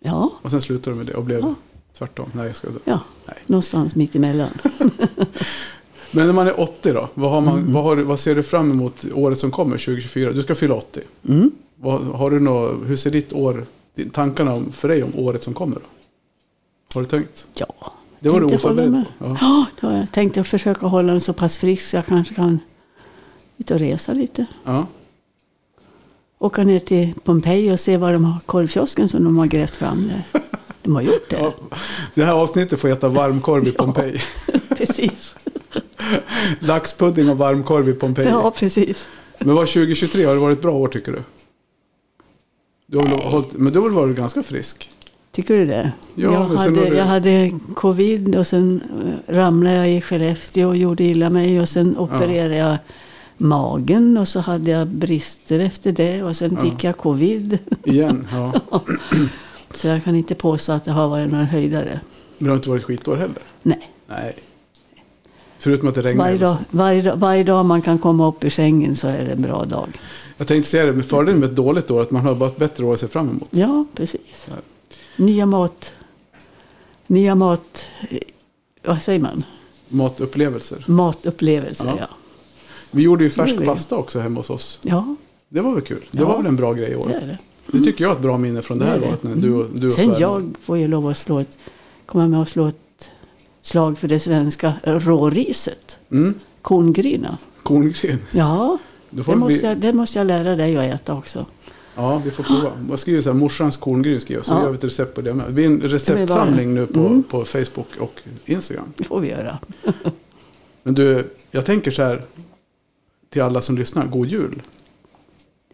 Ja, 0.00 0.30
Och 0.42 0.50
sen 0.50 0.60
slutade 0.60 0.90
du 0.90 0.98
med 0.98 1.06
det 1.06 1.14
och 1.14 1.24
blev 1.24 1.40
Ja. 1.40 1.54
tvärtom. 1.98 2.30
Nej, 2.34 2.46
jag 2.46 2.56
ska 2.56 2.68
ja, 2.84 3.00
Nej. 3.26 3.36
någonstans 3.46 3.94
mitt 3.94 4.14
emellan. 4.14 4.48
Men 6.12 6.26
när 6.26 6.32
man 6.32 6.46
är 6.46 6.60
80 6.60 6.92
då? 6.92 7.08
Vad, 7.14 7.30
har 7.30 7.40
man, 7.40 7.58
Mm. 7.58 7.72
vad, 7.72 7.84
har, 7.84 7.96
vad 7.96 8.20
ser 8.20 8.34
du 8.34 8.42
fram 8.42 8.70
emot 8.70 9.04
året 9.14 9.38
som 9.38 9.50
kommer, 9.50 9.78
2024? 9.78 10.32
Du 10.32 10.42
ska 10.42 10.54
fylla 10.54 10.74
80. 10.74 11.00
Mm. 11.28 11.50
Vad, 11.76 12.00
har 12.02 12.30
du 12.30 12.40
nå, 12.40 12.72
hur 12.72 12.96
ser 12.96 13.10
ditt 13.10 13.32
år, 13.32 13.64
tankarna 14.12 14.54
om, 14.54 14.72
för 14.72 14.88
dig 14.88 15.02
om 15.02 15.10
året 15.16 15.42
som 15.42 15.54
kommer? 15.54 15.74
Då? 15.76 15.80
Har 16.94 17.00
du 17.00 17.06
tänkt? 17.08 17.46
Ja, 17.54 17.92
Det 18.20 18.28
var 18.28 18.40
du 18.40 18.48
tänkte 18.48 18.66
oförberedd 18.68 18.90
mig. 18.90 19.04
på. 19.18 19.24
Ja. 19.24 19.36
Ja, 19.80 19.88
har 19.88 19.96
jag 19.96 20.12
tänkt 20.12 20.38
att 20.38 20.46
försöka 20.46 20.86
hålla 20.86 21.12
den 21.12 21.20
så 21.20 21.32
pass 21.32 21.58
frisk 21.58 21.86
så 21.88 21.96
jag 21.96 22.06
kanske 22.06 22.34
kan 22.34 22.58
ut 23.56 23.70
och 23.70 23.78
resa 23.78 24.12
lite. 24.12 24.46
Ja. 24.64 24.86
Åka 26.42 26.64
ner 26.64 26.80
till 26.80 27.14
Pompeji 27.24 27.72
och 27.72 27.80
se 27.80 27.96
var 27.96 28.12
de 28.12 28.24
har 28.24 28.40
korvkiosken 28.46 29.08
som 29.08 29.24
de 29.24 29.38
har 29.38 29.46
grävt 29.46 29.76
fram 29.76 30.08
där. 30.08 30.40
De 30.82 30.94
har 30.94 31.02
gjort 31.02 31.30
det. 31.30 31.36
Ja. 31.40 31.52
Det 32.14 32.24
här 32.24 32.32
avsnittet 32.34 32.80
får 32.80 32.88
heta 32.88 33.08
varmkorv 33.08 33.64
i 33.68 33.74
Ja. 33.78 33.84
Pompeji. 33.84 34.20
Precis. 34.76 35.34
Laxpudding 36.60 37.30
och 37.30 37.38
varmkorv 37.38 37.88
i 37.88 37.92
Pompeji. 37.92 38.28
Ja, 38.28 38.50
precis. 38.56 39.08
Men 39.38 39.54
vad 39.54 39.66
2023, 39.66 40.24
har 40.24 40.34
det 40.34 40.40
varit 40.40 40.56
ett 40.58 40.62
bra 40.62 40.72
år 40.72 40.88
tycker 40.88 41.12
du? 41.12 41.22
du 42.86 42.96
har 42.98 43.04
väl 43.06 43.18
hållit, 43.20 43.52
men 43.52 43.72
du 43.72 43.78
har 43.78 43.88
väl 43.88 43.96
varit 43.96 44.16
ganska 44.16 44.42
frisk? 44.42 44.90
Tycker 45.32 45.54
du 45.54 45.66
det? 45.66 45.92
Ja, 46.14 46.32
jag, 46.32 46.40
hade, 46.58 46.88
du- 46.90 46.96
jag 46.96 47.04
hade 47.04 47.50
covid 47.74 48.36
och 48.36 48.46
sen 48.46 48.80
eh, 49.28 49.34
ramlade 49.34 49.76
jag 49.76 49.90
i 49.90 50.00
Skellefteå 50.00 50.68
och 50.68 50.76
gjorde 50.76 51.04
illa 51.04 51.30
mig. 51.30 51.60
Och 51.60 51.68
sen 51.68 51.98
opererade 51.98 52.56
jag 52.56 52.76
magen 53.40 54.18
och 54.18 54.28
så 54.28 54.40
hade 54.40 54.70
jag 54.70 54.88
brister 54.88 55.58
efter 55.60 55.92
det. 55.92 56.22
Och 56.22 56.36
sen 56.36 56.56
Ja. 56.58 56.64
fick 56.70 56.84
jag 56.84 56.96
covid. 56.96 57.58
Igen? 57.84 58.26
Ja. 58.32 58.52
Så 59.74 59.86
jag 59.86 60.04
kan 60.04 60.16
inte 60.16 60.34
påstå 60.34 60.72
att 60.72 60.84
det 60.84 60.90
har 60.92 61.08
varit 61.08 61.30
några 61.30 61.44
höjdare. 61.44 62.00
Men 62.38 62.44
det 62.44 62.50
har 62.50 62.56
inte 62.56 62.68
varit 62.68 62.84
skitår 62.84 63.16
heller? 63.16 63.38
Nej. 63.62 63.90
Nej. 64.08 64.36
Förutom 65.58 65.88
att 65.88 65.94
det 65.94 66.02
regnar. 66.02 66.24
Varje 66.24 66.38
dag, 66.38 66.56
varje, 66.70 67.02
dag- 67.02 67.16
varje 67.16 67.44
dag 67.44 67.64
man 67.66 67.82
kan 67.82 67.98
komma 67.98 68.28
upp 68.28 68.44
ur 68.44 68.50
sängen 68.50 68.96
så 68.96 69.08
är 69.08 69.24
det 69.24 69.32
en 69.32 69.42
bra 69.42 69.64
dag. 69.64 70.00
Jag 70.36 70.46
tänkte 70.46 70.70
säga 70.70 70.84
det, 70.84 70.92
med 70.92 71.04
fördelen 71.06 71.40
med 71.40 71.48
ett 71.50 71.56
dåligt 71.56 71.90
år 71.90 72.02
att 72.02 72.10
man 72.10 72.22
har 72.22 72.34
bara 72.34 72.48
ett 72.50 72.56
bättre 72.56 72.84
år 72.84 72.92
att 72.94 73.00
se 73.00 73.08
fram 73.08 73.28
emot. 73.30 73.48
Ja, 73.50 73.84
precis. 73.94 74.46
Ja. 74.50 74.54
Nya 75.16 75.46
mat... 75.46 75.92
Nya 77.06 77.34
mat... 77.34 77.86
Vad 78.84 79.02
säger 79.02 79.20
man? 79.20 79.42
Matupplevelser. 79.88 80.84
Matupplevelser, 80.86 81.86
Ja. 81.86 81.94
ja. 81.98 82.06
Vi 82.90 83.02
gjorde 83.02 83.24
ju 83.24 83.30
färsk 83.30 83.50
Det 83.52 83.56
är 83.56 83.60
det. 83.60 83.66
pasta 83.66 83.96
också 83.96 84.20
hemma 84.20 84.40
hos 84.40 84.50
oss. 84.50 84.78
Ja, 84.82 85.16
Det 85.48 85.60
var 85.60 85.72
väl 85.74 85.82
kul. 85.82 86.04
Det 86.10 86.18
Ja. 86.18 86.28
var 86.28 86.36
väl 86.36 86.46
en 86.46 86.56
bra 86.56 86.72
grej 86.72 86.86
i 86.88 86.90
det 86.90 86.96
år. 86.96 87.10
är 87.10 87.26
det. 87.26 87.38
Det 87.78 87.84
tycker 87.84 88.04
jag 88.04 88.10
är 88.10 88.16
ett 88.16 88.22
bra 88.22 88.38
minne 88.38 88.62
från 88.62 88.78
det 88.78 88.84
Det 88.84 88.90
här 88.90 88.96
är 88.96 89.00
det. 89.00 89.06
året. 89.08 89.22
När 89.22 89.36
du, 89.36 89.52
och- 89.52 89.66
du 89.74 89.86
och 89.86 89.92
Sen 89.92 90.04
svärmor- 90.10 90.20
jag 90.20 90.54
får 90.60 90.78
ju 90.78 90.88
lov 90.88 91.06
att 91.08 91.16
slå 91.18 91.38
ett, 91.40 91.58
komma 92.06 92.28
med 92.28 92.40
och 92.40 92.48
slå 92.48 92.66
ett 92.66 93.10
slag 93.62 93.98
för 93.98 94.08
det 94.08 94.20
svenska 94.20 94.72
råriset. 94.84 95.98
Mm, 96.10 96.34
Korngryna. 96.62 97.38
korngryn. 97.62 98.18
Ja, 98.32 98.78
det 99.10 99.22
det 99.26 99.36
måste, 99.36 99.66
jag, 99.66 99.76
det 99.78 99.92
måste 99.92 100.18
jag 100.18 100.26
lära 100.26 100.56
dig 100.56 100.76
att 100.76 100.94
äta 101.00 101.14
också. 101.14 101.46
ja, 101.94 102.22
vi 102.24 102.30
får 102.30 102.42
prova. 102.44 102.72
Jag 102.90 102.98
skriver 102.98 103.20
så 103.22 103.32
här, 103.32 103.38
morsans 103.38 103.76
korngryn 103.76 104.20
skriver 104.20 104.42
så 104.42 104.52
Ja. 104.52 104.58
vi 104.58 104.62
gör 104.64 104.70
vi 104.70 104.76
ett 104.78 104.84
recept 104.84 105.14
på 105.14 105.20
det 105.20 105.34
med. 105.34 105.46
Det 105.46 105.52
blir 105.52 105.66
en 105.66 105.80
receptsamling 105.80 106.74
nu 106.74 106.86
på, 106.86 107.00
Mm. 107.00 107.22
på 107.22 107.44
Facebook 107.44 107.88
och 108.00 108.20
Instagram. 108.44 108.84
Det 108.96 109.04
får 109.04 109.20
vi 109.20 109.28
göra. 109.30 109.58
Men 110.82 110.94
du, 110.94 111.30
jag 111.50 111.66
tänker 111.66 111.90
så 111.90 112.02
här 112.02 112.22
till 113.30 113.42
alla 113.42 113.62
som 113.62 113.78
lyssnar, 113.78 114.06
god 114.06 114.26
jul. 114.26 114.62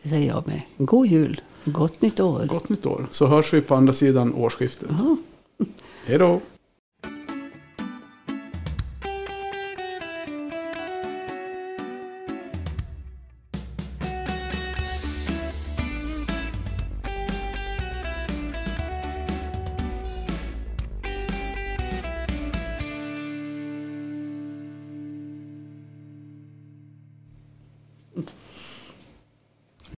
Det 0.03 0.09
säger 0.09 0.29
jag 0.29 0.47
med. 0.47 0.63
God 0.77 1.07
jul. 1.07 1.41
Gott 1.65 2.03
nytt 2.03 2.21
år. 2.21 2.47
Gott 2.47 2.69
nytt 2.69 2.87
år. 2.87 3.07
Så 3.11 3.27
hörs 3.27 3.55
vi 3.55 3.61
på 3.61 3.75
andra 3.75 3.93
sidan 3.93 4.35
årsskiftet. 4.35 4.91
Hej 6.07 6.19
då! 6.19 6.41